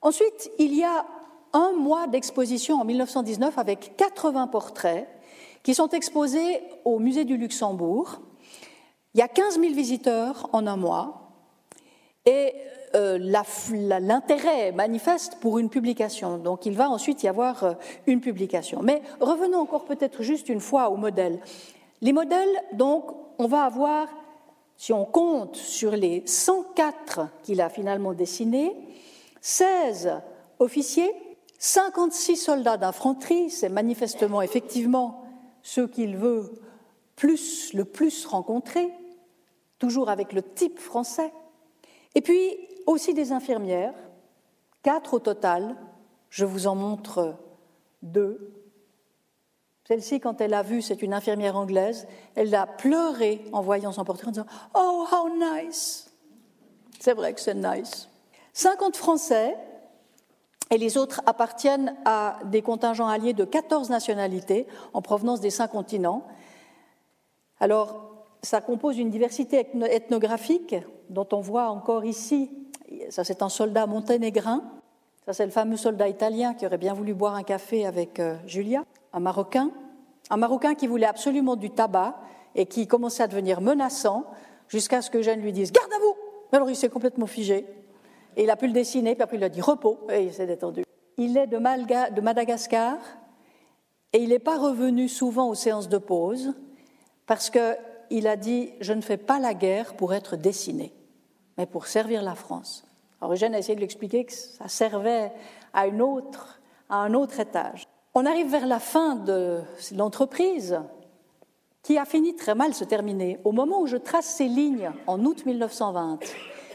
Ensuite, 0.00 0.50
il 0.58 0.74
y 0.74 0.84
a 0.84 1.04
un 1.52 1.72
mois 1.72 2.06
d'exposition 2.06 2.80
en 2.80 2.84
1919 2.84 3.58
avec 3.58 3.94
80 3.96 4.46
portraits 4.46 5.06
qui 5.62 5.74
sont 5.74 5.88
exposés 5.88 6.60
au 6.84 6.98
musée 6.98 7.24
du 7.24 7.36
Luxembourg. 7.36 8.20
Il 9.14 9.18
y 9.18 9.22
a 9.22 9.28
15 9.28 9.60
000 9.60 9.74
visiteurs 9.74 10.48
en 10.52 10.66
un 10.66 10.76
mois 10.76 11.32
et 12.24 12.54
euh, 12.94 13.18
l'intérêt 13.18 14.68
est 14.68 14.72
manifeste 14.72 15.38
pour 15.40 15.58
une 15.58 15.70
publication. 15.70 16.38
Donc 16.38 16.66
il 16.66 16.74
va 16.74 16.90
ensuite 16.90 17.22
y 17.22 17.28
avoir 17.28 17.64
euh, 17.64 17.72
une 18.06 18.20
publication. 18.20 18.82
Mais 18.82 19.02
revenons 19.20 19.58
encore 19.58 19.84
peut-être 19.84 20.22
juste 20.22 20.48
une 20.48 20.60
fois 20.60 20.90
aux 20.90 20.96
modèles. 20.96 21.40
Les 22.02 22.12
modèles, 22.12 22.62
donc, 22.72 23.04
on 23.38 23.46
va 23.46 23.62
avoir, 23.62 24.08
si 24.76 24.92
on 24.92 25.04
compte 25.04 25.54
sur 25.56 25.92
les 25.92 26.24
104 26.26 27.28
qu'il 27.44 27.60
a 27.60 27.70
finalement 27.70 28.12
dessinés, 28.12 28.74
16 29.40 30.20
officiers, 30.58 31.12
56 31.58 32.36
soldats 32.36 32.76
d'infanterie, 32.76 33.50
c'est 33.50 33.68
manifestement 33.68 34.42
effectivement 34.42 35.21
ceux 35.62 35.86
qu'il 35.86 36.16
veut 36.16 36.52
plus, 37.16 37.72
le 37.72 37.84
plus 37.84 38.26
rencontrer, 38.26 38.92
toujours 39.78 40.10
avec 40.10 40.32
le 40.32 40.42
type 40.42 40.78
français, 40.78 41.32
et 42.14 42.20
puis 42.20 42.56
aussi 42.86 43.14
des 43.14 43.32
infirmières, 43.32 43.94
quatre 44.82 45.14
au 45.14 45.18
total, 45.18 45.76
je 46.30 46.44
vous 46.44 46.66
en 46.66 46.74
montre 46.74 47.36
deux. 48.02 48.52
Celle-ci, 49.86 50.20
quand 50.20 50.40
elle 50.40 50.54
a 50.54 50.62
vu, 50.62 50.80
c'est 50.80 51.02
une 51.02 51.12
infirmière 51.12 51.56
anglaise, 51.56 52.06
elle 52.34 52.54
a 52.54 52.66
pleuré 52.66 53.44
en 53.52 53.60
voyant 53.62 53.92
son 53.92 54.04
portrait 54.04 54.28
en 54.28 54.30
disant 54.30 54.46
Oh, 54.74 55.06
how 55.10 55.28
nice 55.28 56.12
C'est 57.00 57.14
vrai 57.14 57.34
que 57.34 57.40
c'est 57.40 57.54
nice. 57.54 58.08
50 58.52 58.96
Français, 58.96 59.56
et 60.72 60.78
les 60.78 60.96
autres 60.96 61.20
appartiennent 61.26 61.94
à 62.06 62.38
des 62.46 62.62
contingents 62.62 63.06
alliés 63.06 63.34
de 63.34 63.44
14 63.44 63.90
nationalités 63.90 64.66
en 64.94 65.02
provenance 65.02 65.40
des 65.40 65.50
cinq 65.50 65.68
continents. 65.68 66.26
Alors, 67.60 68.24
ça 68.42 68.62
compose 68.62 68.98
une 68.98 69.10
diversité 69.10 69.66
ethnographique 69.90 70.74
dont 71.10 71.28
on 71.32 71.40
voit 71.40 71.68
encore 71.68 72.06
ici, 72.06 72.50
ça 73.10 73.22
c'est 73.22 73.42
un 73.42 73.50
soldat 73.50 73.86
monténégrin, 73.86 74.64
ça 75.26 75.34
c'est 75.34 75.44
le 75.44 75.52
fameux 75.52 75.76
soldat 75.76 76.08
italien 76.08 76.54
qui 76.54 76.64
aurait 76.64 76.78
bien 76.78 76.94
voulu 76.94 77.12
boire 77.12 77.34
un 77.34 77.42
café 77.42 77.84
avec 77.84 78.18
euh, 78.18 78.36
Julia, 78.46 78.82
un 79.12 79.20
Marocain, 79.20 79.70
un 80.30 80.38
Marocain 80.38 80.74
qui 80.74 80.86
voulait 80.86 81.06
absolument 81.06 81.54
du 81.54 81.68
tabac 81.68 82.16
et 82.54 82.64
qui 82.64 82.86
commençait 82.86 83.22
à 83.22 83.28
devenir 83.28 83.60
menaçant 83.60 84.24
jusqu'à 84.68 85.02
ce 85.02 85.10
que 85.10 85.20
Jeanne 85.20 85.42
lui 85.42 85.52
dise 85.52 85.70
Garde 85.70 85.92
à 85.92 85.98
vous 85.98 86.16
Alors 86.50 86.70
il 86.70 86.76
s'est 86.76 86.88
complètement 86.88 87.26
figé. 87.26 87.66
Et 88.36 88.44
il 88.44 88.50
a 88.50 88.56
pu 88.56 88.66
le 88.66 88.72
dessiner, 88.72 89.14
puis 89.14 89.22
après 89.22 89.36
il 89.36 89.44
a 89.44 89.48
dit 89.48 89.60
repos, 89.60 90.00
et 90.10 90.24
il 90.24 90.32
s'est 90.32 90.46
détendu. 90.46 90.84
Il 91.16 91.36
est 91.36 91.46
de, 91.46 91.56
de 91.56 92.20
Madagascar, 92.20 92.96
et 94.12 94.22
il 94.22 94.30
n'est 94.30 94.38
pas 94.38 94.58
revenu 94.58 95.08
souvent 95.08 95.48
aux 95.48 95.54
séances 95.54 95.88
de 95.88 95.98
pause, 95.98 96.54
parce 97.26 97.50
qu'il 97.50 98.26
a 98.26 98.36
dit 98.36 98.72
Je 98.80 98.92
ne 98.92 99.00
fais 99.00 99.16
pas 99.16 99.38
la 99.38 99.54
guerre 99.54 99.94
pour 99.94 100.14
être 100.14 100.36
dessiné, 100.36 100.92
mais 101.58 101.66
pour 101.66 101.86
servir 101.86 102.22
la 102.22 102.34
France. 102.34 102.84
Alors 103.20 103.32
Eugène 103.32 103.54
a 103.54 103.58
essayé 103.58 103.74
de 103.74 103.80
lui 103.80 103.84
expliquer 103.84 104.24
que 104.24 104.32
ça 104.32 104.68
servait 104.68 105.32
à, 105.72 105.86
une 105.86 106.02
autre, 106.02 106.60
à 106.88 106.96
un 106.96 107.14
autre 107.14 107.38
étage. 107.40 107.84
On 108.14 108.26
arrive 108.26 108.50
vers 108.50 108.66
la 108.66 108.80
fin 108.80 109.14
de 109.14 109.60
l'entreprise, 109.96 110.80
qui 111.82 111.98
a 111.98 112.04
fini 112.04 112.36
très 112.36 112.54
mal 112.54 112.74
se 112.74 112.84
terminer. 112.84 113.38
Au 113.44 113.52
moment 113.52 113.80
où 113.80 113.86
je 113.86 113.96
trace 113.96 114.26
ces 114.26 114.48
lignes, 114.48 114.90
en 115.06 115.24
août 115.24 115.46
1920, 115.46 116.18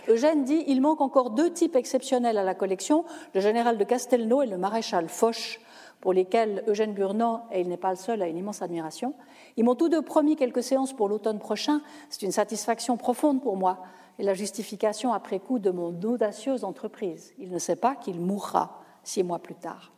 Eugène 0.08 0.44
dit 0.44 0.64
il 0.68 0.82
manque 0.82 1.02
encore 1.02 1.32
deux 1.32 1.52
types 1.52 1.76
exceptionnels 1.76 2.38
à 2.38 2.44
la 2.44 2.56
collection, 2.56 3.06
le 3.34 3.42
général 3.42 3.78
de 3.78 3.84
Castelnau 3.84 4.42
et 4.42 4.48
le 4.48 4.58
maréchal 4.58 5.10
Foch, 5.10 5.60
pour 6.00 6.14
lesquels 6.14 6.64
Eugène 6.68 6.94
Burnand, 6.94 7.48
et 7.52 7.62
il 7.62 7.68
n'est 7.70 7.78
pas 7.78 7.90
le 7.90 7.96
seul, 7.96 8.22
a 8.22 8.28
une 8.28 8.38
immense 8.38 8.62
admiration. 8.62 9.14
Ils 9.58 9.64
m'ont 9.64 9.76
tous 9.76 9.90
deux 9.90 10.02
promis 10.02 10.36
quelques 10.36 10.64
séances 10.64 10.94
pour 10.94 11.10
l'automne 11.10 11.40
prochain. 11.40 11.82
C'est 12.10 12.22
une 12.22 12.32
satisfaction 12.32 12.98
profonde 12.98 13.42
pour 13.42 13.58
moi 13.58 13.80
et 14.20 14.24
la 14.24 14.34
justification 14.34 15.14
après 15.14 15.40
coup 15.40 15.60
de 15.60 15.72
mon 15.72 15.90
audacieuse 16.04 16.64
entreprise. 16.64 17.34
Il 17.40 17.52
ne 17.52 17.60
sait 17.60 17.76
pas 17.76 17.96
qu'il 17.96 18.20
mourra 18.20 18.82
six 19.04 19.24
mois 19.24 19.40
plus 19.40 19.56
tard. 19.56 19.92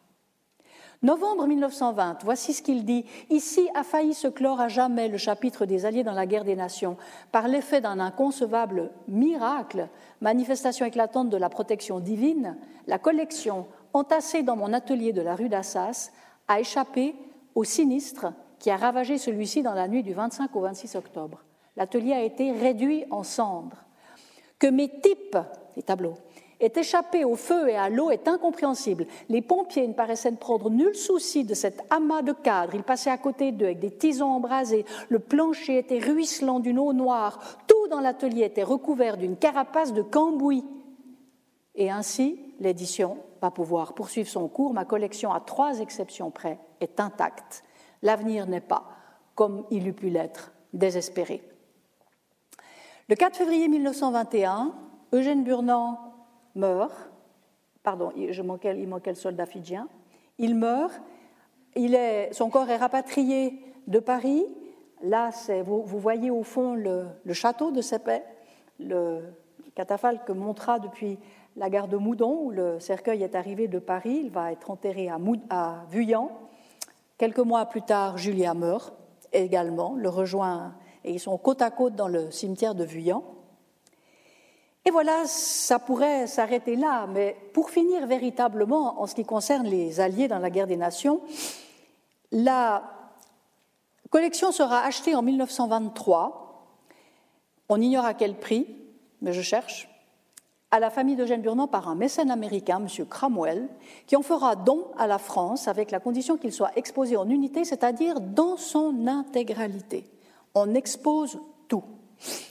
Novembre 1.02 1.48
1920, 1.48 2.26
voici 2.26 2.52
ce 2.52 2.62
qu'il 2.62 2.84
dit. 2.84 3.06
Ici 3.30 3.70
a 3.74 3.84
failli 3.84 4.14
se 4.14 4.28
clore 4.28 4.60
à 4.60 4.68
jamais 4.68 5.08
le 5.08 5.18
chapitre 5.18 5.66
des 5.66 5.86
Alliés 5.86 6.04
dans 6.04 6.14
la 6.14 6.26
guerre 6.26 6.44
des 6.44 6.58
nations 6.58 6.98
par 7.32 7.48
l'effet 7.48 7.80
d'un 7.80 8.02
inconcevable 8.02 8.92
miracle, 9.08 9.88
manifestation 10.20 10.86
éclatante 10.86 11.30
de 11.30 11.38
la 11.38 11.48
protection 11.48 12.02
divine, 12.02 12.58
la 12.86 13.00
collection 13.00 13.66
entassée 13.94 14.44
dans 14.44 14.58
mon 14.58 14.74
atelier 14.74 15.14
de 15.14 15.22
la 15.22 15.36
rue 15.36 15.48
d'Assas 15.48 16.12
a 16.50 16.60
échappé 16.60 17.16
au 17.56 17.64
sinistre 17.64 18.34
qui 18.60 18.70
a 18.70 18.76
ravagé 18.76 19.18
celui-ci 19.18 19.64
dans 19.64 19.74
la 19.74 19.88
nuit 19.88 20.04
du 20.04 20.14
25 20.14 20.54
au 20.54 20.60
26 20.60 20.96
octobre. 20.96 21.46
L'atelier 21.78 22.12
a 22.12 22.24
été 22.24 22.52
réduit 22.52 23.06
en 23.10 23.24
cendres. 23.24 23.86
Que 24.60 24.68
mes 24.68 24.90
types, 25.00 25.38
les 25.78 25.84
tableaux, 25.84 26.16
est 26.60 26.78
échappé 26.78 27.24
au 27.24 27.36
feu 27.36 27.70
et 27.70 27.76
à 27.76 27.90
l'eau 27.90 28.12
est 28.12 28.28
incompréhensible. 28.28 29.06
Les 29.30 29.42
pompiers 29.42 29.88
ne 29.88 29.94
paraissaient 29.94 30.32
prendre 30.32 30.70
nul 30.70 30.96
souci 30.96 31.44
de 31.44 31.54
cet 31.54 31.82
amas 31.90 32.22
de 32.22 32.34
cadres. 32.34 32.76
Ils 32.76 32.84
passaient 32.84 33.10
à 33.10 33.18
côté 33.18 33.52
d'eux 33.52 33.66
avec 33.66 33.80
des 33.80 33.92
tisons 33.92 34.28
embrasés. 34.28 34.86
Le 35.10 35.20
plancher 35.20 35.78
était 35.78 36.00
ruisselant 36.00 36.60
d'une 36.60 36.80
eau 36.80 36.94
noire. 36.94 37.40
Tout 37.68 37.88
dans 37.90 38.02
l'atelier 38.02 38.44
était 38.44 38.64
recouvert 38.64 39.18
d'une 39.18 39.38
carapace 39.38 39.94
de 39.94 40.02
cambouis. 40.02 40.66
Et 41.76 41.90
ainsi, 41.90 42.40
l'édition 42.60 43.18
va 43.42 43.52
pouvoir 43.52 43.94
poursuivre 43.94 44.30
son 44.30 44.48
cours. 44.50 44.74
Ma 44.74 44.86
collection, 44.86 45.32
à 45.32 45.40
trois 45.40 45.80
exceptions 45.80 46.32
près, 46.32 46.60
est 46.82 47.00
intacte. 47.00 47.64
L'avenir 48.02 48.48
n'est 48.48 48.60
pas, 48.60 48.84
comme 49.36 49.66
il 49.72 49.88
eût 49.88 49.94
pu 49.94 50.10
l'être, 50.10 50.52
désespéré. 50.74 51.42
Le 53.08 53.16
4 53.16 53.38
février 53.38 53.68
1921, 53.68 54.74
Eugène 55.14 55.44
Burnand 55.44 56.09
meurt, 56.56 57.12
pardon, 57.84 58.12
je 58.16 58.42
manquais, 58.42 58.78
il 58.80 58.88
manquait 58.88 59.12
le 59.12 59.16
soldat 59.16 59.46
fidjien, 59.46 59.88
il 60.38 60.56
meurt, 60.56 61.02
il 61.76 61.96
est, 61.96 62.34
son 62.34 62.50
corps 62.50 62.70
est 62.70 62.78
rapatrié 62.78 63.62
de 63.88 64.00
Paris, 64.00 64.46
là 65.02 65.30
vous, 65.64 65.84
vous, 65.84 66.00
voyez 66.00 66.32
au 66.32 66.44
fond 66.44 66.76
le, 66.76 67.08
château 67.34 67.72
de 67.72 67.82
Sépet, 67.82 68.24
le 68.80 69.22
catafalque 69.76 70.30
montra 70.30 70.80
depuis 70.80 71.20
la 71.56 71.70
gare 71.70 71.88
de 71.88 71.98
Moudon, 71.98 72.44
où 72.44 72.52
le 72.52 72.80
cercueil 72.80 73.24
est 73.24 73.36
arrivé 73.36 73.68
de 73.68 73.80
Paris, 73.80 74.22
il 74.24 74.30
va 74.30 74.52
être 74.52 74.72
enterré 74.72 75.10
à, 75.10 75.18
à 75.50 75.86
Vuillan. 75.90 76.32
Quelques 77.18 77.40
mois 77.40 77.66
plus 77.66 77.82
tard, 77.82 78.18
Julia 78.18 78.54
meurt 78.54 78.94
également, 79.34 79.96
le 79.96 80.10
rejoint, 80.10 80.74
et 81.04 81.12
ils 81.12 81.20
sont 81.20 81.38
côte 81.38 81.62
à 81.62 81.70
côte 81.70 81.96
dans 81.96 82.08
le 82.08 82.32
cimetière 82.32 82.76
de 82.76 82.84
Vuillan. 82.84 83.24
Et 84.90 84.92
voilà, 84.92 85.28
ça 85.28 85.78
pourrait 85.78 86.26
s'arrêter 86.26 86.76
là, 86.76 87.06
mais 87.06 87.38
pour 87.54 87.70
finir 87.70 88.08
véritablement 88.08 89.00
en 89.00 89.06
ce 89.06 89.14
qui 89.14 89.24
concerne 89.24 89.68
les 89.68 90.00
Alliés 90.00 90.28
dans 90.28 90.40
la 90.40 90.50
guerre 90.50 90.66
des 90.66 90.78
nations, 90.78 91.22
la 92.32 92.82
collection 94.10 94.52
sera 94.52 94.80
achetée 94.80 95.14
en 95.14 95.22
1923. 95.22 96.74
On 97.70 97.80
ignore 97.80 98.04
à 98.04 98.16
quel 98.16 98.40
prix, 98.40 98.66
mais 99.22 99.32
je 99.32 99.44
cherche 99.44 99.88
à 100.72 100.80
la 100.80 100.90
famille 100.90 101.16
d'Eugène 101.16 101.44
Burnand 101.44 101.68
par 101.68 101.88
un 101.88 101.94
mécène 101.94 102.32
américain, 102.32 102.84
M. 102.84 103.06
Cramwell, 103.06 103.70
qui 104.08 104.16
en 104.16 104.24
fera 104.24 104.56
don 104.56 104.88
à 104.98 105.06
la 105.06 105.20
France 105.20 105.68
avec 105.68 105.92
la 105.92 106.00
condition 106.00 106.36
qu'il 106.36 106.52
soit 106.52 106.76
exposé 106.76 107.16
en 107.16 107.30
unité, 107.30 107.64
c'est-à-dire 107.64 108.20
dans 108.20 108.58
son 108.58 109.06
intégralité. 109.06 110.10
On 110.56 110.74
expose 110.74 111.40
tout. 111.68 111.84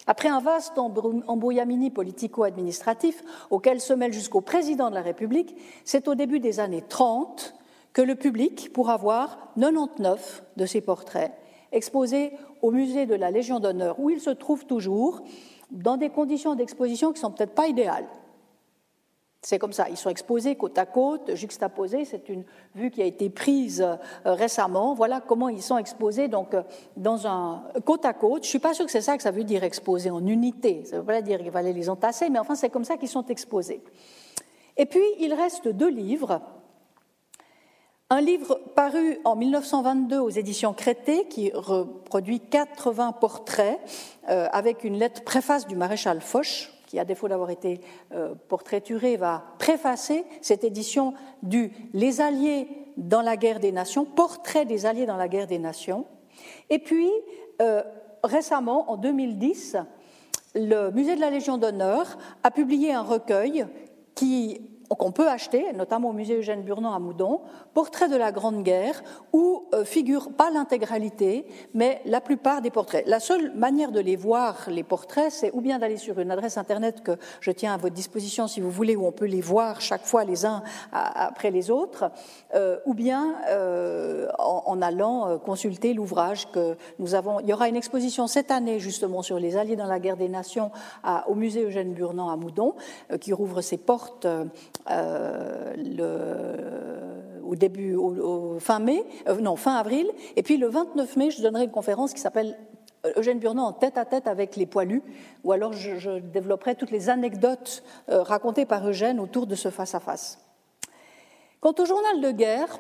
Après 0.07 0.29
un 0.29 0.41
vaste 0.41 0.79
embrouillamini 0.79 1.91
politico-administratif 1.91 3.23
auquel 3.51 3.81
se 3.81 3.93
mêle 3.93 4.13
jusqu'au 4.13 4.41
président 4.41 4.91
de 4.91 4.95
la 4.95 5.03
République, 5.03 5.55
c'est 5.85 6.09
au 6.09 6.15
début 6.15 6.41
des 6.41 6.61
années 6.61 6.85
30 6.89 7.55
que 7.93 8.03
le 8.03 8.15
public 8.15 8.73
pourra 8.73 8.97
voir 8.97 9.39
99 9.57 10.45
de 10.57 10.67
ses 10.67 10.81
portraits 10.81 11.33
exposés 11.73 12.33
au 12.63 12.71
musée 12.71 13.07
de 13.07 13.15
la 13.15 13.31
Légion 13.31 13.61
d'honneur, 13.61 13.99
où 14.01 14.11
ils 14.11 14.21
se 14.21 14.31
trouvent 14.31 14.67
toujours, 14.67 15.23
dans 15.71 15.97
des 15.97 16.09
conditions 16.09 16.55
d'exposition 16.55 17.09
qui 17.09 17.19
ne 17.19 17.21
sont 17.21 17.31
peut-être 17.31 17.55
pas 17.55 17.69
idéales. 17.69 18.07
C'est 19.41 19.59
comme 19.61 19.73
ça, 19.73 19.89
ils 19.89 19.97
sont 19.97 20.11
exposés 20.11 20.57
côte 20.57 20.77
à 20.79 20.87
côte, 20.87 21.35
juxtaposés. 21.37 22.05
C'est 22.05 22.29
une 22.29 22.45
vue 22.75 22.91
qui 22.91 23.01
a 23.01 23.05
été 23.05 23.31
prise 23.31 23.81
euh, 23.83 23.97
récemment. 24.25 24.95
Voilà 24.95 25.21
comment 25.21 25.49
ils 25.49 25.63
sont 25.63 25.79
exposés 25.79 26.27
donc 26.27 26.55
euh, 26.55 26.63
dans 26.97 27.27
un 27.29 27.63
côte 27.85 28.05
à 28.05 28.13
côte. 28.13 28.43
Je 28.43 28.49
suis 28.49 28.59
pas 28.59 28.75
sûre 28.75 28.85
que 28.85 28.91
c'est 28.91 29.01
ça 29.01 29.17
que 29.17 29.23
ça 29.23 29.31
veut 29.31 29.45
dire 29.45 29.63
exposés 29.63 30.11
en 30.11 30.27
unité. 30.27 30.85
Ça 30.85 30.99
veut 30.99 31.05
pas 31.05 31.23
dire 31.23 31.39
qu'il 31.39 31.53
fallait 31.53 31.73
les 31.73 31.89
entasser, 31.89 32.31
mais 32.31 32.41
enfin 32.41 32.57
c'est 32.57 32.69
comme 32.69 32.85
ça 32.85 32.97
qu'ils 32.97 33.09
sont 33.09 33.27
exposés. 33.27 33.81
Et 34.77 34.87
puis 34.87 35.05
il 35.21 35.33
reste 35.33 35.69
deux 35.69 35.91
livres. 35.91 36.41
Un 38.11 38.23
livre 38.23 38.59
paru 38.75 39.19
en 39.25 39.37
1922 39.37 40.19
aux 40.19 40.31
éditions 40.31 40.73
Crété 40.73 41.29
qui 41.29 41.53
reproduit 41.53 42.41
80 42.41 43.13
portraits 43.13 43.79
euh, 44.31 44.49
avec 44.51 44.83
une 44.83 44.99
lettre 44.99 45.23
préface 45.23 45.67
du 45.67 45.77
maréchal 45.77 46.23
Foch 46.23 46.73
qui, 46.89 46.99
à 46.99 47.05
défaut 47.05 47.29
d'avoir 47.29 47.51
été 47.51 47.81
euh, 48.13 48.35
portraituré, 48.49 49.17
va 49.17 49.45
préfacer 49.59 50.25
cette 50.41 50.65
édition 50.65 51.13
du 51.43 51.71
Les 51.93 52.23
Alliés 52.23 52.67
dans 52.97 53.21
la 53.21 53.37
guerre 53.37 53.61
des 53.61 53.73
nations, 53.73 54.07
portrait 54.07 54.65
des 54.65 54.87
Alliés 54.87 55.05
dans 55.05 55.19
la 55.19 55.29
guerre 55.29 55.47
des 55.47 55.59
nations. 55.59 56.07
Et 56.71 56.79
puis, 56.79 57.11
euh, 57.61 57.83
récemment, 58.25 58.91
en 58.91 58.97
2010, 58.97 59.77
le 60.55 60.91
Musée 60.91 61.15
de 61.15 61.21
la 61.21 61.31
Légion 61.31 61.59
d'honneur 61.59 62.17
a 62.43 62.51
publié 62.51 62.95
un 62.95 63.03
recueil 63.03 63.67
qui 64.15 64.63
qu'on 64.97 65.13
peut 65.13 65.29
acheter, 65.29 65.73
notamment 65.73 66.11
au 66.11 66.13
musée 66.13 66.39
Eugène 66.39 66.63
Burnand 66.63 66.95
à 66.95 66.99
Moudon, 66.99 67.41
Portrait 67.75 68.09
de 68.09 68.17
la 68.17 68.33
Grande 68.33 68.63
Guerre, 68.63 69.03
où 69.33 69.67
euh, 69.75 69.85
figure 69.85 70.33
pas 70.33 70.51
l'intégralité, 70.51 71.47
mais 71.75 72.01
la 72.05 72.21
plupart 72.21 72.63
des 72.63 72.71
portraits. 72.71 73.05
La 73.07 73.21
seule 73.21 73.55
manière 73.55 73.93
de 73.93 74.01
les 74.01 74.17
voir, 74.17 74.69
les 74.69 74.83
portraits, 74.83 75.31
c'est 75.31 75.51
ou 75.53 75.61
bien 75.61 75.79
d'aller 75.79 75.97
sur 75.97 76.19
une 76.19 76.31
adresse 76.31 76.57
internet 76.57 77.03
que 77.03 77.13
je 77.41 77.51
tiens 77.51 77.75
à 77.75 77.77
votre 77.77 77.95
disposition 77.95 78.49
si 78.49 78.61
vous 78.61 78.71
voulez, 78.71 78.97
où 78.97 79.07
on 79.07 79.13
peut 79.13 79.27
les 79.27 79.41
voir 79.41 79.81
chaque 79.81 80.05
fois 80.05 80.25
les 80.25 80.47
uns 80.47 80.63
après 80.93 81.51
les 81.51 81.71
autres, 81.71 82.11
euh, 82.55 82.79
ou 82.87 82.95
bien 82.95 83.35
euh, 83.49 84.29
en, 84.39 84.81
allant 84.81 85.39
consulter 85.39 85.93
l'ouvrage 85.93 86.51
que 86.51 86.77
nous 86.99 87.15
avons. 87.15 87.41
Il 87.41 87.49
y 87.49 87.53
aura 87.53 87.69
une 87.69 87.77
exposition 87.77 88.27
cette 88.27 88.51
année 88.51 88.79
justement 88.79 89.23
sur 89.23 89.39
les 89.39 89.57
Alliés 89.57 89.77
dans 89.77 89.87
la 89.87 89.99
guerre 89.99 90.17
des 90.17 90.29
nations 90.29 90.71
au 91.27 91.35
musée 91.35 91.65
Eugène 91.65 91.93
Burnand 91.93 92.31
à 92.31 92.37
Moudon, 92.37 92.75
qui 93.21 93.33
rouvre 93.33 93.61
ses 93.61 93.77
portes 93.77 94.27
euh, 94.29 94.45
le, 94.87 96.69
au 97.49 97.57
début, 97.57 97.97
fin 98.61 98.79
mai, 98.79 99.05
euh, 99.27 99.41
non, 99.41 99.57
fin 99.57 99.75
avril. 99.75 100.07
Et 100.37 100.43
puis 100.43 100.59
le 100.59 100.69
29 100.69 101.17
mai, 101.17 101.31
je 101.31 101.43
donnerai 101.43 101.65
une 101.65 101.71
conférence 101.71 102.13
qui 102.13 102.21
s'appelle 102.21 102.59
euh, 103.07 103.13
Eugène 103.17 103.39
Burnand 103.39 103.67
en 103.67 103.73
tête 103.73 103.97
à 103.97 104.05
tête 104.05 104.27
avec 104.27 104.57
les 104.57 104.67
poilus, 104.67 105.03
ou 105.45 105.53
alors 105.53 105.73
je, 105.73 106.19
développerai 106.19 106.75
toutes 106.75 106.91
les 106.91 107.09
anecdotes 107.09 107.83
racontées 108.09 108.67
par 108.67 108.87
Eugène 108.87 109.19
autour 109.21 109.47
de 109.47 109.55
ce 109.55 109.71
face-à-face. 109.71 110.39
Quant 111.61 111.75
au 111.79 111.85
journal 111.85 112.21
de 112.21 112.31
guerre, 112.31 112.79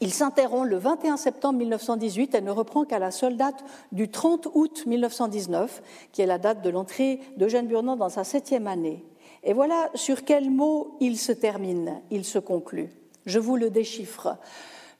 il 0.00 0.12
s'interrompt 0.12 0.68
le 0.68 0.76
21 0.76 1.16
septembre 1.16 1.58
1918 1.60 2.34
et 2.34 2.40
ne 2.40 2.50
reprend 2.50 2.84
qu'à 2.84 2.98
la 2.98 3.10
seule 3.10 3.36
date 3.36 3.64
du 3.92 4.10
30 4.10 4.48
août 4.54 4.84
1919, 4.86 5.82
qui 6.12 6.22
est 6.22 6.26
la 6.26 6.38
date 6.38 6.62
de 6.62 6.70
l'entrée 6.70 7.20
d'Eugène 7.36 7.66
Burnand 7.66 7.96
dans 7.96 8.08
sa 8.08 8.24
septième 8.24 8.66
année. 8.66 9.04
Et 9.44 9.52
voilà 9.52 9.90
sur 9.94 10.24
quel 10.24 10.50
mot 10.50 10.96
il 11.00 11.18
se 11.18 11.32
termine, 11.32 12.00
il 12.10 12.24
se 12.24 12.38
conclut. 12.38 12.90
Je 13.26 13.38
vous 13.38 13.56
le 13.56 13.70
déchiffre. 13.70 14.36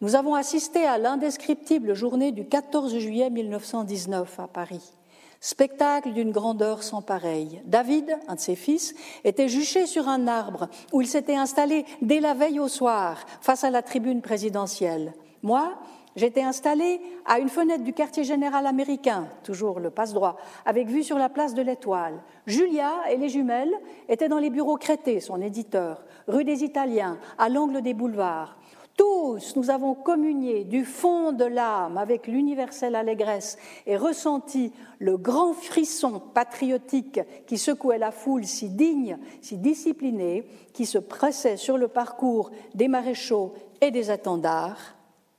Nous 0.01 0.16
avons 0.16 0.34
assisté 0.34 0.84
à 0.84 0.99
l'indescriptible 0.99 1.95
journée 1.95 2.30
du 2.30 2.47
14 2.47 2.99
juillet 2.99 3.30
1919 3.30 4.40
à 4.40 4.47
Paris. 4.47 4.92
Spectacle 5.40 6.12
d'une 6.12 6.30
grandeur 6.30 6.82
sans 6.82 7.03
pareille. 7.03 7.61
David, 7.66 8.18
un 8.28 8.34
de 8.34 8.40
ses 8.40 8.57
fils, 8.57 8.95
était 9.24 9.49
juché 9.49 9.86
sur 9.86 10.09
un 10.09 10.26
arbre 10.26 10.68
où 10.92 11.03
il 11.03 11.07
s'était 11.07 11.36
installé 11.36 11.84
dès 12.01 12.20
la 12.20 12.34
veille 12.34 12.61
au 12.61 12.68
soir 12.68 13.24
face 13.40 13.62
à 13.64 13.70
la 13.70 13.82
tribune 13.82 14.22
présidentielle. 14.22 15.12
Moi, 15.42 15.74
J'étais 16.17 16.43
installée 16.43 17.01
à 17.25 17.41
une 17.41 17.49
fenêtre 17.49 17.83
du 17.83 17.93
quartier 17.93 18.23
général 18.23 18.67
américain, 18.67 19.27
toujours 19.43 19.81
le 19.81 19.91
passe-droit, 19.91 20.37
avec 20.65 20.87
vue 20.87 21.03
sur 21.03 21.19
la 21.19 21.29
place 21.29 21.55
de 21.55 21.62
l'Étoile. 21.62 22.23
Julia 22.47 22.93
et 23.11 23.17
les 23.17 23.29
jumelles 23.29 23.75
étaient 24.09 24.29
dans 24.29 24.39
les 24.39 24.51
bureaux 24.51 24.77
Crété, 24.77 25.19
son 25.19 25.41
éditeur, 25.43 26.05
rue 26.29 26.45
des 26.45 26.62
Italiens, 26.62 27.19
à 27.37 27.49
l'angle 27.49 27.83
des 27.83 27.95
boulevards. 27.95 28.57
Tous, 28.97 29.57
nous 29.57 29.71
avons 29.71 29.95
communié 29.95 30.62
du 30.62 30.85
fond 30.85 31.33
de 31.33 31.45
l'âme 31.45 31.99
avec 31.99 32.29
l'universelle 32.29 32.95
allégresse 32.95 33.59
et 33.87 33.97
ressenti 33.97 34.73
le 35.01 35.17
grand 35.17 35.53
frisson 35.53 36.23
patriotique 36.33 37.19
qui 37.49 37.59
secouait 37.59 37.99
la 37.99 38.12
foule 38.12 38.45
si 38.45 38.69
digne, 38.69 39.19
si 39.41 39.57
disciplinée, 39.57 40.47
qui 40.73 40.87
se 40.87 40.99
pressait 40.99 41.57
sur 41.57 41.77
le 41.77 41.89
parcours 41.89 42.53
des 42.77 42.87
maréchaux 42.87 43.55
et 43.81 43.91
des 43.91 44.11
attendards. 44.11 44.95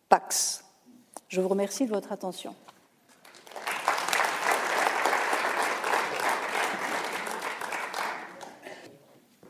Pax. 0.09 0.64
Je 1.36 1.41
vous 1.41 1.49
remercie 1.49 1.86
de 1.86 1.89
votre 1.89 2.13
attention. 2.13 2.55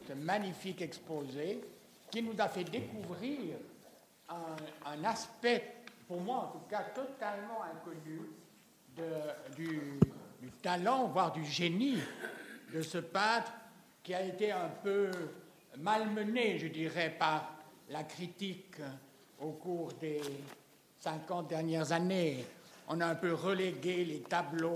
Ce 0.07 0.13
magnifique 0.13 0.81
exposé 0.81 1.63
qui 2.09 2.23
nous 2.23 2.33
a 2.39 2.47
fait 2.47 2.63
découvrir 2.63 3.57
un, 4.27 5.03
aspect, 5.03 5.75
pour 6.07 6.21
moi 6.21 6.37
en 6.37 6.57
tout 6.57 6.65
cas, 6.67 6.85
totalement 6.95 7.61
inconnu 7.61 8.19
du, 9.55 9.99
talent, 10.63 11.05
voire 11.09 11.33
du 11.33 11.45
génie 11.45 11.99
de 12.73 12.81
ce 12.81 12.97
peintre 12.97 13.53
qui 14.01 14.15
a 14.15 14.23
été 14.23 14.51
un 14.51 14.69
peu 14.83 15.11
malmené, 15.77 16.57
je 16.57 16.65
dirais, 16.65 17.15
par 17.19 17.53
la 17.89 18.03
critique 18.03 18.77
au 19.39 19.51
cours 19.51 19.93
des 20.01 20.19
50 21.05 21.47
dernières 21.47 21.91
années. 21.91 22.43
On 22.87 22.99
a 22.99 23.05
un 23.05 23.13
peu 23.13 23.35
relégué 23.35 24.03
les 24.05 24.21
tableaux, 24.21 24.73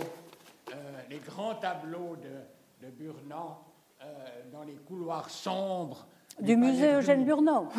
euh, 0.69 1.01
les 1.09 1.17
grands 1.17 1.55
tableaux 1.55 2.15
de, 2.17 2.86
de 2.86 2.91
Burnand 2.91 3.65
euh, 4.03 4.05
dans 4.51 4.61
les 4.61 4.75
couloirs 4.75 5.27
sombres 5.27 6.05
du 6.39 6.55
musée 6.55 6.93
Eugène 6.93 7.25
Burnand. 7.25 7.69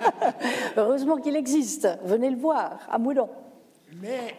Heureusement 0.78 1.18
qu'il 1.18 1.36
existe. 1.36 1.86
Venez 2.04 2.30
le 2.30 2.38
voir 2.38 2.80
à 2.88 2.98
Moulon. 2.98 3.28
Mais 3.96 4.34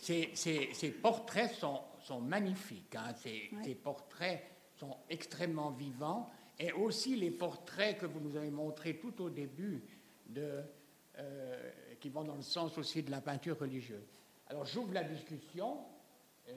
ces, 0.00 0.96
portraits 1.02 1.52
sont, 1.52 1.82
magnifiques. 2.22 2.96
Hein. 2.96 3.12
Ces, 3.14 3.74
portraits 3.74 4.42
sont 4.76 4.96
extrêmement 5.10 5.70
vivants. 5.70 6.30
Et 6.58 6.72
aussi 6.72 7.16
les 7.16 7.30
portraits 7.30 7.98
que 7.98 8.06
vous 8.06 8.20
nous 8.20 8.34
avez 8.34 8.50
montrés 8.50 8.96
tout 8.96 9.22
au 9.22 9.28
début, 9.28 9.84
de, 10.26 10.62
euh, 11.18 11.70
qui 12.02 12.08
vont 12.08 12.24
dans 12.24 12.34
le 12.34 12.42
sens 12.42 12.76
aussi 12.78 13.04
de 13.04 13.12
la 13.12 13.20
peinture 13.20 13.56
religieuse. 13.60 14.02
Alors 14.48 14.66
j'ouvre 14.66 14.92
la 14.92 15.04
discussion. 15.04 15.78
Euh, 16.48 16.52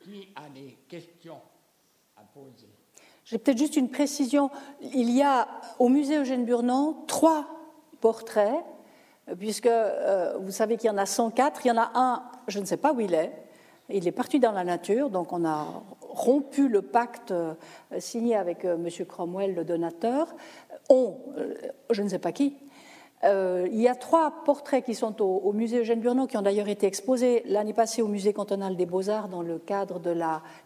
qui 0.00 0.28
a 0.36 0.48
des 0.50 0.76
questions 0.88 1.40
à 2.16 2.22
poser? 2.22 2.68
J'ai 3.24 3.38
peut-être 3.38 3.58
juste 3.58 3.76
une 3.76 3.90
précision. 3.90 4.50
Il 4.80 5.10
y 5.10 5.22
a 5.22 5.48
au 5.78 5.88
musée 5.88 6.18
Eugène 6.18 6.44
Burnand 6.44 7.04
trois 7.06 7.46
portraits, 8.00 8.62
puisque 9.38 9.66
euh, 9.66 10.36
vous 10.38 10.50
savez 10.50 10.76
qu'il 10.76 10.88
y 10.88 10.90
en 10.90 10.98
a 10.98 11.06
104. 11.06 11.64
Il 11.64 11.68
y 11.68 11.70
en 11.70 11.78
a 11.78 11.90
un, 11.94 12.22
je 12.48 12.60
ne 12.60 12.66
sais 12.66 12.76
pas 12.76 12.92
où 12.92 13.00
il 13.00 13.14
est. 13.14 13.32
Il 13.88 14.06
est 14.06 14.12
parti 14.12 14.38
dans 14.38 14.52
la 14.52 14.64
nature, 14.64 15.10
donc 15.10 15.32
on 15.32 15.44
a 15.44 15.82
rompu 16.00 16.68
le 16.68 16.82
pacte 16.82 17.30
euh, 17.30 17.54
signé 17.98 18.36
avec 18.36 18.64
M. 18.64 18.86
Cromwell, 19.08 19.54
le 19.54 19.64
donateur. 19.64 20.34
On, 20.88 21.16
je 21.90 22.02
ne 22.02 22.08
sais 22.08 22.18
pas 22.18 22.32
qui, 22.32 22.56
euh, 23.22 23.68
il 23.70 23.80
y 23.80 23.88
a 23.88 23.94
trois 23.94 24.44
portraits 24.44 24.84
qui 24.84 24.94
sont 24.94 25.20
au, 25.20 25.52
musée 25.52 25.80
Eugène 25.80 26.00
Burnand, 26.00 26.26
qui 26.26 26.38
ont 26.38 26.42
d'ailleurs 26.42 26.68
été 26.68 26.86
exposés 26.86 27.42
l'année 27.46 27.74
passée 27.74 28.00
au 28.00 28.08
musée 28.08 28.32
cantonal 28.32 28.76
des 28.76 28.86
beaux-arts 28.86 29.28
dans 29.28 29.42
le 29.42 29.58
cadre 29.58 29.98
de 29.98 30.14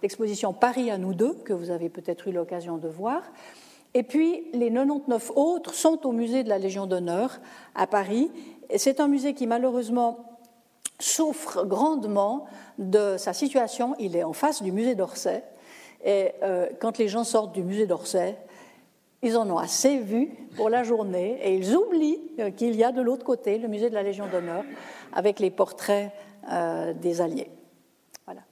l'exposition 0.02 0.52
Paris 0.52 0.90
à 0.90 0.98
nous 0.98 1.14
deux, 1.14 1.34
que 1.34 1.52
vous 1.52 1.70
avez 1.70 1.88
peut-être 1.88 2.28
eu 2.28 2.32
l'occasion 2.32 2.78
de 2.78 2.88
voir. 2.88 3.22
Et 3.94 4.02
puis 4.04 4.44
les 4.52 4.70
99 4.70 5.32
autres 5.34 5.74
sont 5.74 6.06
au 6.06 6.12
musée 6.12 6.44
de 6.44 6.48
la 6.48 6.58
Légion 6.58 6.86
d'honneur 6.86 7.40
à 7.74 7.86
Paris. 7.86 8.30
C'est 8.76 9.00
un 9.00 9.08
musée 9.08 9.34
qui 9.34 9.46
malheureusement 9.46 10.38
souffre 11.00 11.64
grandement 11.64 12.46
de 12.78 13.16
sa 13.18 13.32
situation. 13.32 13.94
Il 13.98 14.16
est 14.16 14.24
en 14.24 14.32
face 14.32 14.62
du 14.62 14.70
musée 14.70 14.94
d'Orsay. 14.94 15.42
Et 16.04 16.32
euh, 16.42 16.68
quand 16.80 16.98
les 16.98 17.08
gens 17.08 17.24
sortent 17.24 17.54
du 17.54 17.62
musée 17.62 17.86
d'Orsay, 17.86 18.36
ils 19.24 19.36
en 19.38 19.50
ont 19.50 19.58
assez 19.58 19.98
vu 19.98 20.28
pour 20.54 20.68
la 20.68 20.84
journée 20.84 21.38
et 21.42 21.56
ils 21.56 21.74
oublient 21.74 22.20
euh, 22.38 22.50
qu'il 22.50 22.76
y 22.76 22.84
a 22.84 22.92
de 22.92 23.00
l'autre 23.00 23.24
côté 23.24 23.58
le 23.58 23.68
musée 23.68 23.88
de 23.88 23.94
la 23.94 24.02
Légion 24.02 24.28
d'honneur 24.28 24.64
avec 25.12 25.40
les 25.40 25.50
portraits 25.50 26.12
euh, 26.50 26.92
des 26.92 27.20
Alliés. 27.20 27.50
Voilà. 28.26 28.42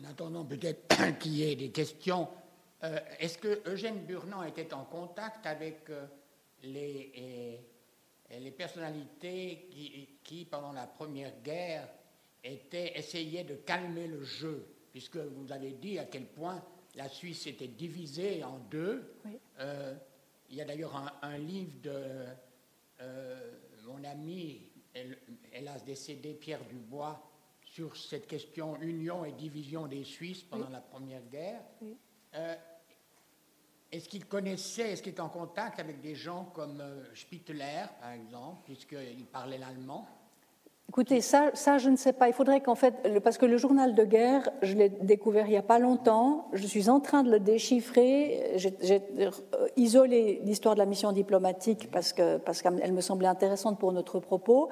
En 0.00 0.10
attendant 0.10 0.44
peut-être 0.44 1.18
qu'il 1.20 1.34
y 1.34 1.50
ait 1.50 1.54
des 1.54 1.70
questions, 1.70 2.28
euh, 2.82 2.98
est-ce 3.20 3.38
que 3.38 3.62
Eugène 3.70 4.00
Burnand 4.00 4.42
était 4.42 4.74
en 4.74 4.84
contact 4.84 5.46
avec 5.46 5.88
les, 6.64 7.60
personnalités 8.58 9.68
qui, 10.24 10.44
pendant 10.50 10.72
la 10.72 10.86
Première 10.86 11.32
Guerre, 11.44 11.88
essayaient 12.42 13.44
de 13.44 13.54
calmer 13.54 14.08
le 14.08 14.24
jeu, 14.24 14.66
puisque 14.90 15.16
vous 15.16 15.52
avez 15.52 15.70
dit 15.72 15.98
à 15.98 16.04
quel 16.04 16.26
point 16.26 16.60
la 16.96 17.08
Suisse 17.08 17.46
était 17.46 17.68
divisée 17.68 18.42
en 18.42 18.58
deux. 18.70 19.14
Euh, 19.60 19.94
il 20.48 20.56
y 20.56 20.60
a 20.60 20.64
d'ailleurs 20.64 21.14
un, 21.22 21.38
livre 21.38 21.80
de 21.82 22.26
euh, 23.00 23.52
mon 23.84 24.02
ami, 24.04 24.62
hélas 25.52 25.84
décédé, 25.84 26.34
Pierre 26.34 26.64
Dubois, 26.64 27.22
sur 27.60 27.96
cette 27.96 28.26
question 28.26 28.80
union 28.80 29.24
et 29.24 29.32
division 29.32 29.86
des 29.86 30.04
Suisses 30.04 30.42
pendant 30.42 30.70
la 30.70 30.80
Première 30.80 31.22
Guerre. 31.30 31.60
Euh, 32.34 32.54
est-ce 33.92 34.08
qu'il 34.08 34.26
connaissait, 34.26 34.92
est-ce 34.92 35.02
qu'il 35.02 35.12
était 35.12 35.20
en 35.20 35.28
contact 35.28 35.78
avec 35.78 36.00
des 36.00 36.14
gens 36.14 36.46
comme 36.46 36.82
Spittler, 37.14 37.84
par 38.00 38.12
exemple, 38.12 38.62
puisqu'il 38.64 39.26
parlait 39.26 39.58
l'allemand? 39.58 40.08
Écoutez, 40.88 41.20
ça, 41.20 41.50
ça, 41.54 41.78
je 41.78 41.90
ne 41.90 41.96
sais 41.96 42.12
pas. 42.12 42.28
Il 42.28 42.32
faudrait 42.32 42.60
qu'en 42.60 42.76
fait, 42.76 42.94
parce 43.22 43.38
que 43.38 43.44
le 43.44 43.56
journal 43.58 43.94
de 43.94 44.04
guerre, 44.04 44.48
je 44.62 44.74
l'ai 44.74 44.88
découvert 44.88 45.46
il 45.46 45.50
n'y 45.50 45.56
a 45.56 45.62
pas 45.62 45.80
longtemps, 45.80 46.48
je 46.52 46.66
suis 46.66 46.88
en 46.88 47.00
train 47.00 47.22
de 47.24 47.30
le 47.30 47.40
déchiffrer. 47.40 48.52
J'ai 48.56 49.02
isolé 49.76 50.40
l'histoire 50.44 50.74
de 50.74 50.78
la 50.78 50.86
mission 50.86 51.10
diplomatique 51.12 51.90
parce 51.90 52.12
que 52.12 52.38
parce 52.38 52.62
qu'elle 52.62 52.92
me 52.92 53.00
semblait 53.00 53.28
intéressante 53.28 53.78
pour 53.78 53.92
notre 53.92 54.20
propos. 54.20 54.68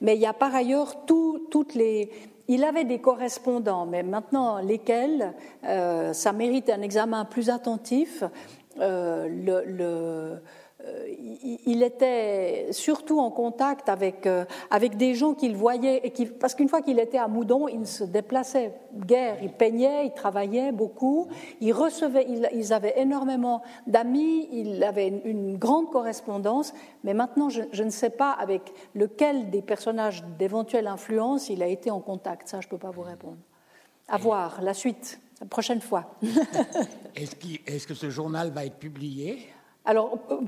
Mais 0.00 0.14
il 0.14 0.20
y 0.20 0.26
a 0.26 0.32
par 0.32 0.54
ailleurs 0.54 1.04
tout, 1.04 1.46
toutes 1.50 1.74
les 1.74 2.10
il 2.48 2.62
avait 2.62 2.84
des 2.84 3.00
correspondants, 3.00 3.86
mais 3.86 4.04
maintenant 4.04 4.58
lesquels, 4.58 5.34
euh, 5.64 6.12
ça 6.12 6.32
mérite 6.32 6.70
un 6.70 6.80
examen 6.80 7.24
plus 7.24 7.50
attentif. 7.50 8.22
Euh, 8.78 9.26
le, 9.26 9.64
le 9.64 9.84
euh, 9.84 10.36
il 11.66 11.82
était 11.82 12.68
surtout 12.72 13.18
en 13.20 13.30
contact 13.30 13.88
avec, 13.88 14.26
euh, 14.26 14.44
avec 14.70 14.96
des 14.96 15.14
gens 15.14 15.34
qu'il 15.34 15.56
voyait, 15.56 16.00
et 16.04 16.10
qui, 16.10 16.26
parce 16.26 16.54
qu'une 16.54 16.68
fois 16.68 16.82
qu'il 16.82 16.98
était 16.98 17.18
à 17.18 17.28
Moudon, 17.28 17.68
il 17.68 17.86
se 17.86 18.04
déplaçait 18.04 18.72
guère, 18.94 19.38
il 19.42 19.52
peignait, 19.52 20.06
il 20.06 20.12
travaillait 20.12 20.72
beaucoup, 20.72 21.28
il 21.60 21.72
recevait, 21.72 22.26
ils 22.52 22.72
avaient 22.72 22.94
énormément 22.98 23.62
d'amis, 23.86 24.48
il 24.52 24.82
avait 24.84 25.08
une, 25.08 25.56
grande 25.56 25.90
correspondance, 25.90 26.74
mais 27.04 27.14
maintenant 27.14 27.48
je, 27.48 27.62
je, 27.72 27.82
ne 27.82 27.90
sais 27.90 28.10
pas 28.10 28.32
avec 28.32 28.72
lequel 28.94 29.50
des 29.50 29.62
personnages 29.62 30.22
d'éventuelle 30.38 30.86
influence 30.86 31.48
il 31.48 31.62
a 31.62 31.66
été 31.66 31.90
en 31.90 32.00
contact, 32.00 32.48
ça 32.48 32.60
je 32.60 32.66
ne 32.66 32.70
peux 32.70 32.78
pas 32.78 32.90
vous 32.90 33.02
répondre. 33.02 33.38
À 34.08 34.18
voir, 34.18 34.60
la 34.62 34.74
suite, 34.74 35.20
la 35.40 35.46
prochaine 35.46 35.80
fois. 35.80 36.14
Est-ce 37.14 37.86
que 37.86 37.94
ce 37.94 38.10
journal 38.10 38.50
va 38.50 38.66
être 38.66 38.78
publié? 38.78 39.48
Alors, 39.86 40.18
euh, 40.32 40.40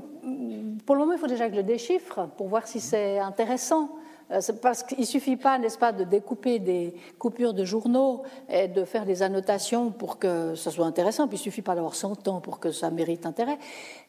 pour 0.85 0.95
le 0.95 1.01
moment, 1.01 1.13
il 1.13 1.17
faut 1.17 1.27
déjà 1.27 1.47
que 1.47 1.53
je 1.53 1.59
le 1.59 1.63
déchiffre 1.63 2.27
pour 2.35 2.49
voir 2.49 2.67
si 2.67 2.81
c'est 2.81 3.19
intéressant. 3.19 3.89
Euh, 4.31 4.41
parce 4.61 4.83
qu'il 4.83 4.99
ne 4.99 5.05
suffit 5.05 5.37
pas, 5.37 5.57
n'est-ce 5.57 5.77
pas, 5.77 5.93
de 5.93 6.03
découper 6.03 6.59
des 6.59 6.93
coupures 7.17 7.53
de 7.53 7.63
journaux 7.63 8.23
et 8.49 8.67
de 8.67 8.83
faire 8.83 9.05
des 9.05 9.23
annotations 9.23 9.91
pour 9.91 10.19
que 10.19 10.53
ça 10.55 10.71
soit 10.71 10.85
intéressant, 10.85 11.27
puis 11.27 11.37
il 11.37 11.39
ne 11.39 11.43
suffit 11.43 11.61
pas 11.61 11.73
d'avoir 11.73 11.95
100 11.95 12.27
ans 12.27 12.41
pour 12.41 12.59
que 12.59 12.71
ça 12.71 12.91
mérite 12.91 13.25
intérêt. 13.25 13.57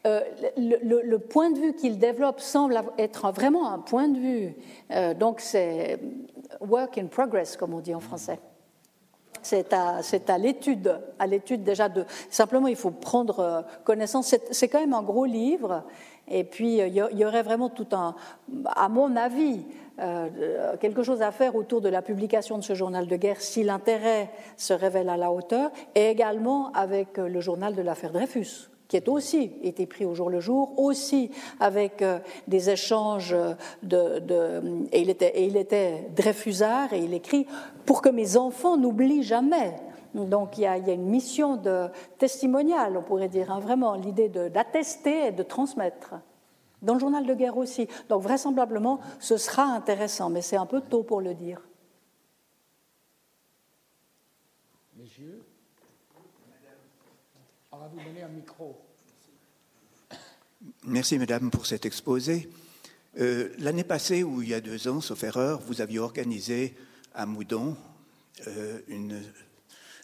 Euh, 0.07 0.21
le, 0.59 1.17
point 1.19 1.51
de 1.51 1.59
vue 1.59 1.75
qu'il 1.75 1.99
développe 1.99 2.41
semble 2.41 2.83
être 2.99 3.31
vraiment 3.31 3.73
un 3.73 3.79
point 3.79 4.09
de 4.09 4.19
vue. 4.19 5.17
donc 5.17 5.41
c'est 5.41 6.01
work 6.61 6.99
in 6.99 7.07
progress, 7.07 7.57
comme 7.57 7.73
on 7.73 7.81
dit 7.81 7.95
en 7.95 8.01
français. 8.01 8.41
C'est 9.43 9.73
à, 9.73 10.39
l'étude, 10.39 11.01
à 11.19 11.27
l'étude 11.27 11.63
déjà 11.63 11.89
de. 11.89 12.05
Simplement, 12.31 12.69
il 12.69 12.77
faut 12.77 12.91
prendre 12.91 13.41
euh, 13.41 13.63
connaissance. 13.85 14.35
C'est 14.51 14.69
quand 14.69 14.81
même 14.81 14.95
un 14.95 15.03
gros 15.03 15.25
livre, 15.25 15.85
et 16.29 16.45
puis 16.45 16.81
euh, 16.81 16.87
il 16.87 17.19
y 17.19 17.25
aurait 17.25 17.43
vraiment 17.43 17.69
tout 17.69 17.89
un, 17.93 18.15
à 18.67 18.89
mon 18.89 19.17
avis, 19.17 19.63
euh, 19.99 20.77
quelque 20.79 21.03
chose 21.03 21.23
à 21.23 21.31
faire 21.31 21.57
autour 21.57 21.81
de 21.81 21.89
la 21.89 22.03
publication 22.03 22.59
de 22.59 22.63
ce 22.63 22.75
journal 22.75 23.07
de 23.07 23.17
guerre 23.17 23.41
si 23.41 23.63
l'intérêt 23.65 24.31
se 24.57 24.73
révèle 24.73 25.09
à 25.09 25.17
la 25.17 25.31
hauteur, 25.31 25.71
et 25.95 26.09
également 26.09 26.73
avec 26.73 27.17
le 27.17 27.41
journal 27.41 27.75
de 27.75 27.83
l'affaire 27.83 28.13
Dreyfus 28.13 28.70
qui 28.91 28.97
est 28.97 29.09
aussi 29.09 29.53
été 29.63 29.87
pris 29.87 30.05
au 30.05 30.17
jour 30.17 30.29
le 30.31 30.41
jour, 30.41 30.77
aussi 30.77 31.31
avec 31.61 32.03
euh, 32.03 32.19
des 32.49 32.71
échanges 32.71 33.37
de, 33.85 34.19
de 34.19 34.89
et, 34.91 35.01
il 35.01 35.11
était, 35.11 35.39
et 35.39 35.45
il 35.45 35.57
était 35.57 36.11
Dreyfusard 36.17 36.93
et 36.93 36.99
il 36.99 37.15
écrit 37.15 37.47
pour 37.87 38.03
que 38.03 38.09
mes 38.09 38.37
enfants 38.37 38.77
n'oublient 38.77 39.23
jamais 39.23 39.77
Donc 40.13 40.59
il 40.59 40.63
y, 40.63 40.67
a, 40.67 40.77
une 40.77 41.07
mission 41.07 41.57
de 41.57 41.87
testimoniale, 42.19 42.97
on 42.97 43.03
pourrait 43.03 43.29
dire, 43.29 43.53
hein, 43.53 43.61
vraiment, 43.61 43.95
l'idée 43.95 44.29
d'attester 44.29 45.29
et 45.29 45.33
de 45.33 45.45
transmettre. 45.45 46.17
Dans 46.83 46.95
le 46.95 47.01
journal 47.01 47.25
de 47.25 47.35
guerre 47.35 47.59
aussi. 47.59 47.87
Donc 48.09 48.23
vraisemblablement, 48.23 48.99
ce 49.21 49.37
sera 49.37 49.63
intéressant, 49.63 50.31
mais 50.31 50.43
c'est 50.43 50.57
un 50.57 50.67
peu 50.67 50.81
tôt 50.81 51.05
pour 51.05 51.21
le 51.21 51.35
dire. 51.35 51.61
Messieurs, 54.97 55.45
on 57.73 57.79
va 57.79 57.87
vous 57.87 57.99
donner 57.99 58.23
un 58.23 58.29
micro. 58.29 58.80
Merci, 60.87 61.19
Madame, 61.19 61.51
pour 61.51 61.67
cet 61.67 61.85
exposé. 61.85 62.49
Euh, 63.19 63.51
l'année 63.59 63.85
passée, 63.85 64.23
ou 64.23 64.41
il 64.41 64.49
y 64.49 64.55
a 64.55 64.63
deux 64.63 64.89
ans, 64.89 65.03
sauf 65.03 65.23
erreur, 65.25 65.61
vous 65.61 65.83
aviez 65.83 65.99
organisé 65.99 66.75
à 67.15 67.27
Moudon 67.27 67.77
euh, 68.47 68.79
une 68.89 69.21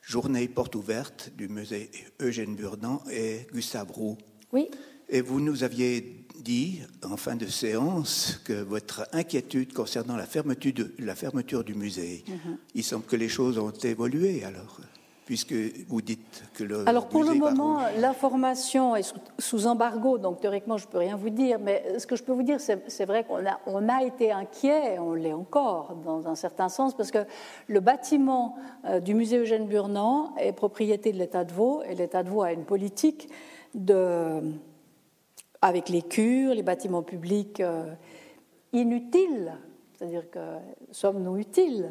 journée 0.02 0.46
porte 0.48 0.74
ouverte 0.74 1.32
du 1.34 1.48
musée 1.48 1.90
Eugène 2.20 2.54
Burdan 2.54 3.00
et 3.10 3.46
Gustave 3.54 3.90
Roux. 3.90 4.18
Oui. 4.52 4.68
Et 5.08 5.22
vous 5.22 5.40
nous 5.40 5.64
aviez 5.64 6.26
dit, 6.40 6.80
en 7.02 7.16
fin 7.16 7.36
de 7.36 7.46
séance, 7.46 8.38
que 8.44 8.62
votre 8.62 9.08
inquiétude 9.12 9.72
concernant 9.72 10.16
la 10.16 10.26
fermeture, 10.26 10.74
de, 10.74 10.94
la 10.98 11.14
fermeture 11.14 11.64
du 11.64 11.74
musée, 11.74 12.22
mm-hmm. 12.28 12.56
il 12.74 12.84
semble 12.84 13.06
que 13.06 13.16
les 13.16 13.30
choses 13.30 13.56
ont 13.56 13.70
évolué 13.70 14.44
alors 14.44 14.80
puisque 15.26 15.54
vous 15.88 16.00
dites 16.00 16.44
que 16.54 16.64
le. 16.64 16.88
Alors 16.88 17.08
pour 17.08 17.24
le 17.24 17.34
moment, 17.34 17.80
l'information 17.98 18.94
est 18.94 19.12
sous, 19.38 19.66
embargo, 19.66 20.18
donc 20.18 20.40
théoriquement 20.40 20.78
je 20.78 20.86
ne 20.86 20.92
peux 20.92 20.98
rien 20.98 21.16
vous 21.16 21.30
dire, 21.30 21.58
mais 21.58 21.98
ce 21.98 22.06
que 22.06 22.14
je 22.16 22.22
peux 22.22 22.32
vous 22.32 22.44
dire, 22.44 22.58
c'est 22.60 23.04
vrai 23.04 23.24
qu'on 23.24 23.44
a, 23.44 23.60
on 23.66 23.88
a 23.88 24.04
été 24.04 24.30
inquiet, 24.30 24.98
on 25.00 25.14
l'est 25.14 25.32
encore 25.32 25.96
dans 25.96 26.28
un 26.28 26.36
certain 26.36 26.68
sens, 26.68 26.96
parce 26.96 27.10
que 27.10 27.26
le 27.66 27.80
bâtiment 27.80 28.56
euh, 28.86 29.00
du 29.00 29.14
musée 29.14 29.38
Eugène 29.38 29.66
Burnand 29.66 30.32
est 30.38 30.52
propriété 30.52 31.12
de 31.12 31.18
l'État 31.18 31.44
de 31.44 31.52
Vaud, 31.52 31.82
et 31.82 31.96
l'État 31.96 32.22
de 32.22 32.30
Vaud 32.30 32.42
a 32.42 32.52
une 32.52 32.64
politique 32.64 33.28
de, 33.74 34.40
avec 35.60 35.88
les 35.88 36.02
cures, 36.02 36.54
les 36.54 36.62
bâtiments 36.62 37.02
publics 37.02 37.58
euh, 37.58 37.92
inutiles, 38.72 39.52
c'est-à-dire 39.98 40.30
que 40.30 40.38
sommes-nous 40.92 41.38
utiles? 41.38 41.90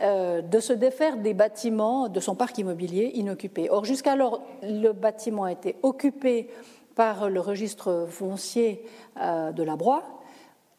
De 0.00 0.60
se 0.60 0.72
défaire 0.72 1.18
des 1.18 1.34
bâtiments 1.34 2.08
de 2.08 2.18
son 2.18 2.34
parc 2.34 2.58
immobilier 2.58 3.12
inoccupé. 3.14 3.70
Or, 3.70 3.84
jusqu'alors, 3.84 4.42
le 4.62 4.90
bâtiment 4.90 5.44
a 5.44 5.52
été 5.52 5.76
occupé 5.82 6.50
par 6.94 7.28
le 7.28 7.40
registre 7.40 8.06
foncier 8.08 8.84
euh, 9.20 9.52
de 9.52 9.62
la 9.62 9.76
Broye, 9.76 10.02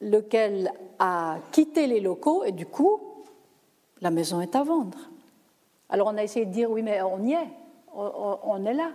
lequel 0.02 0.72
a 1.00 1.38
quitté 1.52 1.88
les 1.88 2.00
locaux 2.00 2.44
et 2.44 2.52
du 2.52 2.66
coup, 2.66 3.02
la 4.02 4.12
maison 4.12 4.42
est 4.42 4.56
à 4.56 4.64
vendre. 4.64 4.98
Alors 5.90 6.08
on 6.08 6.18
a 6.18 6.24
essayé 6.24 6.46
de 6.46 6.52
dire 6.52 6.70
oui, 6.72 6.82
mais 6.82 7.02
on 7.02 7.22
y 7.24 7.34
est, 7.34 7.50
on, 7.94 8.66
est 8.66 8.74
là. 8.74 8.92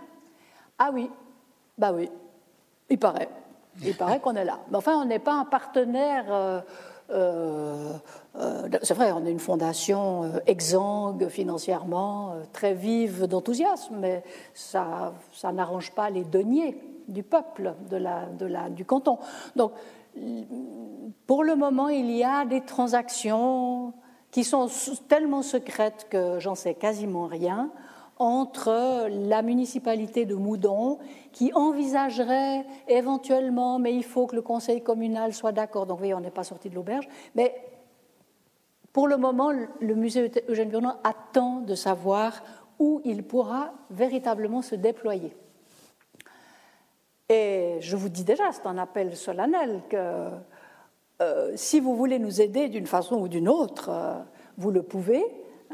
Ah 0.77 0.91
oui, 0.93 1.09
bah 1.77 1.91
oui, 1.93 2.09
il 2.89 2.99
paraît. 2.99 3.29
Il 3.83 3.95
paraît 3.95 4.19
qu'on 4.19 4.35
est 4.35 4.45
là. 4.45 4.59
Mais 4.69 4.77
enfin, 4.77 4.97
on 5.01 5.05
n'est 5.05 5.19
pas 5.19 5.33
un 5.33 5.45
partenaire. 5.45 6.25
Euh, 6.29 6.59
euh, 6.59 6.61
euh, 6.61 7.00
c'est 8.81 8.93
vrai, 8.93 9.11
on 9.11 9.25
est 9.25 9.31
une 9.31 9.39
fondation 9.39 10.23
euh, 10.23 10.39
exsangue 10.47 11.27
financièrement, 11.27 12.35
très 12.53 12.73
vive 12.73 13.27
d'enthousiasme, 13.27 13.95
mais 13.99 14.23
ça, 14.53 15.13
ça 15.33 15.51
n'arrange 15.51 15.91
pas 15.91 16.09
les 16.09 16.23
deniers 16.23 16.77
du 17.07 17.23
peuple, 17.23 17.73
de 17.89 17.97
la, 17.97 18.25
de 18.25 18.45
la, 18.45 18.69
du 18.69 18.85
canton. 18.85 19.17
Donc, 19.55 19.73
pour 21.27 21.43
le 21.43 21.55
moment, 21.55 21.89
il 21.89 22.11
y 22.11 22.23
a 22.23 22.45
des 22.45 22.61
transactions 22.61 23.93
qui 24.31 24.43
sont 24.43 24.67
tellement 25.07 25.41
secrètes 25.41 26.07
que 26.09 26.39
j'en 26.39 26.55
sais 26.55 26.73
quasiment 26.73 27.27
rien 27.27 27.69
entre 28.21 29.07
la 29.09 29.41
municipalité 29.41 30.27
de 30.27 30.35
Moudon 30.35 30.99
qui 31.31 31.51
envisagerait 31.55 32.67
éventuellement, 32.87 33.79
mais 33.79 33.95
il 33.95 34.03
faut 34.03 34.27
que 34.27 34.35
le 34.35 34.43
conseil 34.43 34.83
communal 34.83 35.33
soit 35.33 35.51
d'accord. 35.51 35.87
Donc, 35.87 35.97
vous 35.97 36.01
voyez, 36.01 36.13
on 36.13 36.19
n'est 36.19 36.29
pas 36.29 36.43
sorti 36.43 36.69
de 36.69 36.75
l'auberge. 36.75 37.07
Mais 37.33 37.55
pour 38.93 39.07
le 39.07 39.17
moment, 39.17 39.51
le 39.51 39.95
musée 39.95 40.31
Eugène 40.47 40.69
Burnon 40.69 40.93
attend 41.03 41.61
de 41.61 41.73
savoir 41.73 42.43
où 42.77 43.01
il 43.05 43.23
pourra 43.23 43.73
véritablement 43.89 44.61
se 44.61 44.75
déployer. 44.75 45.35
Et 47.27 47.77
je 47.79 47.95
vous 47.95 48.09
dis 48.09 48.23
déjà, 48.23 48.51
c'est 48.51 48.67
un 48.67 48.77
appel 48.77 49.15
solennel 49.15 49.81
que 49.89 50.29
euh, 51.23 51.51
si 51.55 51.79
vous 51.79 51.95
voulez 51.95 52.19
nous 52.19 52.39
aider 52.39 52.69
d'une 52.69 52.85
façon 52.85 53.15
ou 53.15 53.27
d'une 53.27 53.49
autre, 53.49 53.89
euh, 53.89 54.13
vous 54.57 54.69
le 54.69 54.83
pouvez. 54.83 55.25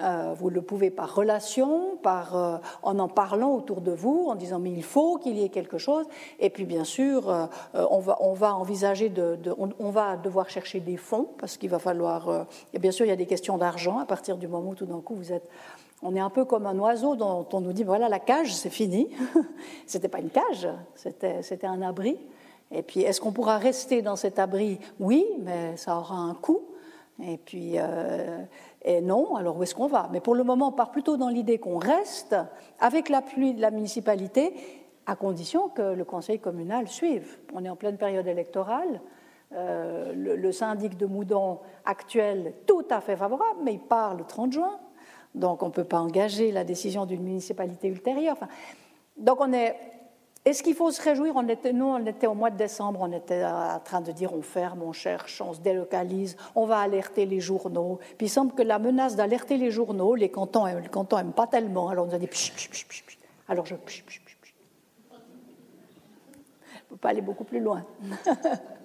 Euh, 0.02 0.34
vous 0.38 0.50
le 0.50 0.62
pouvez 0.62 0.92
par 0.92 1.16
relation, 1.16 1.98
par, 2.04 2.36
euh, 2.36 2.58
en 2.84 3.00
en 3.00 3.08
parlant 3.08 3.54
autour 3.54 3.82
de 3.82 3.92
vous, 3.92 4.28
en 4.30 4.36
disant 4.36 4.60
mais 4.60 4.72
il 4.72 4.84
faut 4.84 5.18
qu'il 5.18 5.38
y 5.38 5.44
ait 5.44 5.50
quelque 5.50 5.78
chose. 5.78 6.06
Et 6.40 6.50
puis 6.50 6.66
bien 6.66 6.84
sûr, 6.84 7.30
euh, 7.30 7.46
on, 7.74 8.00
va, 8.00 8.18
on 8.20 8.34
va 8.34 8.56
envisager 8.56 9.10
de, 9.10 9.38
on, 9.58 9.90
va 9.90 10.18
devoir 10.18 10.50
chercher 10.50 10.80
des 10.80 10.98
fonds 10.98 11.30
parce 11.40 11.58
qu'il 11.58 11.70
va 11.70 11.80
falloir. 11.80 12.46
et 12.74 12.80
bien 12.80 12.92
sûr, 12.92 13.06
il 13.06 13.10
y 13.10 13.12
a 13.12 13.18
des 13.18 13.26
questions 13.26 13.58
d'argent 13.58 14.00
à 14.00 14.06
partir 14.06 14.38
du 14.38 14.48
moment 14.48 14.70
où 14.70 14.76
tout 14.76 14.86
d'un 14.86 15.02
coup 15.02 15.16
vous 15.16 15.32
êtes. 15.32 15.48
On 16.04 16.16
est 16.16 16.20
un 16.20 16.30
peu 16.30 16.46
comme 16.46 16.68
un 16.68 16.78
oiseau 16.78 17.16
dont 17.16 17.48
on 17.52 17.62
nous 17.62 17.74
dit 17.74 17.84
voilà 17.84 18.08
la 18.08 18.20
cage 18.20 18.54
c'est 18.54 18.70
fini. 18.70 19.10
c'était 19.88 20.10
pas 20.10 20.20
une 20.20 20.30
cage, 20.30 20.68
c'était 20.94 21.42
c'était 21.42 21.68
un 21.68 21.82
abri. 21.82 22.20
Et 22.72 22.84
puis 22.84 23.02
est-ce 23.02 23.20
qu'on 23.20 23.32
pourra 23.32 23.58
rester 23.58 24.02
dans 24.02 24.16
cet 24.16 24.38
abri? 24.38 24.80
Oui, 25.00 25.26
mais 25.40 25.76
ça 25.78 25.98
aura 25.98 26.18
un 26.18 26.36
coût. 26.36 26.62
Et 27.24 27.38
puis 27.38 27.78
et 28.88 29.02
non, 29.02 29.36
alors 29.36 29.58
où 29.58 29.64
est-ce 29.64 29.76
qu'on 29.76 29.88
va? 29.88 30.10
Mais 30.14 30.22
pour 30.22 30.34
le 30.34 30.44
moment, 30.44 30.70
on 30.70 30.72
part 30.72 30.92
plutôt 30.92 31.18
dans 31.18 31.30
l'idée 31.30 31.58
qu'on 31.58 31.78
reste 31.78 32.36
avec 32.80 33.10
l'appui 33.10 33.54
de 33.54 33.62
la 33.62 33.70
municipalité, 33.70 34.54
à 35.06 35.16
condition 35.16 35.68
que 35.68 35.94
le 35.94 36.06
conseil 36.06 36.40
communal 36.40 36.88
suive. 36.88 37.38
On 37.54 37.66
est 37.66 37.70
en 37.70 37.76
pleine 37.76 37.98
période 37.98 38.28
électorale. 38.28 39.02
Euh, 39.54 40.14
le, 40.14 40.52
syndic 40.52 40.98
de 40.98 41.06
Moudon 41.06 41.60
actuel, 41.86 42.54
tout 42.66 42.86
à 42.90 43.00
fait 43.00 43.16
favorable, 43.16 43.60
mais 43.64 43.74
il 43.74 43.80
part 43.80 44.16
le 44.16 44.26
30 44.26 44.52
juin. 44.52 44.78
Donc 45.36 45.64
on 45.64 45.68
ne 45.68 45.72
peut 45.72 45.86
pas 45.86 46.00
engager 46.00 46.52
la 46.52 46.66
décision 46.66 47.06
d'une 47.06 47.24
municipalité 47.24 47.88
ultérieure. 47.88 48.38
donc 49.18 49.40
on 49.40 49.54
est 49.54 49.76
est-ce 50.48 50.64
qu'il 50.64 50.76
faut 50.76 50.92
se 50.92 51.02
réjouir? 51.02 51.34
On 51.36 51.46
était, 51.50 51.74
Nous, 51.74 51.86
on 51.86 52.06
était 52.06 52.26
au 52.26 52.34
mois 52.34 52.50
de 52.50 52.56
décembre, 52.56 53.00
on 53.02 53.12
était 53.12 53.44
en 53.44 53.82
train 53.84 54.00
de 54.00 54.14
dire 54.14 54.34
on 54.34 54.42
ferme, 54.42 54.82
on 54.82 54.94
cherche, 54.94 55.42
on 55.42 55.54
se 55.54 55.60
délocalise, 55.60 56.38
on 56.56 56.66
va 56.66 56.80
alerter 56.80 57.26
les 57.26 57.42
journaux. 57.42 58.00
Puis 58.18 58.28
il 58.28 58.30
semble 58.30 58.54
que 58.54 58.64
la 58.64 58.80
menace 58.80 59.18
d'alerter 59.18 59.58
les 59.58 59.72
journaux, 59.72 60.16
les 60.16 60.30
cantons, 60.30 60.66
n'aiment 60.66 61.34
pas 61.34 61.48
tellement. 61.48 61.90
Alors 61.90 62.06
on 62.06 62.08
nous 62.08 62.16
a 62.16 62.18
dit 62.18 62.30
Alors 63.50 63.66
je. 63.66 63.74
ne 63.74 63.80
peux 66.90 66.96
pas 66.96 67.10
aller 67.10 67.22
beaucoup 67.22 67.44
plus 67.44 67.60
loin. 67.60 67.86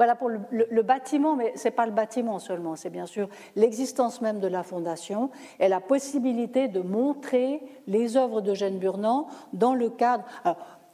Voilà 0.00 0.16
pour 0.16 0.30
le, 0.30 0.80
bâtiment, 0.82 1.36
mais 1.36 1.52
ce 1.58 1.64
n'est 1.64 1.72
pas 1.72 1.84
le 1.84 1.92
bâtiment 1.92 2.38
seulement, 2.38 2.74
c'est 2.74 2.88
bien 2.88 3.04
sûr 3.04 3.28
l'existence 3.54 4.22
même 4.22 4.40
de 4.40 4.46
la 4.46 4.62
fondation 4.62 5.28
et 5.58 5.68
la 5.68 5.82
possibilité 5.82 6.68
de 6.68 6.80
montrer 6.80 7.60
les 7.86 8.16
œuvres 8.16 8.40
de 8.40 8.54
Jeanne 8.54 8.78
Burnand 8.78 9.26
dans 9.52 9.74
le 9.74 9.90
cadre. 9.90 10.24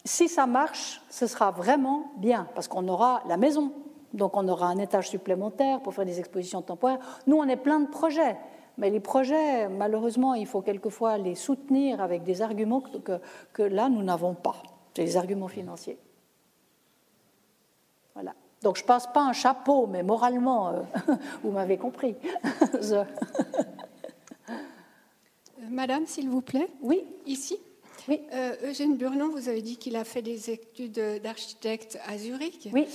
si 0.04 0.28
ça 0.28 0.46
marche, 0.46 1.00
ce 1.08 1.28
sera 1.28 1.52
vraiment 1.52 2.10
bien, 2.16 2.48
parce 2.56 2.66
qu'on 2.66 2.88
aura 2.88 3.22
la 3.28 3.36
maison, 3.36 3.70
donc 4.12 4.36
on 4.36 4.48
aura 4.48 4.66
un 4.66 4.78
étage 4.78 5.08
supplémentaire 5.08 5.82
pour 5.82 5.94
faire 5.94 6.04
des 6.04 6.18
expositions 6.18 6.62
temporaires. 6.62 6.98
Nous, 7.28 7.36
on 7.36 7.46
est 7.46 7.54
plein 7.54 7.78
de 7.78 7.88
projets. 7.88 8.36
Mais 8.76 8.90
les 8.90 8.98
projets, 8.98 9.68
malheureusement, 9.68 10.34
il 10.34 10.48
faut 10.48 10.62
quelquefois 10.62 11.16
les 11.16 11.36
soutenir 11.36 12.02
avec 12.02 12.24
des 12.24 12.42
arguments 12.42 12.80
que, 12.80 13.20
que 13.52 13.62
là, 13.62 13.88
nous 13.88 14.02
n'avons 14.02 14.34
pas. 14.34 14.56
C'est 14.96 15.04
les 15.04 15.16
arguments 15.16 15.46
financiers. 15.46 15.96
Voilà. 18.14 18.34
Donc 18.62 18.76
je 18.76 18.82
ne 18.82 18.86
passe 18.86 19.06
pas 19.06 19.22
un 19.22 19.32
chapeau, 19.32 19.86
mais 19.86 20.02
moralement, 20.02 20.68
euh, 20.68 20.82
vous 21.42 21.50
m'avez 21.50 21.76
compris. 21.76 22.16
Madame, 25.70 26.06
s'il 26.06 26.28
vous 26.28 26.42
plaît. 26.42 26.68
Oui. 26.80 27.04
Ici. 27.26 27.58
Oui. 28.08 28.20
Euh, 28.32 28.54
Eugène 28.70 28.96
Burnon, 28.96 29.28
vous 29.30 29.48
avez 29.48 29.62
dit 29.62 29.76
qu'il 29.76 29.96
a 29.96 30.04
fait 30.04 30.22
des 30.22 30.50
études 30.50 31.20
d'architecte 31.22 31.98
à 32.06 32.16
Zurich. 32.18 32.68
Oui. 32.72 32.86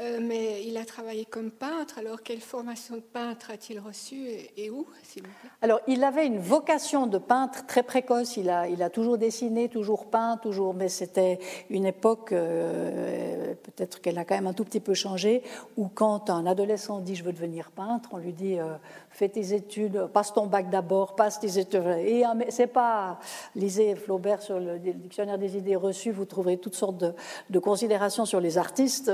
Euh, 0.00 0.20
mais 0.22 0.64
il 0.64 0.76
a 0.76 0.84
travaillé 0.84 1.24
comme 1.24 1.50
peintre. 1.50 1.98
Alors, 1.98 2.22
quelle 2.22 2.40
formation 2.40 2.94
de 2.96 3.00
peintre 3.00 3.50
a-t-il 3.50 3.80
reçue 3.80 4.28
et, 4.56 4.70
où, 4.70 4.86
s'il 5.02 5.22
vous 5.22 5.32
plaît? 5.40 5.50
Alors, 5.60 5.80
il 5.88 6.04
avait 6.04 6.26
une 6.26 6.38
vocation 6.38 7.08
de 7.08 7.18
peintre 7.18 7.66
très 7.66 7.82
précoce. 7.82 8.36
Il 8.36 8.48
a, 8.50 8.90
toujours 8.90 9.18
dessiné, 9.18 9.68
toujours 9.68 10.06
peint, 10.06 10.36
toujours. 10.36 10.72
Mais 10.74 10.88
c'était 10.88 11.40
une 11.68 11.84
époque, 11.84 12.30
euh, 12.30 13.54
peut-être 13.62 14.00
qu'elle 14.00 14.18
a 14.18 14.24
quand 14.24 14.36
même 14.36 14.46
un 14.46 14.52
tout 14.52 14.64
petit 14.64 14.78
peu 14.78 14.94
changé, 14.94 15.42
où 15.76 15.88
quand 15.88 16.30
un 16.30 16.46
adolescent 16.46 17.00
dit 17.00 17.16
je 17.16 17.24
veux 17.24 17.32
devenir 17.32 17.72
peintre, 17.72 18.10
on 18.12 18.18
lui 18.18 18.32
dit 18.32 18.58
euh, 18.58 18.74
fais 19.10 19.28
tes 19.28 19.52
études, 19.52 20.06
passe 20.12 20.32
ton 20.32 20.46
bac 20.46 20.70
d'abord, 20.70 21.16
passe 21.16 21.40
tes 21.40 21.58
études. 21.58 21.86
Et 22.04 22.22
c'est 22.50 22.68
pas 22.68 23.18
lisez 23.56 23.96
Flaubert 23.96 24.42
sur 24.42 24.60
le 24.60 24.78
dictionnaire 24.78 25.38
des 25.38 25.56
idées 25.56 25.76
reçues, 25.76 26.12
vous 26.12 26.24
trouverez 26.24 26.56
toutes 26.56 26.76
sortes 26.76 26.98
de, 26.98 27.12
de 27.50 27.58
considérations 27.58 28.24
sur 28.24 28.40
les 28.40 28.58
artistes 28.58 29.10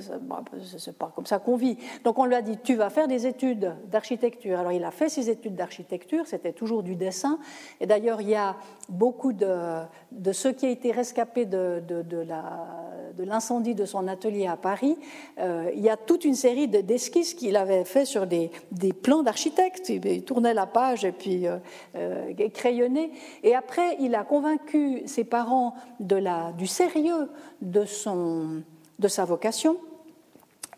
c'est 0.00 0.96
pas 0.96 1.12
comme 1.14 1.26
ça 1.26 1.38
qu'on 1.38 1.56
vit. 1.56 1.76
Donc 2.04 2.18
on 2.18 2.24
lui 2.24 2.34
a 2.34 2.42
dit, 2.42 2.58
tu 2.62 2.74
vas 2.74 2.90
faire 2.90 3.08
des 3.08 3.26
études 3.26 3.74
d'architecture. 3.90 4.58
Alors 4.58 4.72
il 4.72 4.84
a 4.84 4.90
fait 4.90 5.08
ses 5.08 5.30
études 5.30 5.54
d'architecture, 5.54 6.26
c'était 6.26 6.52
toujours 6.52 6.82
du 6.82 6.96
dessin. 6.96 7.38
Et 7.80 7.86
d'ailleurs, 7.86 8.20
il 8.20 8.28
y 8.28 8.34
a 8.34 8.56
beaucoup 8.88 9.32
de, 9.32 9.82
de 10.12 10.32
ceux 10.32 10.52
qui 10.52 10.66
ont 10.66 10.70
été 10.70 10.92
rescapés 10.92 11.46
de, 11.46 11.82
de, 11.86 13.22
l'incendie 13.24 13.74
de, 13.74 13.84
son 13.84 14.08
atelier 14.08 14.46
à 14.46 14.56
Paris. 14.56 14.96
Euh, 15.38 15.70
il 15.74 15.82
y 15.82 15.88
a 15.88 15.96
toute 15.96 16.24
une 16.24 16.34
série 16.34 16.68
d'esquisses 16.68 17.34
qu'il 17.34 17.56
avait 17.56 17.84
fait 17.84 18.04
sur 18.04 18.26
des, 18.26 18.50
des 18.72 18.92
plans 18.92 19.22
d'architectes. 19.22 19.88
Il 19.88 20.24
tournait 20.24 20.54
la 20.54 20.66
page 20.66 21.04
et 21.04 21.12
puis 21.12 21.46
euh, 21.46 21.58
euh, 21.96 22.32
crayonnait. 22.52 23.10
Et 23.42 23.54
après, 23.54 23.96
il 24.00 24.14
a 24.14 24.24
convaincu 24.24 25.02
ses 25.06 25.24
parents 25.24 25.74
de 26.00 26.16
la, 26.16 26.52
du 26.52 26.66
sérieux 26.66 27.30
de, 27.62 27.84
son, 27.84 28.62
de 28.98 29.08
sa 29.08 29.24
vocation. 29.24 29.78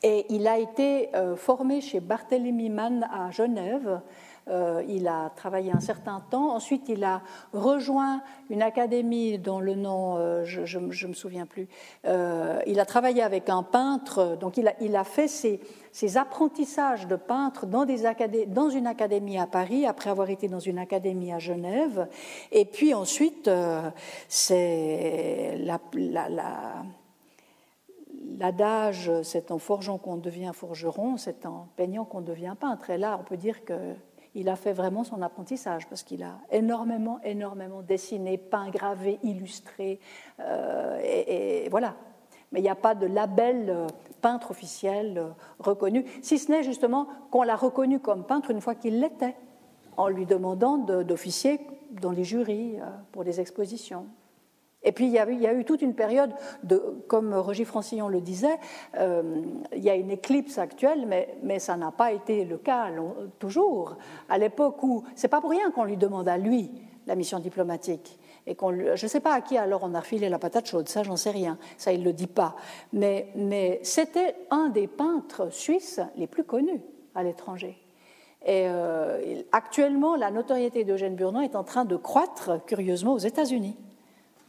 Et 0.03 0.27
il 0.29 0.47
a 0.47 0.59
été 0.59 1.09
euh, 1.15 1.37
formé 1.37 1.81
chez 1.81 2.01
Barthélemy 2.01 2.71
Mann 2.71 3.09
à 3.13 3.31
Genève. 3.31 4.01
Euh, 4.49 4.85
il 4.87 5.09
a 5.09 5.33
travaillé 5.35 5.73
un 5.73 5.81
certain 5.81 6.21
temps. 6.31 6.55
Ensuite, 6.55 6.89
il 6.89 7.03
a 7.03 7.23
rejoint 7.53 8.23
une 8.49 8.63
académie 8.63 9.39
dont 9.39 9.59
le 9.59 9.75
nom, 9.75 10.17
euh, 10.17 10.45
je 10.45 10.79
ne 10.79 11.09
me 11.09 11.13
souviens 11.15 11.47
plus. 11.47 11.67
il 12.05 12.79
a 12.79 12.85
travaillé 12.85 13.23
avec 13.23 13.49
un 13.49 13.65
peintre. 13.65 14.37
Donc, 14.39 14.59
il 14.59 14.97
a, 14.97 15.05
fait 15.05 15.27
ses, 15.27 16.17
apprentissages 16.17 17.09
de 17.09 17.17
peintre 17.17 17.67
dans, 17.67 18.69
une 18.69 18.87
académie 18.87 19.39
à 19.39 19.47
Paris, 19.49 19.87
après 19.87 20.11
avoir 20.11 20.31
été 20.31 20.47
dans 20.47 20.61
une 20.61 20.79
académie 20.79 21.33
à 21.33 21.41
Genève. 21.41 22.07
Et 22.53 22.65
puis 22.65 22.95
ensuite, 22.95 23.51
c'est 24.29 25.59
la 25.59 25.81
l'adage 28.39 29.11
c'est 29.23 29.51
en 29.51 29.59
forgeant 29.59 29.99
qu'on 29.99 30.17
devient 30.17 30.51
forgeron, 30.53 31.17
c'est 31.17 31.47
en 31.47 31.69
peignant 31.77 32.05
qu'on 32.05 32.21
devient 32.21 32.55
peintre. 32.59 32.91
Et 32.91 32.99
là, 32.99 33.19
on 33.21 33.25
peut 33.25 33.37
dire 33.37 33.61
qu'il 33.65 34.49
a 34.49 34.57
fait 34.57 34.73
vraiment 34.73 35.05
son 35.05 35.23
apprentissage 35.23 35.89
parce 35.89 36.03
qu'il 36.03 36.23
a 36.23 36.39
énormément, 36.51 37.21
énormément 37.25 37.83
dessiné, 37.83 38.39
peint, 38.39 38.71
gravé, 38.71 39.19
illustré. 39.23 40.01
Euh, 40.41 41.01
et, 41.03 41.69
voilà. 41.71 41.95
Mais 42.53 42.61
il 42.61 42.63
n'y 42.63 42.69
a 42.69 42.77
pas 42.77 42.95
de 42.95 43.07
label 43.07 43.67
euh, 43.69 43.87
peintre 44.23 44.53
officiel 44.53 45.19
euh, 45.19 45.29
reconnu, 45.59 46.05
si 46.23 46.39
ce 46.39 46.51
n'est 46.51 46.63
justement 46.63 47.09
qu'on 47.31 47.43
l'a 47.43 47.57
reconnu 47.57 47.99
comme 47.99 48.25
peintre 48.25 48.51
une 48.51 48.61
fois 48.61 48.75
qu'il 48.75 49.01
l'était, 49.01 49.37
en 49.97 50.09
lui 50.09 50.27
demandant 50.27 50.77
d'officier 50.77 51.59
dans 51.91 52.11
les 52.11 52.23
jurys 52.23 52.77
pour 53.13 53.25
des 53.25 53.41
expositions. 53.41 54.07
Et 54.87 54.93
puis 54.93 55.07
il 55.07 55.13
y, 55.13 55.19
a 55.19 55.53
eu, 55.53 55.65
toute 55.65 55.83
une 55.83 55.95
période, 55.95 56.31
de, 56.63 56.81
comme 57.09 57.35
Roger 57.35 57.65
Francillon 57.65 58.09
le 58.09 58.21
disait, 58.21 58.57
euh, 58.97 59.43
il 59.75 59.83
y 59.83 59.91
a 59.91 59.97
une 59.97 60.13
éclipse 60.13 60.59
actuelle, 60.59 61.07
mais, 61.43 61.59
ça 61.59 61.77
n'a 61.77 61.91
pas 61.91 62.13
été 62.13 62.45
le 62.45 62.57
cas 62.57 62.89
toujours. 63.41 63.97
À 64.29 64.39
l'époque 64.39 64.81
où, 64.85 65.03
c'est 65.17 65.27
pas 65.27 65.41
pour 65.41 65.51
rien 65.51 65.73
qu'on 65.73 65.85
lui 65.85 65.97
demande 65.97 66.29
à 66.29 66.39
lui 66.39 66.71
la 67.09 67.17
mission 67.17 67.41
diplomatique. 67.41 68.19
Et 68.47 68.55
qu'on, 68.55 68.73
je 68.73 68.91
ne 68.91 69.09
sais 69.09 69.19
pas 69.19 69.35
à 69.35 69.41
qui 69.41 69.59
alors 69.59 69.83
on 69.83 69.93
a 69.93 70.01
refilé 70.01 70.29
la 70.29 70.39
patate 70.39 70.69
chaude, 70.69 70.89
ça 70.89 71.03
j'en 71.03 71.17
sais 71.17 71.31
rien, 71.31 71.59
ça 71.79 71.93
il 71.93 72.01
ne 72.01 72.05
le 72.05 72.13
dit 72.13 72.29
pas. 72.29 72.55
Mais, 72.93 73.29
mais 73.35 73.81
c'était 73.83 74.37
un 74.51 74.69
des 74.69 74.87
peintres 74.87 75.53
suisses 75.53 76.01
les 76.17 76.29
plus 76.29 76.45
connus 76.45 76.81
à 77.17 77.25
l'étranger. 77.25 77.77
Et 78.45 78.69
euh, 78.69 79.43
actuellement, 79.51 80.15
la 80.15 80.31
notoriété 80.31 80.85
d'Eugène 80.85 81.17
Burnon 81.17 81.41
est 81.41 81.57
en 81.57 81.65
train 81.65 81.85
de 81.85 81.97
croître 81.97 82.65
curieusement 82.67 83.15
aux 83.15 83.19
États-Unis. 83.19 83.77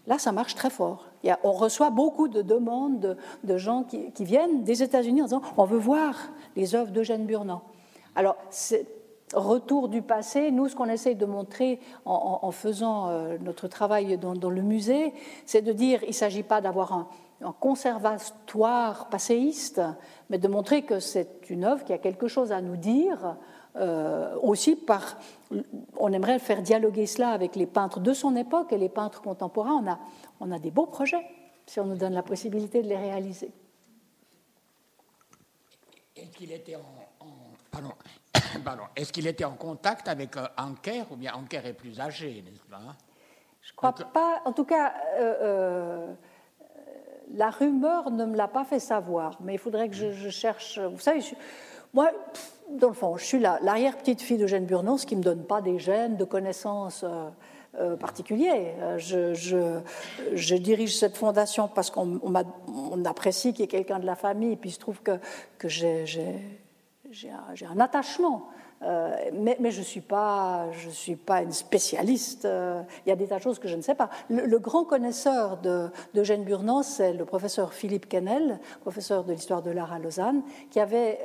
Là, 0.07 0.17
ça 0.17 0.31
marche 0.31 0.55
très 0.55 0.69
fort. 0.69 1.05
on 1.43 1.51
reçoit 1.51 1.89
beaucoup 1.89 2.29
de 2.29 2.41
demandes 2.41 3.17
de, 3.43 3.57
gens 3.57 3.83
qui, 3.83 4.11
viennent 4.23 4.63
des 4.63 4.81
États-Unis 4.81 5.21
en 5.21 5.25
disant 5.25 5.41
on 5.57 5.65
veut 5.65 5.77
voir 5.77 6.15
les 6.55 6.75
œuvres 6.75 6.91
d'Eugène 6.91 7.25
Burnand. 7.25 7.61
Alors, 8.15 8.37
retour 9.33 9.89
du 9.89 10.01
passé, 10.01 10.49
nous, 10.51 10.69
ce 10.69 10.75
qu'on 10.77 10.87
essaye 10.87 11.15
de 11.15 11.25
montrer 11.25 11.81
en, 12.05 12.49
faisant 12.51 13.09
euh, 13.09 13.37
notre 13.41 13.67
travail 13.67 14.17
dans, 14.17 14.49
le 14.49 14.61
musée, 14.61 15.13
c'est 15.45 15.61
de 15.61 15.73
dire 15.73 15.99
il 16.03 16.09
ne 16.09 16.13
s'agit 16.13 16.43
pas 16.43 16.61
d'avoir 16.61 16.93
un, 16.93 17.07
un, 17.41 17.51
conservatoire 17.51 19.09
passéiste, 19.09 19.81
mais 20.29 20.37
de 20.37 20.47
montrer 20.47 20.83
que 20.83 21.01
c'est 21.01 21.49
une 21.49 21.65
œuvre 21.65 21.83
qui 21.83 21.91
a 21.91 21.97
quelque 21.97 22.29
chose 22.29 22.53
à 22.53 22.61
nous 22.61 22.77
dire 22.77 23.35
euh, 23.79 24.35
aussi 24.41 24.75
par, 24.75 25.17
on 25.97 26.11
aimerait 26.11 26.39
faire 26.39 26.61
dialoguer 26.61 27.05
cela 27.05 27.29
avec 27.29 27.55
les 27.55 27.65
peintres 27.65 27.99
de 27.99 28.13
son 28.13 28.35
époque 28.35 28.73
et 28.73 28.77
les 28.77 28.89
peintres 28.89 29.21
contemporains. 29.21 29.81
On 29.83 29.89
a, 29.89 29.99
on 30.39 30.51
a 30.51 30.59
des 30.59 30.71
beaux 30.71 30.87
projets 30.87 31.25
si 31.65 31.79
on 31.79 31.85
nous 31.85 31.97
donne 31.97 32.13
la 32.13 32.23
possibilité 32.23 32.81
de 32.81 32.87
les 32.87 32.97
réaliser. 32.97 33.51
Est-ce 36.15 36.31
qu'il 36.35 36.51
était 36.51 36.75
en, 36.75 36.81
Est-ce 38.95 39.13
qu'il 39.13 39.27
était 39.27 39.45
en 39.45 39.55
contact 39.55 40.07
avec 40.07 40.35
euh, 40.37 40.47
Anker 40.57 41.05
ou 41.11 41.15
bien 41.15 41.33
Anker 41.33 41.65
est 41.65 41.73
plus 41.73 41.99
âgé, 41.99 42.43
n'est-ce 42.43 42.63
pas? 42.63 42.95
Je 43.61 43.73
crois 43.73 43.93
pas. 43.93 44.41
En 44.45 44.53
tout 44.53 44.63
cas, 44.63 44.93
euh, 45.19 46.13
la 47.33 47.49
rumeur 47.49 48.09
ne 48.11 48.25
me 48.25 48.35
l'a 48.35 48.47
pas 48.47 48.63
fait 48.63 48.79
savoir, 48.79 49.37
mais 49.41 49.53
il 49.55 49.59
faudrait 49.59 49.89
que 49.89 49.95
je, 49.95 50.29
cherche. 50.29 50.79
Vous 50.79 50.99
savez, 50.99 51.21
moi, 51.93 52.11
dans 52.69 52.87
le 52.87 52.93
fond, 52.93 53.17
je 53.17 53.23
suis 53.23 53.39
l'arrière-petite-fille 53.39 54.37
d'Eugène 54.37 54.65
Burnon, 54.65 54.97
ce 54.97 55.05
qui 55.05 55.15
ne 55.15 55.19
me 55.19 55.23
donne 55.23 55.43
pas 55.43 55.61
des 55.61 55.79
gènes 55.79 56.17
de 56.17 56.23
connaissances 56.23 57.03
euh, 57.03 57.29
euh, 57.79 57.95
particuliers. 57.95 58.73
Euh, 58.81 58.97
je, 58.97 60.55
dirige 60.55 60.97
cette 60.97 61.17
fondation 61.17 61.67
parce 61.67 61.89
qu'on 61.89 62.19
apprécie 63.05 63.53
qu'il 63.53 63.61
y 63.61 63.63
ait 63.63 63.67
quelqu'un 63.67 63.99
de 63.99 64.05
la 64.05 64.15
famille, 64.15 64.53
et 64.53 64.55
puis 64.55 64.69
il 64.69 64.73
se 64.73 64.79
trouve 64.79 65.01
que, 65.01 65.17
j'ai 65.67 66.35
un, 67.29 67.79
attachement. 67.79 68.49
mais, 69.33 69.57
je 69.71 69.79
ne 69.79 69.85
suis, 69.85 70.01
pas, 70.01 70.65
suis 70.89 71.15
pas 71.15 71.41
une 71.41 71.53
spécialiste. 71.53 72.45
il 73.05 73.09
y 73.09 73.11
a 73.11 73.15
des 73.15 73.27
tas 73.27 73.37
de 73.37 73.43
choses 73.43 73.59
que 73.59 73.67
je 73.67 73.75
ne 73.75 73.81
sais 73.81 73.95
pas. 73.95 74.09
Le, 74.29 74.59
grand 74.59 74.83
connaisseur 74.83 75.57
d'Eugène 76.13 76.43
Burnon, 76.43 76.83
c'est 76.83 77.13
le 77.13 77.23
professeur 77.23 77.73
Philippe 77.73 78.09
Kennel, 78.09 78.59
professeur 78.81 79.23
de 79.23 79.31
l'histoire 79.31 79.61
de 79.61 79.71
l'art 79.71 79.93
à 79.93 79.99
Lausanne, 79.99 80.41
qui 80.69 80.79
avait 80.79 81.19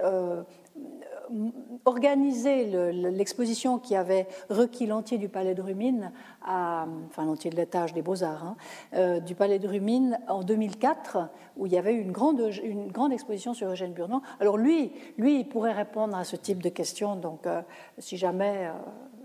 organisé 1.85 2.65
l'exposition 2.93 3.79
qui 3.79 3.95
avait 3.97 4.27
requis 4.49 4.87
l'entier 4.87 5.19
du 5.19 5.29
Palais 5.29 5.55
de 5.55 5.61
Rumine, 5.63 6.13
enfin 6.43 7.25
l'entier 7.25 7.51
de 7.51 7.57
l'étage 7.57 7.93
des 7.93 8.03
Beaux-Arts, 8.03 8.45
hein, 8.45 8.57
euh, 8.95 9.19
du 9.21 9.35
Palais 9.35 9.59
de 9.59 9.69
Rumine 9.69 10.19
en 10.29 10.43
2004, 10.43 11.29
où 11.57 11.67
il 11.67 11.73
y 11.73 11.79
avait 11.79 11.95
une 11.95 12.13
grande, 12.13 12.41
une 12.63 12.91
grande 12.91 13.13
exposition 13.13 13.53
sur 13.55 13.69
Eugène 13.69 13.93
Burnand. 13.93 14.23
Alors 14.41 14.57
lui, 14.57 14.93
lui, 15.19 15.41
il 15.41 15.49
pourrait 15.49 15.73
répondre 15.73 16.17
à 16.17 16.25
ce 16.25 16.37
type 16.37 16.63
de 16.63 16.69
questions. 16.69 17.17
Donc, 17.17 17.47
euh, 17.47 17.63
si 17.99 18.17
jamais 18.17 18.67
euh, 18.67 18.73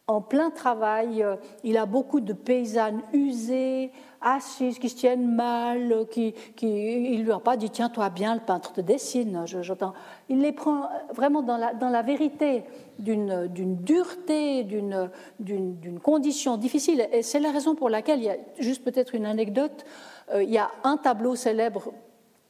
En 0.06 0.20
plein 0.20 0.50
travail, 0.50 1.22
euh, 1.22 1.36
il 1.62 1.78
a 1.78 1.86
beaucoup 1.86 2.20
de 2.20 2.34
paysannes 2.34 3.00
usées, 3.14 3.90
assises, 4.20 4.78
qui 4.78 4.90
se 4.90 4.96
tiennent 4.96 5.34
mal, 5.34 6.04
qui, 6.10 6.34
qui 6.56 7.14
il 7.14 7.24
lui 7.24 7.32
a 7.32 7.38
pas 7.38 7.56
dit 7.56 7.70
tiens 7.70 7.88
toi 7.88 8.10
bien, 8.10 8.34
le 8.34 8.42
peintre 8.42 8.74
te 8.74 8.82
dessine. 8.82 9.46
J'entends. 9.46 9.94
Il 10.28 10.42
les 10.42 10.52
prend 10.52 10.90
vraiment 11.14 11.40
dans 11.40 11.56
la, 11.56 11.72
dans 11.72 11.88
la 11.88 12.02
vérité 12.02 12.64
d'une 12.98 13.48
dureté, 13.82 14.64
d'une 14.64 16.00
condition 16.02 16.58
difficile. 16.58 17.08
Et 17.10 17.22
c'est 17.22 17.40
la 17.40 17.50
raison 17.50 17.74
pour 17.74 17.88
laquelle 17.88 18.18
il 18.18 18.26
y 18.26 18.30
a 18.30 18.36
juste 18.58 18.84
peut-être 18.84 19.14
une 19.14 19.24
anecdote. 19.24 19.86
Euh, 20.34 20.42
il 20.42 20.50
y 20.50 20.58
a 20.58 20.70
un 20.82 20.98
tableau 20.98 21.34
célèbre 21.34 21.94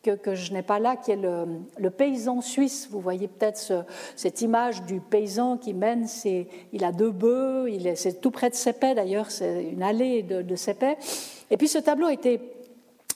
que, 0.04 0.34
je 0.34 0.52
n'ai 0.52 0.62
pas 0.62 0.78
là, 0.78 0.96
qui 0.96 1.10
est 1.10 1.16
le, 1.16 1.90
paysan 1.90 2.40
suisse. 2.40 2.88
Vous 2.90 3.00
voyez 3.00 3.28
peut-être 3.28 3.84
cette 4.16 4.40
image 4.42 4.82
du 4.82 5.00
paysan 5.00 5.56
qui 5.56 5.74
mène 5.74 6.06
ses, 6.06 6.48
il 6.72 6.84
a 6.84 6.92
deux 6.92 7.10
bœufs, 7.10 7.68
il 7.70 7.86
est, 7.86 7.96
c'est 7.96 8.20
tout 8.20 8.30
près 8.30 8.50
de 8.50 8.54
Sépet 8.54 8.94
d'ailleurs, 8.94 9.30
c'est 9.30 9.64
une 9.64 9.82
allée 9.82 10.22
de, 10.22 10.42
de 10.42 10.54
Et 11.50 11.56
puis 11.56 11.68
ce 11.68 11.78
tableau 11.78 12.06
a 12.06 12.12
été 12.12 12.40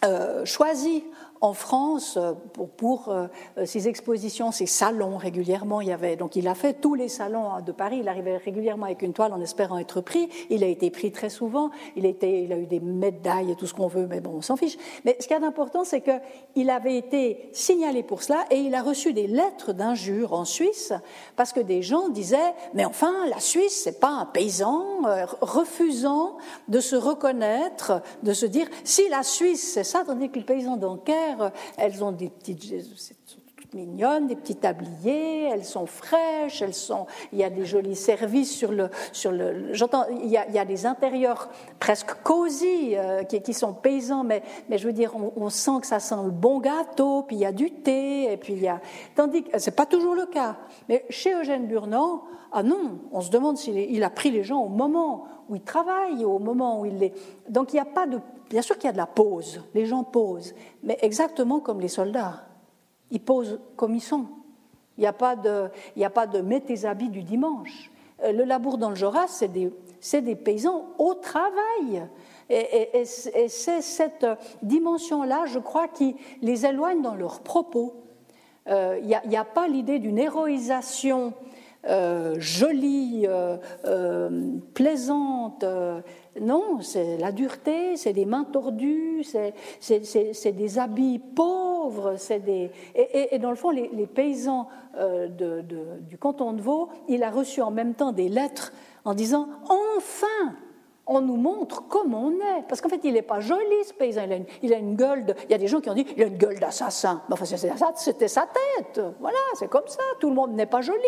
euh, 0.04 0.44
choisi 0.44 1.02
en 1.40 1.52
France 1.52 2.16
euh, 2.16 2.32
pour, 2.52 2.68
pour 2.70 3.08
euh, 3.08 3.26
ses 3.64 3.88
expositions, 3.88 4.52
ses 4.52 4.66
salons 4.66 5.16
régulièrement. 5.16 5.80
Il 5.80 5.88
y 5.88 5.92
avait 5.92 6.16
donc 6.16 6.36
il 6.36 6.48
a 6.48 6.54
fait 6.54 6.74
tous 6.74 6.94
les 6.94 7.08
salons 7.08 7.60
de 7.64 7.72
Paris. 7.72 7.98
Il 8.00 8.08
arrivait 8.08 8.36
régulièrement 8.36 8.86
avec 8.86 9.02
une 9.02 9.12
toile 9.12 9.32
en 9.32 9.40
espérant 9.40 9.78
être 9.78 10.00
pris. 10.00 10.28
Il 10.50 10.64
a 10.64 10.66
été 10.66 10.90
pris 10.90 11.12
très 11.12 11.30
souvent. 11.30 11.70
Il 11.96 12.06
a, 12.06 12.08
eu 12.10 12.66
des 12.66 12.80
médailles 12.80 13.52
et 13.52 13.56
tout 13.56 13.66
ce 13.66 13.74
qu'on 13.74 13.88
veut, 13.88 14.06
mais 14.06 14.20
bon, 14.20 14.32
on 14.36 14.42
s'en 14.42 14.56
fiche. 14.56 14.76
Mais 15.04 15.16
ce 15.20 15.26
qui 15.26 15.34
est 15.34 15.44
important, 15.44 15.84
c'est 15.84 16.00
que 16.00 16.12
il 16.54 16.70
avait 16.70 16.96
été 16.96 17.48
signalé 17.52 18.02
pour 18.02 18.22
cela 18.22 18.44
et 18.50 18.56
il 18.56 18.74
a 18.74 18.82
reçu 18.82 19.12
des 19.12 19.26
lettres 19.26 19.72
d'injures 19.72 20.32
en 20.32 20.44
Suisse 20.44 20.92
parce 21.36 21.52
que 21.52 21.60
des 21.60 21.82
gens 21.82 22.08
disaient 22.08 22.54
mais 22.74 22.84
enfin 22.84 23.12
la 23.28 23.40
Suisse 23.40 23.82
c'est 23.84 24.00
pas 24.00 24.08
un 24.08 24.26
paysan 24.26 24.84
euh, 25.06 25.26
refusant 25.40 26.36
de 26.68 26.80
se 26.80 26.96
reconnaître, 26.96 28.02
de 28.22 28.32
se 28.32 28.46
dire 28.46 28.68
si 28.84 29.08
la 29.08 29.22
Suisse 29.22 29.72
c'est 29.74 29.84
ça, 29.84 30.02
tandis 30.06 30.30
que 30.30 30.38
les 30.38 30.44
paysans 30.44 30.76
d'Ancaire 30.76 31.27
elles 31.76 32.02
ont 32.02 32.12
des 32.12 32.30
petites 32.30 32.62
mignonnes, 33.74 34.26
des 34.26 34.36
petits 34.36 34.56
tabliers, 34.56 35.50
elles 35.52 35.64
sont 35.64 35.86
fraîches, 35.86 36.62
elles 36.62 36.74
sont, 36.74 37.06
il 37.32 37.38
y 37.38 37.44
a 37.44 37.50
des 37.50 37.64
jolis 37.64 37.96
services 37.96 38.54
sur 38.54 38.72
le, 38.72 38.90
sur 39.12 39.30
le, 39.32 39.72
j'entends, 39.74 40.04
il 40.08 40.28
y 40.28 40.36
a, 40.36 40.46
il 40.48 40.54
y 40.54 40.58
a 40.58 40.64
des 40.64 40.86
intérieurs 40.86 41.48
presque 41.78 42.14
cosy 42.22 42.96
euh, 42.96 43.24
qui, 43.24 43.52
sont 43.52 43.72
paysans, 43.72 44.24
mais, 44.24 44.42
mais 44.68 44.78
je 44.78 44.86
veux 44.86 44.92
dire, 44.92 45.12
on, 45.14 45.50
sent 45.50 45.80
que 45.80 45.86
ça 45.86 46.00
sent 46.00 46.16
le 46.24 46.30
bon 46.30 46.60
gâteau, 46.60 47.22
puis 47.22 47.36
il 47.36 47.40
y 47.40 47.46
a 47.46 47.52
du 47.52 47.70
thé, 47.70 48.32
et 48.32 48.36
puis 48.36 48.54
il 48.54 48.62
y 48.62 48.68
a, 48.68 48.80
tandis 49.14 49.42
que 49.42 49.58
c'est 49.58 49.76
pas 49.76 49.86
toujours 49.86 50.14
le 50.14 50.26
cas. 50.26 50.56
Mais 50.88 51.04
chez 51.10 51.34
Eugène 51.34 51.66
Burnand, 51.66 52.22
ah 52.52 52.62
non, 52.62 52.98
on 53.12 53.20
se 53.20 53.30
demande 53.30 53.58
s'il 53.58 53.76
il 53.76 54.02
a 54.02 54.10
pris 54.10 54.30
les 54.30 54.42
gens 54.42 54.60
au 54.60 54.68
moment 54.68 55.24
où 55.48 55.56
il 55.56 55.62
travaille, 55.62 56.24
au 56.24 56.38
moment 56.38 56.80
où 56.80 56.86
il 56.86 56.98
les, 56.98 57.12
donc 57.48 57.72
il 57.72 57.76
n'y 57.76 57.80
a 57.80 57.84
pas 57.86 58.06
de 58.06 58.18
Bien 58.48 58.62
sûr 58.62 58.76
qu'il 58.76 58.86
y 58.86 58.88
a 58.88 58.92
de 58.92 58.96
la 58.98 59.06
pause, 59.06 59.62
les 59.74 59.86
gens 59.86 60.04
posent, 60.04 60.54
mais 60.82 60.96
exactement 61.02 61.60
comme 61.60 61.80
les 61.80 61.88
soldats. 61.88 62.44
Ils 63.10 63.20
posent 63.20 63.60
comme 63.76 63.94
ils 63.94 64.00
sont. 64.00 64.26
Il 64.96 65.02
n'y 65.02 65.06
a, 65.06 65.12
pas 65.12 65.36
de, 65.36 65.70
de 65.96 66.40
mets 66.40 66.60
tes 66.60 66.84
habits 66.84 67.08
du 67.08 67.22
dimanche. 67.22 67.90
Euh, 68.24 68.32
le 68.32 68.44
labour 68.44 68.78
dans 68.78 68.90
le 68.90 68.96
Jura, 68.96 69.26
c'est 69.28 69.48
des, 69.48 69.70
des, 70.12 70.34
paysans 70.34 70.86
au 70.98 71.14
travail. 71.14 72.08
Et, 72.50 73.04
c'est 73.04 73.80
cette 73.80 74.26
dimension-là, 74.62 75.44
je 75.46 75.58
crois, 75.58 75.86
qui 75.86 76.16
les 76.42 76.66
éloigne 76.66 77.02
dans 77.02 77.14
leurs 77.14 77.40
propos. 77.40 77.94
Euh, 78.68 78.98
il 79.00 79.06
n'y 79.06 79.36
a, 79.36 79.40
a, 79.40 79.44
pas 79.44 79.68
l'idée 79.68 79.98
d'une 79.98 80.18
héroïsation 80.18 81.32
euh, 81.88 82.34
jolie, 82.38 83.26
plaisante, 84.74 85.64
non, 86.40 86.80
c'est 86.80 87.16
la 87.18 87.32
dureté, 87.32 87.96
c'est 87.96 88.12
des 88.12 88.24
mains 88.24 88.44
tordues, 88.44 89.24
c'est 89.80 90.52
des 90.52 90.78
habits 90.78 91.18
pauvres, 91.18 92.14
c'est 92.16 92.40
des... 92.40 92.70
Et, 92.94 93.38
dans 93.38 93.50
le 93.50 93.56
fond, 93.56 93.70
les, 93.70 94.06
paysans 94.06 94.68
euh, 94.96 95.28
du 95.28 96.18
canton 96.18 96.52
de 96.52 96.60
Vaud, 96.60 96.88
il 97.08 97.22
a 97.22 97.30
reçu 97.30 97.62
en 97.62 97.70
même 97.70 97.94
temps 97.94 98.12
des 98.12 98.28
lettres 98.28 98.72
en 99.04 99.14
disant 99.14 99.48
Enfin 99.68 100.56
on 101.08 101.22
nous 101.22 101.36
montre 101.36 101.88
comment 101.88 102.26
on 102.26 102.32
est. 102.32 102.62
Parce 102.68 102.80
qu'en 102.80 102.90
fait, 102.90 103.00
il 103.02 103.14
n'est 103.14 103.22
pas 103.22 103.40
joli, 103.40 103.84
ce 103.86 103.94
paysan. 103.94 104.28
Il 104.62 104.74
a, 104.74 104.76
une, 104.76 104.94
gueule 104.94 105.24
de... 105.24 105.34
Il 105.44 105.50
y 105.50 105.54
a 105.54 105.58
des 105.58 105.66
gens 105.66 105.80
qui 105.80 105.88
ont 105.88 105.94
dit 105.94 106.06
il 106.16 106.22
a 106.22 106.26
une 106.26 106.36
gueule 106.36 106.60
d'assassin. 106.60 107.22
Enfin, 107.30 107.46
c'était 107.96 108.28
sa 108.28 108.46
tête. 108.46 109.00
Voilà, 109.18 109.38
c'est 109.54 109.68
comme 109.68 109.86
ça. 109.86 110.02
Tout 110.20 110.28
le 110.28 110.34
monde 110.34 110.52
n'est 110.52 110.66
pas 110.66 110.82
joli. 110.82 110.98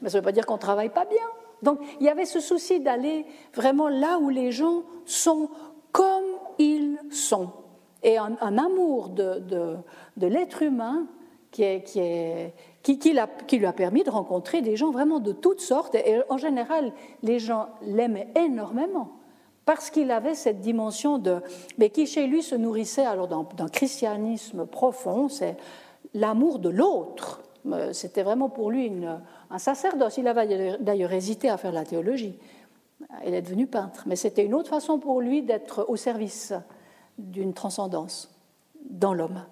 Mais 0.00 0.08
ça 0.08 0.18
ne 0.18 0.20
veut 0.20 0.24
pas 0.24 0.32
dire 0.32 0.46
qu'on 0.46 0.54
ne 0.54 0.60
travaille 0.60 0.90
pas 0.90 1.04
bien. 1.04 1.26
Donc 1.62 1.80
il 2.00 2.06
y 2.06 2.08
avait 2.08 2.24
ce 2.24 2.40
souci 2.40 2.80
d'aller 2.80 3.26
vraiment 3.54 3.88
là 3.88 4.18
où 4.18 4.28
les 4.28 4.52
gens 4.52 4.82
sont 5.04 5.50
comme 5.92 6.24
ils 6.58 6.98
sont. 7.10 7.50
Et 8.02 8.16
un, 8.16 8.36
amour 8.40 9.10
de, 9.10 9.42
de, 10.16 10.26
l'être 10.26 10.62
humain 10.62 11.06
qui, 11.50 11.62
est, 11.62 11.82
qui, 11.82 11.98
est, 11.98 12.54
qui, 12.82 12.98
qui, 12.98 13.14
qui, 13.46 13.58
lui 13.58 13.66
a 13.66 13.72
permis 13.74 14.04
de 14.04 14.10
rencontrer 14.10 14.62
des 14.62 14.76
gens 14.76 14.90
vraiment 14.90 15.18
de 15.18 15.32
toutes 15.32 15.60
sortes. 15.60 15.94
Et 15.94 16.22
en 16.30 16.38
général, 16.38 16.94
les 17.22 17.38
gens 17.38 17.68
l'aimaient 17.82 18.28
énormément 18.36 19.20
parce 19.66 19.90
qu'il 19.90 20.10
avait 20.10 20.34
cette 20.34 20.60
dimension 20.60 21.18
de, 21.18 21.36
mais 21.78 21.90
qui 21.90 22.06
chez 22.06 22.26
lui 22.26 22.42
se 22.42 22.54
nourrissait 22.54 23.04
alors 23.04 23.28
d'un 23.28 23.68
christianisme 23.68 24.66
profond, 24.66 25.28
c'est 25.28 25.56
l'amour 26.14 26.58
de 26.58 26.70
l'autre. 26.70 27.42
Euh, 27.70 27.92
c'était 27.92 28.22
vraiment 28.22 28.48
pour 28.48 28.70
lui 28.70 28.86
une, 28.86 29.20
un 29.50 29.58
sacerdoce. 29.58 30.16
Il 30.18 30.28
avait 30.28 30.78
d'ailleurs 30.78 31.12
hésité 31.12 31.48
à 31.48 31.56
faire 31.56 31.72
la 31.72 31.84
théologie. 31.84 32.38
Il 33.26 33.34
est 33.34 33.42
devenu 33.42 33.66
peintre. 33.66 34.04
Mais 34.06 34.16
c'était 34.16 34.44
une 34.44 34.54
autre 34.54 34.70
façon 34.70 34.98
pour 34.98 35.20
lui 35.20 35.42
d'être 35.42 35.86
au 35.88 35.96
service 35.96 36.52
d'une 37.18 37.52
transcendance 37.52 38.30
dans 38.88 39.14
l'homme. 39.14 39.44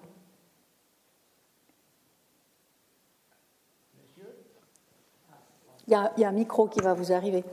Il 5.87 5.93
y, 5.93 5.95
a, 5.95 6.13
il 6.17 6.21
y, 6.21 6.23
a, 6.23 6.29
un 6.29 6.33
micro 6.33 6.67
qui 6.67 6.81
va 6.81 6.93
vous 6.93 7.11
arriver. 7.11 7.43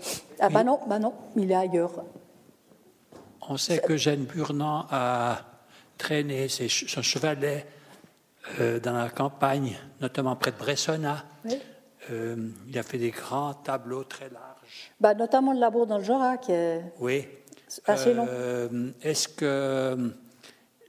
Ah, 0.41 0.51
bah 0.51 0.63
non, 0.63 0.79
bah 0.87 0.99
non, 0.99 1.15
il 1.37 1.51
est 1.51 1.55
ailleurs. 1.55 2.05
On 3.49 3.57
sait 3.57 3.79
que 3.79 3.97
Jeanne 3.97 4.25
Burnand 4.25 4.87
a 4.91 5.39
traîné 5.97 6.49
son 6.49 7.01
chevalet 7.01 7.67
euh, 8.61 8.79
dans 8.79 8.93
la 8.93 9.09
campagne, 9.09 9.79
notamment 10.03 10.37
près 10.37 10.51
de 10.51 10.59
Bressona. 10.59 11.25
Oui. 11.47 11.59
Euh, 12.11 12.37
il 12.69 12.79
a 12.79 12.83
fait 12.83 12.99
des 12.99 13.11
grands 13.11 13.55
tableaux 13.55 14.05
très 14.05 14.29
larges. 14.31 14.93
Bah, 15.01 15.15
notamment 15.15 15.53
le 15.53 15.59
labour 15.59 15.87
dans 15.87 15.99
le 15.99 16.05
Jura, 16.05 16.37
qui 16.37 16.53
est 16.53 16.83
oui. 17.01 17.27
assez 17.85 18.15
long. 18.15 18.27
Euh, 18.29 18.91
est-ce 19.03 19.29
que 19.29 20.13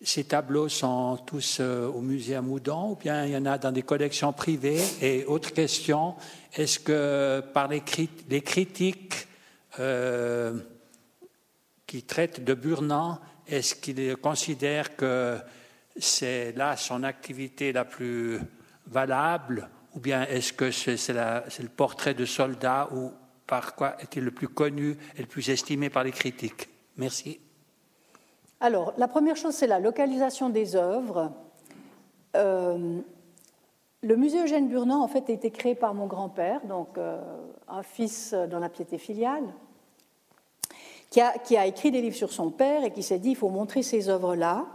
ces 0.04 0.26
tableaux 0.26 0.70
sont 0.70 1.18
tous 1.26 1.58
euh, 1.60 1.88
au 1.88 2.02
musée 2.02 2.36
à 2.36 2.42
Moudon 2.42 2.92
ou 2.92 2.96
bien 2.96 3.26
il 3.26 3.32
y 3.32 3.38
en 3.38 3.46
a 3.46 3.58
dans 3.58 3.72
des 3.72 3.82
collections 3.82 4.32
privées? 4.32 4.82
Et 5.02 5.26
autre 5.26 5.54
question, 5.54 6.16
est-ce 6.54 6.80
que 6.80 7.42
par 7.54 7.68
les, 7.68 7.84
les 8.30 8.42
critiques 8.42 9.28
qui 11.86 12.02
traitent 12.04 12.44
de 12.44 12.54
Burnand, 12.56 13.20
est-ce 13.48 13.76
qu'ils 13.76 14.18
considèrent 14.18 14.96
que 14.96 15.38
c'est 15.96 16.52
là 16.54 16.76
son 16.76 17.04
activité 17.04 17.72
la 17.72 17.86
plus 17.86 18.40
valable? 18.88 19.70
Ou 19.98 20.00
bien 20.00 20.28
est-ce 20.28 20.54
que 20.54 20.70
c'est 20.70 21.12
le 21.12 21.70
portrait 21.76 22.14
de 22.14 22.24
soldat 22.24 22.88
ou 22.94 23.12
par 23.48 23.74
quoi 23.74 23.96
est-il 24.00 24.24
le 24.24 24.30
plus 24.30 24.48
connu 24.48 24.96
et 25.18 25.22
le 25.22 25.26
plus 25.26 25.50
estimé 25.50 25.90
par 25.90 26.04
les 26.04 26.12
critiques? 26.12 26.70
Merci. 26.98 27.40
Alors, 28.60 28.94
la 28.98 29.08
première 29.08 29.36
chose, 29.36 29.56
c'est 29.56 29.66
la 29.66 29.80
localisation 29.80 30.50
des 30.50 30.76
œuvres. 30.76 31.32
Euh, 32.36 33.00
le 34.04 34.16
musée 34.16 34.44
Eugène 34.44 34.68
Burnand, 34.68 35.02
en 35.02 35.08
fait, 35.08 35.32
a 35.32 35.34
été 35.34 35.50
créé 35.50 35.74
par 35.74 35.96
mon 35.96 36.06
grand-père, 36.06 36.64
donc 36.68 37.00
euh, 37.00 37.20
un 37.68 37.82
fils 37.82 38.36
dans 38.52 38.60
la 38.60 38.70
piété 38.70 39.00
filiale, 39.00 39.46
qui 41.10 41.22
a, 41.22 41.40
qui 41.40 41.58
a, 41.58 41.66
écrit 41.66 41.90
des 41.90 42.02
livres 42.02 42.16
sur 42.16 42.32
son 42.32 42.52
père 42.52 42.84
et 42.84 42.92
qui 42.92 43.02
s'est 43.02 43.18
dit 43.18 43.32
il 43.32 43.36
faut 43.36 43.50
montrer 43.50 43.82
ces 43.82 44.10
œuvres-là 44.10 44.68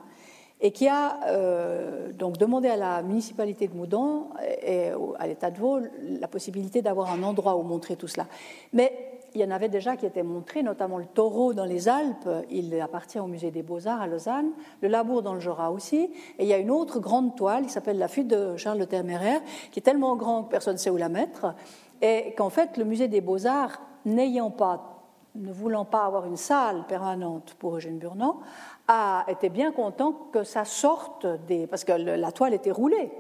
et 0.63 0.71
qui 0.71 0.89
a 0.89 1.19
euh, 1.27 2.13
donc 2.13 2.39
demandé 2.39 2.69
à 2.69 2.77
la 2.77 3.03
municipalité 3.03 3.67
de 3.67 3.75
Moudon 3.75 4.29
et 4.63 4.91
à 5.19 5.27
l'État 5.27 5.51
de 5.51 5.59
Vaud 5.59 5.81
la 6.21 6.29
possibilité 6.29 6.81
d'avoir 6.81 7.13
un 7.13 7.23
endroit 7.25 7.57
où 7.57 7.63
montrer 7.63 7.97
tout 7.97 8.09
cela. 8.09 8.27
Mais 8.73 9.13
il 9.35 9.41
y 9.41 9.45
en 9.45 9.51
avait 9.51 9.69
déjà 9.69 9.97
qui 9.97 10.07
étaient 10.07 10.23
montrés, 10.23 10.63
notamment 10.63 10.99
le 10.99 11.07
taureau 11.07 11.55
dans 11.55 11.65
les 11.65 11.89
Alpes, 11.89 12.29
il 12.51 12.79
appartient 12.81 13.19
au 13.19 13.27
musée 13.27 13.51
des 13.51 13.63
Beaux-Arts 13.63 14.03
à 14.03 14.07
Lausanne, 14.07 14.51
le 14.83 14.89
labour 14.89 15.23
dans 15.23 15.35
le 15.35 15.41
Jura 15.41 15.73
aussi, 15.73 16.11
et 16.39 16.43
il 16.43 16.47
y 16.47 16.53
a 16.53 16.59
une 16.59 16.71
autre 16.71 17.01
grande 17.01 17.35
toile 17.35 17.65
qui 17.65 17.71
s'appelle 17.71 17.99
La 17.99 18.09
fuite 18.09 18.29
de 18.29 18.57
Charles 18.57 18.79
de 18.79 18.85
Terméraire, 18.85 19.41
qui 19.71 19.81
est 19.81 19.83
tellement 19.83 20.17
grande 20.17 20.47
que 20.47 20.51
personne 20.51 20.75
ne 20.75 20.79
sait 20.79 20.91
où 20.91 20.97
la 20.97 21.09
mettre, 21.09 21.55
et 22.03 22.35
qu'en 22.37 22.51
fait 22.51 22.77
le 22.77 22.85
musée 22.85 23.09
des 23.09 23.21
Beaux-Arts, 23.21 23.81
n'ayant 24.05 24.51
pas, 24.51 24.92
ne 25.35 25.53
voulant 25.53 25.85
pas 25.85 26.05
avoir 26.05 26.27
une 26.27 26.37
salle 26.37 26.85
permanente 26.87 27.55
pour 27.59 27.77
Eugène 27.77 27.99
Burnand, 27.99 28.41
a 28.89 29.25
été 29.29 29.49
bien 29.49 29.73
content 29.73 30.13
que 30.33 30.45
ça 30.45 30.65
sorte 30.65 31.27
des. 31.47 31.67
parce 31.67 31.85
que 31.85 31.93
la 31.93 32.33
toile 32.33 32.55
était 32.55 32.71
roulée. 32.71 33.11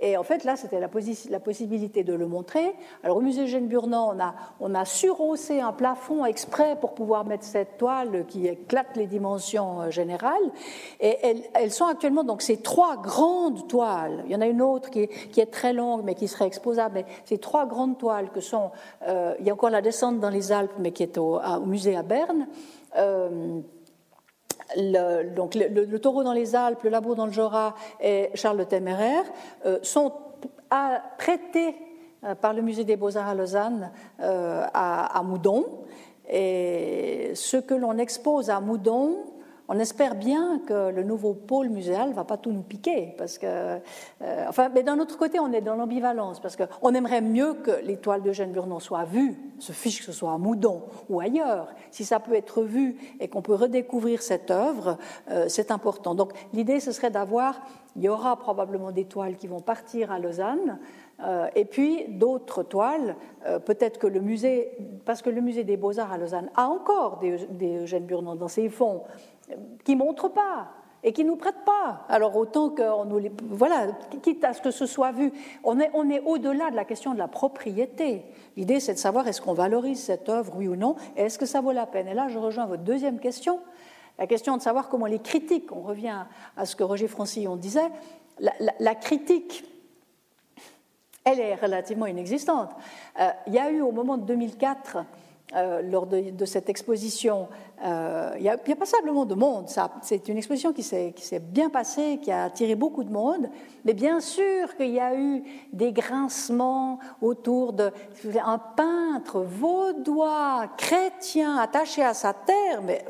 Et 0.00 0.16
en 0.16 0.22
fait, 0.22 0.44
là, 0.44 0.54
c'était 0.54 0.78
la, 0.78 0.88
possibilité 0.88 2.04
de 2.04 2.14
le 2.14 2.26
montrer. 2.26 2.72
Alors, 3.02 3.16
au 3.16 3.20
musée 3.20 3.42
Eugène 3.42 3.66
Burnand, 3.66 4.16
on 4.60 4.74
a, 4.74 4.84
surhaussé 4.84 5.60
un 5.60 5.72
plafond 5.72 6.24
exprès 6.24 6.76
pour 6.80 6.94
pouvoir 6.94 7.24
mettre 7.24 7.44
cette 7.44 7.78
toile 7.78 8.24
qui 8.28 8.46
éclate 8.46 8.96
les 8.96 9.06
dimensions 9.06 9.80
euh, 9.80 9.90
générales. 9.90 10.34
Et 11.00 11.16
elles, 11.54 11.72
sont 11.72 11.86
actuellement, 11.86 12.22
donc, 12.22 12.42
ces 12.42 12.58
trois 12.58 12.96
grandes 12.96 13.66
toiles. 13.66 14.22
Il 14.26 14.32
y 14.32 14.36
en 14.36 14.40
a 14.40 14.46
une 14.46 14.62
autre 14.62 14.88
qui 14.90 15.00
est, 15.00 15.50
très 15.50 15.72
longue, 15.72 16.02
mais 16.04 16.14
qui 16.14 16.28
serait 16.28 16.46
exposable. 16.46 16.94
Mais 16.94 17.06
ces 17.24 17.38
trois 17.38 17.66
grandes 17.66 17.98
toiles 17.98 18.30
que 18.30 18.40
sont. 18.40 18.70
Euh, 19.08 19.34
il 19.40 19.46
y 19.46 19.50
a 19.50 19.52
encore 19.52 19.70
la 19.70 19.82
descente 19.82 20.20
dans 20.20 20.30
les 20.30 20.52
Alpes, 20.52 20.74
mais 20.78 20.92
qui 20.92 21.02
est 21.02 21.18
au, 21.18 21.40
au 21.40 21.66
musée 21.66 21.96
à 21.96 22.02
Berne. 22.02 22.46
Euh, 22.96 23.60
le, 24.76 25.30
donc 25.30 25.54
le, 25.54 25.98
taureau 25.98 26.22
dans 26.22 26.32
les 26.32 26.54
Alpes, 26.54 26.82
le 26.82 26.90
labour 26.90 27.16
dans 27.16 27.26
le 27.26 27.32
Jura 27.32 27.74
et 28.00 28.30
Charles 28.34 28.58
le 28.58 28.66
Téméraire 28.66 29.24
euh, 29.66 29.78
sont 29.82 30.12
prêtés 31.16 31.74
euh, 32.24 32.34
par 32.34 32.52
le 32.52 32.62
musée 32.62 32.84
des 32.84 32.96
Beaux-Arts 32.96 33.28
à 33.28 33.34
Lausanne 33.34 33.90
euh, 34.20 34.64
à, 34.74 35.22
Moudon. 35.24 35.64
Et 36.28 37.32
ce 37.34 37.56
que 37.56 37.74
l'on 37.74 37.96
expose 37.98 38.50
à 38.50 38.60
Moudon, 38.60 39.16
on 39.68 39.78
espère 39.78 40.14
bien 40.14 40.60
que 40.66 40.90
le 40.90 41.02
nouveau 41.02 41.34
pôle 41.34 41.68
muséal 41.68 42.12
va 42.14 42.24
pas 42.24 42.38
tout 42.38 42.50
nous 42.50 42.62
piquer, 42.62 43.14
parce 43.18 43.36
que, 43.36 43.78
euh, 44.22 44.68
mais 44.74 44.82
d'un 44.82 44.98
autre 44.98 45.18
côté, 45.18 45.38
on 45.38 45.52
est 45.52 45.60
dans 45.60 45.76
l'ambivalence, 45.76 46.40
parce 46.40 46.56
qu'on 46.56 46.94
aimerait 46.94 47.20
mieux 47.20 47.52
que 47.52 47.82
l'étoile 47.84 48.22
d'Eugène 48.22 48.50
Burnon 48.50 48.80
soit 48.80 49.04
vue, 49.04 49.36
se 49.58 49.72
fiche 49.72 49.98
que 49.98 50.06
ce 50.06 50.12
soit 50.12 50.32
à 50.32 50.38
Moudon 50.38 50.84
ou 51.10 51.20
ailleurs. 51.20 51.68
Si 51.90 52.04
ça 52.04 52.18
peut 52.18 52.34
être 52.34 52.62
vu 52.62 52.96
et 53.20 53.28
qu'on 53.28 53.42
peut 53.42 53.54
redécouvrir 53.54 54.22
cette 54.22 54.50
œuvre, 54.50 54.96
euh, 55.30 55.46
c'est 55.48 55.70
important. 55.70 56.14
Donc 56.14 56.32
l'idée, 56.54 56.80
ce 56.80 56.90
serait 56.90 57.10
d'avoir, 57.10 57.60
il 57.94 58.02
y 58.02 58.08
aura 58.08 58.36
probablement 58.36 58.90
des 58.90 59.04
toiles 59.04 59.36
qui 59.36 59.48
vont 59.48 59.60
partir 59.60 60.10
à 60.10 60.18
Lausanne, 60.18 60.78
euh, 61.20 61.48
et 61.54 61.66
puis 61.66 62.06
d'autres 62.08 62.62
toiles, 62.62 63.16
peut-être 63.64 63.98
que 63.98 64.06
le 64.06 64.20
musée, 64.20 64.70
parce 65.04 65.20
que 65.20 65.30
le 65.30 65.40
musée 65.40 65.64
des 65.64 65.76
beaux-arts 65.76 66.12
à 66.12 66.18
Lausanne 66.18 66.50
a 66.54 66.68
encore 66.68 67.18
des, 67.18 67.78
Eugène 67.82 68.04
Burnon 68.04 68.34
dans 68.34 68.48
ses 68.48 68.68
fonds, 68.68 69.02
qui 69.84 69.96
montrent 69.96 70.28
pas 70.28 70.68
et 71.04 71.12
qui 71.12 71.24
nous 71.24 71.36
prêtent 71.36 71.64
pas. 71.64 72.04
Alors 72.08 72.36
autant 72.36 72.70
qu'on 72.70 73.04
nous 73.04 73.18
les... 73.18 73.32
Voilà, 73.42 73.88
quitte 74.22 74.42
à 74.44 74.52
ce 74.52 74.60
que 74.60 74.70
ce 74.70 74.86
soit 74.86 75.12
vu, 75.12 75.32
on 75.62 75.78
est, 75.78 75.90
on 75.94 76.10
est 76.10 76.20
au-delà 76.20 76.70
de 76.70 76.76
la 76.76 76.84
question 76.84 77.12
de 77.12 77.18
la 77.18 77.28
propriété. 77.28 78.24
L'idée, 78.56 78.80
c'est 78.80 78.94
de 78.94 78.98
savoir 78.98 79.28
est-ce 79.28 79.40
qu'on 79.40 79.52
valorise 79.52 80.00
cette 80.02 80.28
œuvre, 80.28 80.54
oui 80.56 80.66
ou 80.66 80.76
non, 80.76 80.96
et 81.16 81.22
est-ce 81.22 81.38
que 81.38 81.46
ça 81.46 81.60
vaut 81.60 81.72
la 81.72 81.86
peine? 81.86 82.08
Et 82.08 82.14
là, 82.14 82.28
je 82.28 82.38
rejoins 82.38 82.66
votre 82.66 82.82
deuxième 82.82 83.20
question, 83.20 83.60
la 84.18 84.26
question 84.26 84.56
de 84.56 84.62
savoir 84.62 84.88
comment 84.88 85.06
les 85.06 85.20
critiques, 85.20 85.70
on 85.70 85.82
revient 85.82 86.24
à 86.56 86.66
ce 86.66 86.74
que 86.74 86.82
Roger 86.82 87.06
Francillon 87.06 87.54
disait, 87.54 87.88
la, 88.40 88.52
la 88.80 88.94
critique 88.94 89.64
elle 91.30 91.40
est 91.40 91.54
relativement 91.54 92.06
inexistante. 92.06 92.70
Euh, 93.20 93.28
il 93.46 93.54
y 93.54 93.58
a 93.58 93.70
eu 93.70 93.82
au 93.82 93.92
moment 93.92 94.16
de 94.16 94.24
2004, 94.24 95.04
euh, 95.56 95.80
lors 95.80 96.06
de, 96.06 96.44
cette 96.44 96.68
exposition, 96.68 97.48
euh, 97.82 98.34
il, 98.36 98.42
y 98.42 98.50
a, 98.50 98.58
passablement 98.58 99.24
de 99.24 99.34
monde. 99.34 99.66
C'est 100.02 100.28
une 100.28 100.36
exposition 100.36 100.74
qui 100.74 100.82
s'est 100.82 101.14
bien 101.40 101.70
passée, 101.70 102.18
qui 102.22 102.30
a 102.30 102.44
attiré 102.44 102.74
beaucoup 102.74 103.02
de 103.02 103.10
monde, 103.10 103.48
mais 103.86 103.94
bien 103.94 104.20
sûr 104.20 104.76
qu'il 104.76 104.90
y 104.90 105.00
a 105.00 105.18
eu 105.18 105.42
des 105.72 105.92
grincements 105.92 106.98
autour 107.22 107.72
de 107.72 107.90
un 108.44 108.58
peintre 108.58 109.40
vaudois, 109.40 110.66
chrétien, 110.76 111.56
attaché 111.56 112.02
à 112.02 112.12
sa 112.12 112.34
terre, 112.34 112.82
mais 112.82 113.04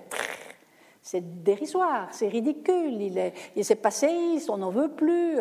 c'est 1.03 1.43
dérisoire, 1.43 2.07
c'est 2.13 2.29
ridicule, 2.29 3.33
il 3.57 3.65
s'est 3.65 3.75
passé, 3.75 4.09
on 4.49 4.59
n'en 4.59 4.71
veut 4.71 4.91
plus, 4.91 5.39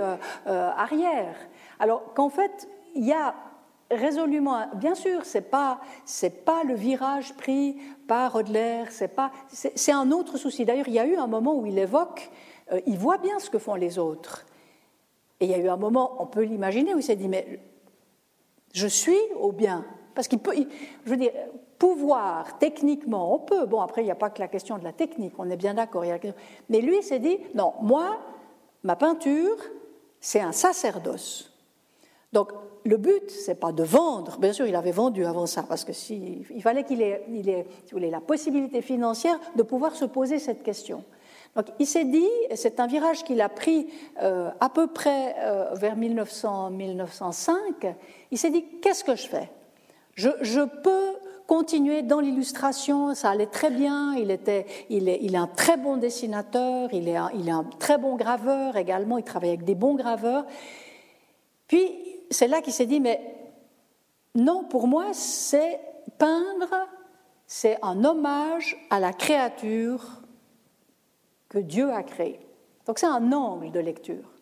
arrière. 0.47 1.35
Alors 1.79 2.13
qu'en 2.15 2.29
fait, 2.29 2.67
il 2.95 3.05
y 3.05 3.13
a 3.13 3.35
résolument, 3.91 4.67
bien 4.75 4.95
sûr, 4.95 5.25
c'est 5.25 5.49
pas 5.49 5.79
c'est 6.05 6.45
pas 6.45 6.63
le 6.63 6.75
virage 6.75 7.33
pris 7.35 7.77
par 8.07 8.33
Rodler, 8.33 8.83
c'est 8.89 9.07
pas 9.07 9.31
c'est 9.49 9.91
un 9.91 10.11
autre 10.11 10.37
souci. 10.37 10.65
D'ailleurs, 10.65 10.87
il 10.87 10.93
y 10.93 10.99
a 10.99 11.05
eu 11.05 11.15
un 11.15 11.27
moment 11.27 11.55
où 11.55 11.65
il 11.65 11.77
évoque, 11.77 12.29
euh, 12.71 12.79
il 12.85 12.97
voit 12.97 13.17
bien 13.17 13.39
ce 13.39 13.49
que 13.49 13.59
font 13.59 13.75
les 13.75 13.97
autres, 13.97 14.45
et 15.39 15.45
il 15.45 15.51
y 15.51 15.53
a 15.53 15.57
eu 15.57 15.69
un 15.69 15.77
moment, 15.77 16.15
on 16.19 16.25
peut 16.25 16.43
l'imaginer, 16.43 16.93
où 16.93 16.99
il 16.99 17.03
s'est 17.03 17.15
dit 17.15 17.27
mais 17.27 17.59
je 18.73 18.87
suis 18.87 19.19
au 19.39 19.51
bien, 19.51 19.85
parce 20.15 20.27
qu'il 20.27 20.39
peut, 20.39 20.53
je 21.05 21.09
veux 21.09 21.17
dire, 21.17 21.31
pouvoir 21.79 22.57
techniquement, 22.57 23.33
on 23.33 23.39
peut. 23.39 23.65
Bon, 23.65 23.81
après, 23.81 24.01
il 24.01 24.05
n'y 24.05 24.11
a 24.11 24.15
pas 24.15 24.29
que 24.29 24.39
la 24.39 24.47
question 24.47 24.77
de 24.77 24.83
la 24.83 24.93
technique, 24.93 25.33
on 25.37 25.49
est 25.49 25.57
bien 25.57 25.75
d'accord. 25.75 26.03
Mais 26.69 26.81
lui 26.81 27.01
s'est 27.03 27.19
dit 27.19 27.37
non, 27.55 27.73
moi, 27.81 28.17
ma 28.83 28.95
peinture, 28.95 29.57
c'est 30.19 30.41
un 30.41 30.51
sacerdoce. 30.51 31.56
Donc 32.33 32.51
le 32.83 32.97
but, 32.97 33.29
c'est 33.29 33.59
pas 33.59 33.71
de 33.71 33.83
vendre. 33.83 34.37
Bien 34.39 34.53
sûr, 34.53 34.65
il 34.65 34.75
avait 34.75 34.91
vendu 34.91 35.25
avant 35.25 35.45
ça, 35.45 35.63
parce 35.63 35.83
que 35.83 35.93
si, 35.93 36.43
fallait 36.61 36.83
qu'il 36.83 37.01
ait, 37.01 37.23
il 37.29 37.49
ait 37.49 37.65
si 37.85 37.93
vous 37.93 37.99
la 37.99 38.21
possibilité 38.21 38.81
financière 38.81 39.39
de 39.55 39.63
pouvoir 39.63 39.95
se 39.95 40.05
poser 40.05 40.39
cette 40.39 40.63
question. 40.63 41.03
Donc 41.55 41.67
il 41.79 41.87
s'est 41.87 42.05
dit, 42.05 42.29
c'est 42.55 42.79
un 42.79 42.87
virage 42.87 43.23
qu'il 43.23 43.41
a 43.41 43.49
pris 43.49 43.87
euh, 44.21 44.49
à 44.59 44.69
peu 44.69 44.87
près 44.87 45.35
euh, 45.39 45.73
vers 45.73 45.95
1900, 45.95 46.69
1905, 46.71 47.95
il 48.31 48.37
s'est 48.37 48.51
dit, 48.51 48.63
qu'est-ce 48.81 49.03
que 49.03 49.15
je 49.15 49.27
fais? 49.27 49.49
Je, 50.13 50.29
je, 50.41 50.61
peux 50.61 51.15
continuer 51.45 52.03
dans 52.03 52.19
l'illustration, 52.19 53.15
ça 53.15 53.31
allait 53.31 53.47
très 53.47 53.69
bien, 53.69 54.15
il, 54.15 54.31
était, 54.31 54.65
il, 54.89 55.09
est, 55.09 55.19
il 55.21 55.35
est 55.35 55.39
un 55.39 55.47
très 55.47 55.77
bon 55.77 55.97
dessinateur, 55.97 56.89
il 56.93 57.07
est 57.07 57.15
un, 57.15 57.31
il 57.33 57.47
est 57.47 57.51
un 57.51 57.65
très 57.79 57.97
bon 57.97 58.15
graveur 58.15 58.75
également, 58.77 59.17
il 59.17 59.23
travaille 59.23 59.49
avec 59.49 59.63
des 59.63 59.75
bons 59.75 59.95
graveurs. 59.95 60.45
Puis 61.67 62.06
c'est 62.29 62.47
là 62.47 62.61
qu'il 62.61 62.73
s'est 62.73 62.85
dit, 62.85 62.99
mais 62.99 63.35
non, 64.35 64.63
pour 64.63 64.87
moi, 64.87 65.13
c'est 65.13 65.79
peindre, 66.17 66.87
c'est 67.45 67.77
un 67.81 68.03
hommage 68.03 68.77
à 68.89 68.99
la 68.99 69.13
créature 69.13 70.21
que 71.49 71.59
Dieu 71.59 71.91
a 71.91 72.03
créée. 72.03 72.39
Donc 72.85 72.99
c'est 72.99 73.07
un 73.07 73.31
angle 73.31 73.71
de 73.71 73.79
lecture. 73.79 74.37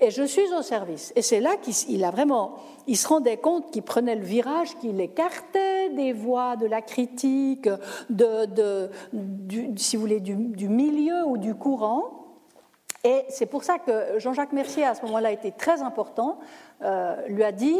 Et 0.00 0.10
je 0.10 0.24
suis 0.24 0.52
au 0.52 0.62
service. 0.62 1.12
Et 1.14 1.22
c'est 1.22 1.40
là 1.40 1.56
qu'il 1.56 2.04
a 2.04 2.10
vraiment, 2.10 2.56
il 2.86 2.96
se 2.96 3.06
rendait 3.06 3.36
compte 3.36 3.70
qu'il 3.70 3.82
prenait 3.82 4.16
le 4.16 4.24
virage, 4.24 4.76
qu'il 4.78 5.00
écartait 5.00 5.90
des 5.90 6.12
voix 6.12 6.56
de 6.56 6.66
la 6.66 6.82
critique, 6.82 7.68
de, 8.10 8.90
si 9.76 9.96
vous 9.96 10.02
voulez, 10.02 10.20
du, 10.20 10.68
milieu 10.68 11.24
ou 11.26 11.38
du 11.38 11.54
courant. 11.54 12.23
Et 13.04 13.26
c'est 13.28 13.46
pour 13.46 13.64
ça 13.64 13.78
que 13.78 14.18
Jean-Jacques 14.18 14.52
Mercier, 14.52 14.84
à 14.84 14.94
ce 14.94 15.02
moment-là, 15.02 15.30
était 15.30 15.50
très 15.50 15.82
important, 15.82 16.38
euh, 16.82 17.14
lui 17.28 17.44
a 17.44 17.52
dit 17.52 17.78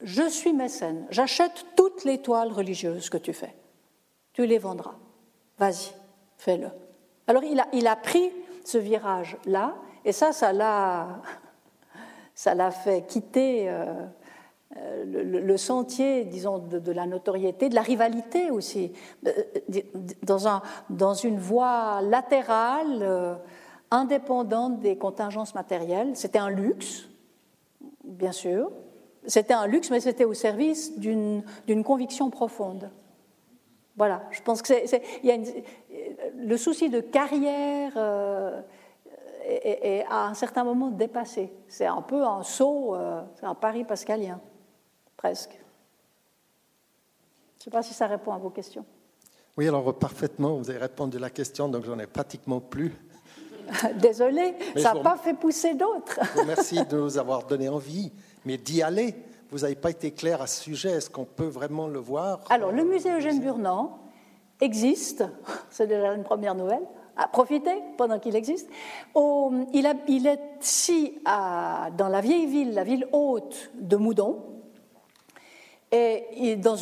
Je 0.00 0.28
suis 0.28 0.52
mécène, 0.52 1.06
j'achète 1.10 1.66
toutes 1.76 2.04
les 2.04 2.18
toiles 2.18 2.52
religieuses 2.52 3.10
que 3.10 3.18
tu 3.18 3.32
fais. 3.32 3.54
Tu 4.32 4.46
les 4.46 4.58
vendras. 4.58 4.94
Vas-y, 5.58 5.92
fais-le. 6.36 6.68
Alors 7.26 7.42
il 7.42 7.86
a, 7.88 7.96
pris 7.96 8.30
ce 8.64 8.78
virage-là, 8.78 9.74
et 10.04 10.12
ça, 10.12 10.32
ça 10.32 10.52
l'a, 10.52 11.20
fait 12.70 13.04
quitter 13.08 13.68
euh, 13.68 14.06
euh, 14.76 15.04
le, 15.04 15.56
sentier, 15.56 16.24
disons, 16.24 16.58
de, 16.58 16.92
la 16.92 17.06
notoriété, 17.06 17.68
de 17.68 17.74
la 17.74 17.82
rivalité 17.82 18.52
aussi, 18.52 18.92
un, 19.26 20.62
dans 20.90 21.14
une 21.14 21.38
voie 21.38 22.00
latérale, 22.02 23.38
indépendante 23.90 24.80
des 24.80 24.96
contingences 24.96 25.54
matérielles. 25.54 26.16
C'était 26.16 26.38
un 26.38 26.50
luxe, 26.50 27.08
bien 28.04 28.32
sûr. 28.32 28.70
C'était 29.26 29.54
un 29.54 29.66
luxe, 29.66 29.90
mais 29.90 30.00
c'était 30.00 30.24
au 30.24 30.34
service 30.34 30.98
d'une 30.98 31.42
conviction 31.84 32.30
profonde. 32.30 32.90
Voilà, 33.96 34.22
je 34.30 34.42
pense 34.42 34.60
que 34.60 34.68
c'est, 34.68 35.02
le 36.36 36.56
souci 36.56 36.90
de 36.90 37.00
carrière 37.00 37.92
euh, 37.96 38.60
est, 39.46 40.04
à 40.08 40.26
un 40.26 40.34
certain 40.34 40.64
moment 40.64 40.90
dépassé. 40.90 41.50
C'est 41.66 41.86
un 41.86 42.02
peu 42.02 42.22
un 42.22 42.42
saut, 42.42 42.94
euh, 42.94 43.22
c'est 43.36 43.46
un 43.46 43.54
pari 43.54 43.84
pascalien, 43.84 44.38
presque. 45.16 45.52
Je 47.54 47.60
ne 47.60 47.64
sais 47.64 47.70
pas 47.70 47.82
si 47.82 47.94
ça 47.94 48.06
répond 48.06 48.32
à 48.32 48.38
vos 48.38 48.50
questions. 48.50 48.84
Oui, 49.56 49.66
alors 49.66 49.94
parfaitement, 49.98 50.56
vous 50.56 50.68
avez 50.68 50.78
répondu 50.78 51.16
à 51.16 51.20
la 51.20 51.30
question, 51.30 51.68
donc 51.70 51.84
j'en 51.84 51.98
ai 51.98 52.06
pratiquement 52.06 52.60
plus. 52.60 52.92
Désolé, 54.00 54.54
ça 54.76 54.94
n'a 54.94 55.00
pas 55.00 55.16
fait 55.16 55.34
pousser 55.34 55.74
d'autres. 55.74 56.20
Merci 56.46 56.84
de 56.90 56.96
nous 56.96 57.18
avoir 57.18 57.44
donné 57.44 57.68
envie, 57.68 58.12
mais 58.44 58.56
d'y 58.56 58.82
aller. 58.82 59.14
Vous 59.50 59.58
n'avez 59.58 59.74
pas 59.76 59.90
été 59.90 60.10
clair 60.10 60.42
à 60.42 60.46
ce 60.46 60.62
sujet. 60.62 60.90
Est-ce 60.90 61.10
qu'on 61.10 61.24
peut 61.24 61.46
vraiment 61.46 61.86
le 61.86 61.98
voir? 61.98 62.40
Alors, 62.50 62.72
le 62.72 62.84
musée 62.84 63.10
Eugène 63.10 63.40
Burnand 63.40 63.98
existe. 64.60 65.24
C'est 65.70 65.86
déjà 65.86 66.14
une 66.14 66.24
première 66.24 66.54
nouvelle. 66.54 66.82
À 67.18 67.28
profiter 67.28 67.82
pendant 67.96 68.18
qu'il 68.18 68.36
existe. 68.36 68.68
il, 69.14 69.94
il, 70.08 70.26
est 70.26 70.40
ici, 70.60 71.18
à, 71.24 71.88
dans 71.96 72.08
la 72.08 72.20
vieille 72.20 72.44
ville, 72.44 72.74
la 72.74 72.84
ville 72.84 73.06
haute 73.10 73.70
de 73.74 73.96
Moudon, 73.96 74.55
et 75.92 76.56
dans 76.56 76.76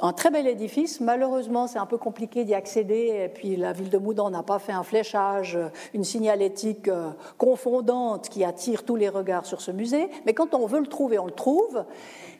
un 0.00 0.12
très 0.12 0.30
bel 0.30 0.46
édifice, 0.46 1.00
malheureusement, 1.00 1.66
c'est 1.66 1.78
un 1.78 1.86
peu 1.86 1.98
compliqué 1.98 2.44
d'y 2.44 2.54
accéder. 2.54 3.24
Et 3.24 3.28
puis 3.28 3.56
la 3.56 3.72
ville 3.72 3.90
de 3.90 3.98
Moudon 3.98 4.30
n'a 4.30 4.42
pas 4.42 4.58
fait 4.58 4.72
un 4.72 4.82
fléchage, 4.82 5.58
une 5.92 6.04
signalétique 6.04 6.88
euh, 6.88 7.10
confondante 7.36 8.28
qui 8.28 8.44
attire 8.44 8.84
tous 8.84 8.96
les 8.96 9.08
regards 9.08 9.44
sur 9.44 9.60
ce 9.60 9.70
musée. 9.70 10.08
Mais 10.24 10.32
quand 10.32 10.54
on 10.54 10.66
veut 10.66 10.80
le 10.80 10.86
trouver, 10.86 11.18
on 11.18 11.26
le 11.26 11.32
trouve. 11.32 11.84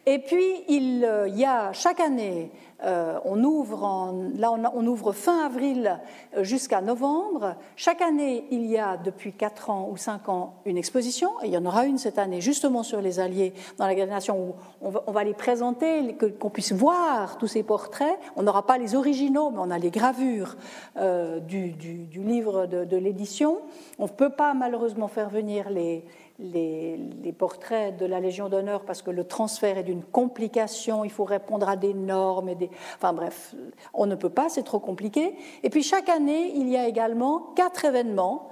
Et 0.07 0.19
puis 0.19 0.64
il 0.69 1.05
euh, 1.05 1.29
y 1.29 1.45
a 1.45 1.73
chaque 1.73 2.01
année 2.01 2.51
euh, 2.85 3.18
on 3.24 3.43
ouvre 3.43 4.14
là, 4.37 4.53
on, 4.53 4.87
ouvre 4.87 5.12
fin 5.12 5.47
avril 5.47 5.99
euh, 6.37 6.45
jusqu'à 6.45 6.83
novembre. 6.83 7.55
Chaque 7.74 8.03
année, 8.03 8.45
il 8.51 8.66
y 8.66 8.77
a 8.77 8.99
depuis 8.99 9.33
4 9.33 9.70
ans 9.70 9.89
ou 9.91 9.97
5 9.97 10.29
ans 10.29 10.57
une 10.66 10.77
exposition. 10.77 11.31
Et 11.43 11.47
il 11.47 11.53
y 11.53 11.57
en 11.57 11.64
aura 11.64 11.87
une 11.87 11.97
cette 11.97 12.18
année 12.18 12.43
justement 12.43 12.83
sur 12.83 13.01
les 13.01 13.18
Alliés 13.18 13.55
dans 13.79 13.87
la 13.87 14.07
Nation 14.07 14.39
où 14.39 14.55
on 14.83 15.12
va, 15.12 15.24
les 15.24 15.33
présenter, 15.33 16.16
qu'on 16.39 16.51
puisse 16.51 16.72
voir 16.72 17.39
tous 17.39 17.47
ces 17.47 17.62
portraits. 17.62 18.18
On 18.37 18.43
n'aura 18.43 18.66
pas 18.66 18.77
les 18.77 18.95
originaux, 18.95 19.51
mais 19.51 19.59
on 19.61 19.71
a 19.71 19.79
les 19.79 19.91
gravures 19.91 20.57
euh, 20.99 21.41
du, 21.41 21.75
livre 22.14 22.67
de, 22.67 22.96
l'édition. 22.96 23.59
On 23.99 24.05
ne 24.05 24.11
peut 24.11 24.30
pas 24.30 24.53
malheureusement 24.53 25.09
faire 25.09 25.30
venir 25.30 25.71
les, 25.71 26.05
les, 26.38 27.34
portraits 27.37 27.96
de 27.96 28.07
la 28.07 28.21
Légion 28.21 28.49
d'honneur 28.49 28.84
parce 28.84 29.03
que 29.03 29.11
le 29.11 29.25
transfert 29.25 29.79
est 29.79 29.83
d'une 29.83 30.03
complication, 30.03 31.04
il 31.04 31.11
faut 31.11 31.25
répondre 31.25 31.68
à 31.68 31.76
des 31.76 31.95
normes, 31.95 32.49
et 32.49 32.54
des... 32.54 32.71
enfin 32.96 33.13
bref, 33.13 33.54
on 33.95 34.07
ne 34.07 34.14
peut 34.14 34.30
pas, 34.30 34.49
c'est 34.49 34.63
trop 34.63 34.80
compliqué. 34.80 35.34
Et 35.63 35.71
puis 35.71 35.83
chaque 35.83 36.08
année, 36.08 36.53
il 36.54 36.68
y 36.68 36.76
a 36.76 36.87
également 36.87 37.53
quatre 37.57 37.84
événements, 37.84 38.49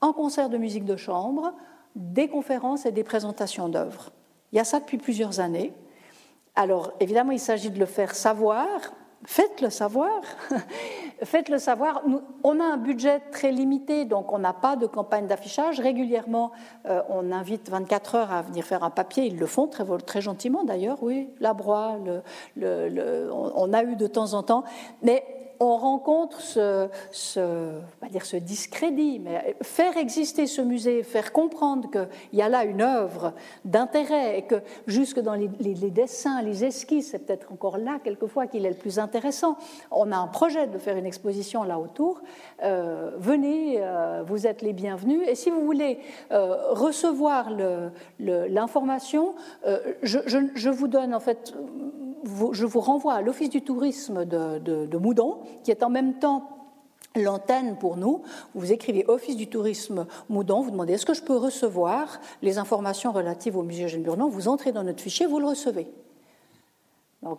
un 0.00 0.12
concert 0.12 0.48
de 0.48 0.58
musique 0.58 0.84
de 0.84 0.96
chambre, 0.96 1.54
des 1.94 2.28
conférences 2.28 2.86
et 2.86 2.92
des 2.92 3.04
présentations 3.04 3.68
d'œuvres. 3.68 4.10
Il 4.52 4.56
y 4.56 4.60
a 4.60 4.64
ça 4.64 4.80
depuis 4.80 4.98
plusieurs 4.98 5.40
années. 5.40 5.72
Alors 6.54 6.92
évidemment, 7.00 7.32
il 7.32 7.40
s'agit 7.40 7.70
de 7.70 7.78
le 7.78 7.86
faire 7.86 8.14
savoir, 8.14 8.68
faites-le 9.26 9.70
savoir. 9.70 10.20
Faites-le 11.22 11.58
savoir. 11.58 12.02
on 12.42 12.60
a 12.60 12.64
un 12.64 12.76
budget 12.76 13.20
très 13.30 13.52
limité, 13.52 14.04
donc 14.04 14.32
on 14.32 14.38
n'a 14.38 14.52
pas 14.52 14.76
de 14.76 14.86
campagne 14.86 15.26
d'affichage. 15.26 15.80
Régulièrement, 15.80 16.52
euh, 16.86 17.02
on 17.08 17.32
invite 17.32 17.70
24 17.70 18.14
heures 18.16 18.32
à 18.32 18.42
venir 18.42 18.64
faire 18.64 18.84
un 18.84 18.90
papier. 18.90 19.26
Ils 19.26 19.38
le 19.38 19.46
font 19.46 19.68
très, 19.68 20.20
gentiment 20.20 20.64
d'ailleurs, 20.64 21.02
oui. 21.02 21.28
La 21.40 21.54
broie, 21.54 21.98
le, 22.56 23.30
on, 23.32 23.72
a 23.72 23.84
eu 23.84 23.96
de 23.96 24.06
temps 24.06 24.34
en 24.34 24.42
temps. 24.42 24.64
Mais 25.02 25.24
on 25.60 25.76
rencontre 25.76 26.40
ce, 26.40 26.88
ce, 27.12 27.80
dire 28.10 28.26
ce 28.26 28.36
discrédit, 28.36 29.18
mais 29.18 29.56
faire 29.62 29.96
exister 29.96 30.46
ce 30.46 30.60
musée, 30.60 31.02
faire 31.02 31.32
comprendre 31.32 31.90
qu'il 31.90 32.38
y 32.38 32.42
a 32.42 32.48
là 32.48 32.64
une 32.64 32.82
œuvre 32.82 33.32
d'intérêt 33.64 34.38
et 34.38 34.42
que 34.42 34.56
jusque 34.86 35.20
dans 35.20 35.34
les, 35.34 35.48
dessins, 35.48 36.42
les 36.42 36.64
esquisses, 36.64 37.10
c'est 37.10 37.26
peut-être 37.26 37.52
encore 37.52 37.78
là 37.78 37.98
quelquefois 38.02 38.46
qu'il 38.46 38.66
est 38.66 38.70
le 38.70 38.76
plus 38.76 38.98
intéressant. 38.98 39.56
On 39.90 40.12
a 40.12 40.16
un 40.16 40.26
projet 40.28 40.66
de 40.66 40.78
faire 40.78 40.96
une 40.96 41.06
exposition 41.06 41.62
là 41.62 41.78
autour. 41.78 42.20
Euh, 42.64 43.10
venez, 43.18 43.76
euh, 43.78 44.22
vous 44.26 44.46
êtes 44.46 44.62
les 44.62 44.72
bienvenus. 44.72 45.20
Et 45.28 45.34
si 45.34 45.50
vous 45.50 45.64
voulez 45.64 45.98
recevoir 46.30 47.50
l'information, 48.18 49.34
je, 50.02 50.70
vous 52.64 52.80
renvoie 52.80 53.14
à 53.14 53.20
l'Office 53.20 53.50
du 53.50 53.62
tourisme 53.62 54.24
de, 54.24 54.96
Moudon, 54.96 55.38
qui 55.62 55.70
est 55.70 55.82
en 55.82 55.90
même 55.90 56.18
temps 56.18 56.48
l'antenne 57.16 57.76
pour 57.78 57.96
nous. 57.96 58.22
Vous 58.54 58.72
écrivez 58.72 59.04
Office 59.06 59.36
du 59.36 59.46
tourisme 59.46 60.06
Moudon, 60.28 60.62
vous 60.62 60.70
demandez 60.70 60.94
est-ce 60.94 61.06
que 61.06 61.14
je 61.14 61.22
peux 61.22 61.36
recevoir 61.36 62.20
les 62.42 62.58
informations 62.58 63.12
relatives 63.12 63.56
au 63.56 63.62
musée 63.62 63.84
Eugène 63.84 64.02
Burnon, 64.02 64.28
vous 64.28 64.48
entrez 64.48 64.72
dans 64.72 64.82
notre 64.82 65.00
fichier, 65.00 65.26
vous 65.26 65.38
le 65.38 65.46
recevez. 65.46 65.86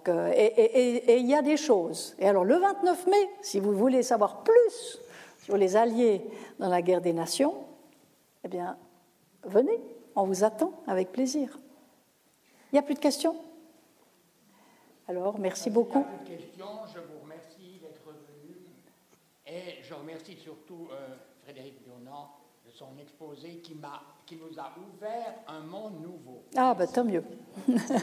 Euh, 0.07 0.31
et 0.35 1.17
il 1.17 1.27
y 1.27 1.35
a 1.35 1.41
des 1.41 1.57
choses. 1.57 2.15
Et 2.19 2.27
alors 2.27 2.43
le 2.43 2.57
29 2.57 3.07
mai, 3.07 3.29
si 3.41 3.59
vous 3.59 3.73
voulez 3.73 4.01
savoir 4.01 4.43
plus 4.43 4.99
sur 5.45 5.57
les 5.57 5.75
Alliés 5.75 6.23
dans 6.57 6.69
la 6.69 6.81
guerre 6.81 7.01
des 7.01 7.13
nations, 7.13 7.53
eh 8.43 8.47
bien, 8.47 8.75
venez, 9.43 9.79
on 10.15 10.23
vous 10.23 10.43
attend 10.43 10.71
avec 10.87 11.11
plaisir. 11.11 11.59
Il 12.71 12.75
n'y 12.75 12.79
a 12.79 12.81
plus 12.81 12.95
de 12.95 12.99
questions? 12.99 13.35
Alors, 15.07 15.37
merci 15.37 15.69
beaucoup. 15.69 16.03
questions, 16.25 16.65
je 16.91 16.99
vous 16.99 17.19
remercie 17.21 17.77
d'être 17.79 18.01
venu 18.07 18.55
et 19.45 19.83
je 19.83 19.93
remercie 19.93 20.35
surtout 20.35 20.87
euh, 20.91 21.15
Frédéric 21.43 21.75
Burnand 21.87 22.31
de 22.65 22.71
son 22.71 22.97
exposé 22.99 23.57
qui, 23.57 23.75
qui 24.25 24.37
nous 24.37 24.59
a 24.59 24.71
ouvert 24.79 25.35
un 25.47 25.59
monde 25.59 26.01
nouveau. 26.01 26.41
Ah, 26.55 26.73
ben 26.73 26.87
tant 26.87 27.05
mieux. 27.05 27.23
merci. 27.67 27.93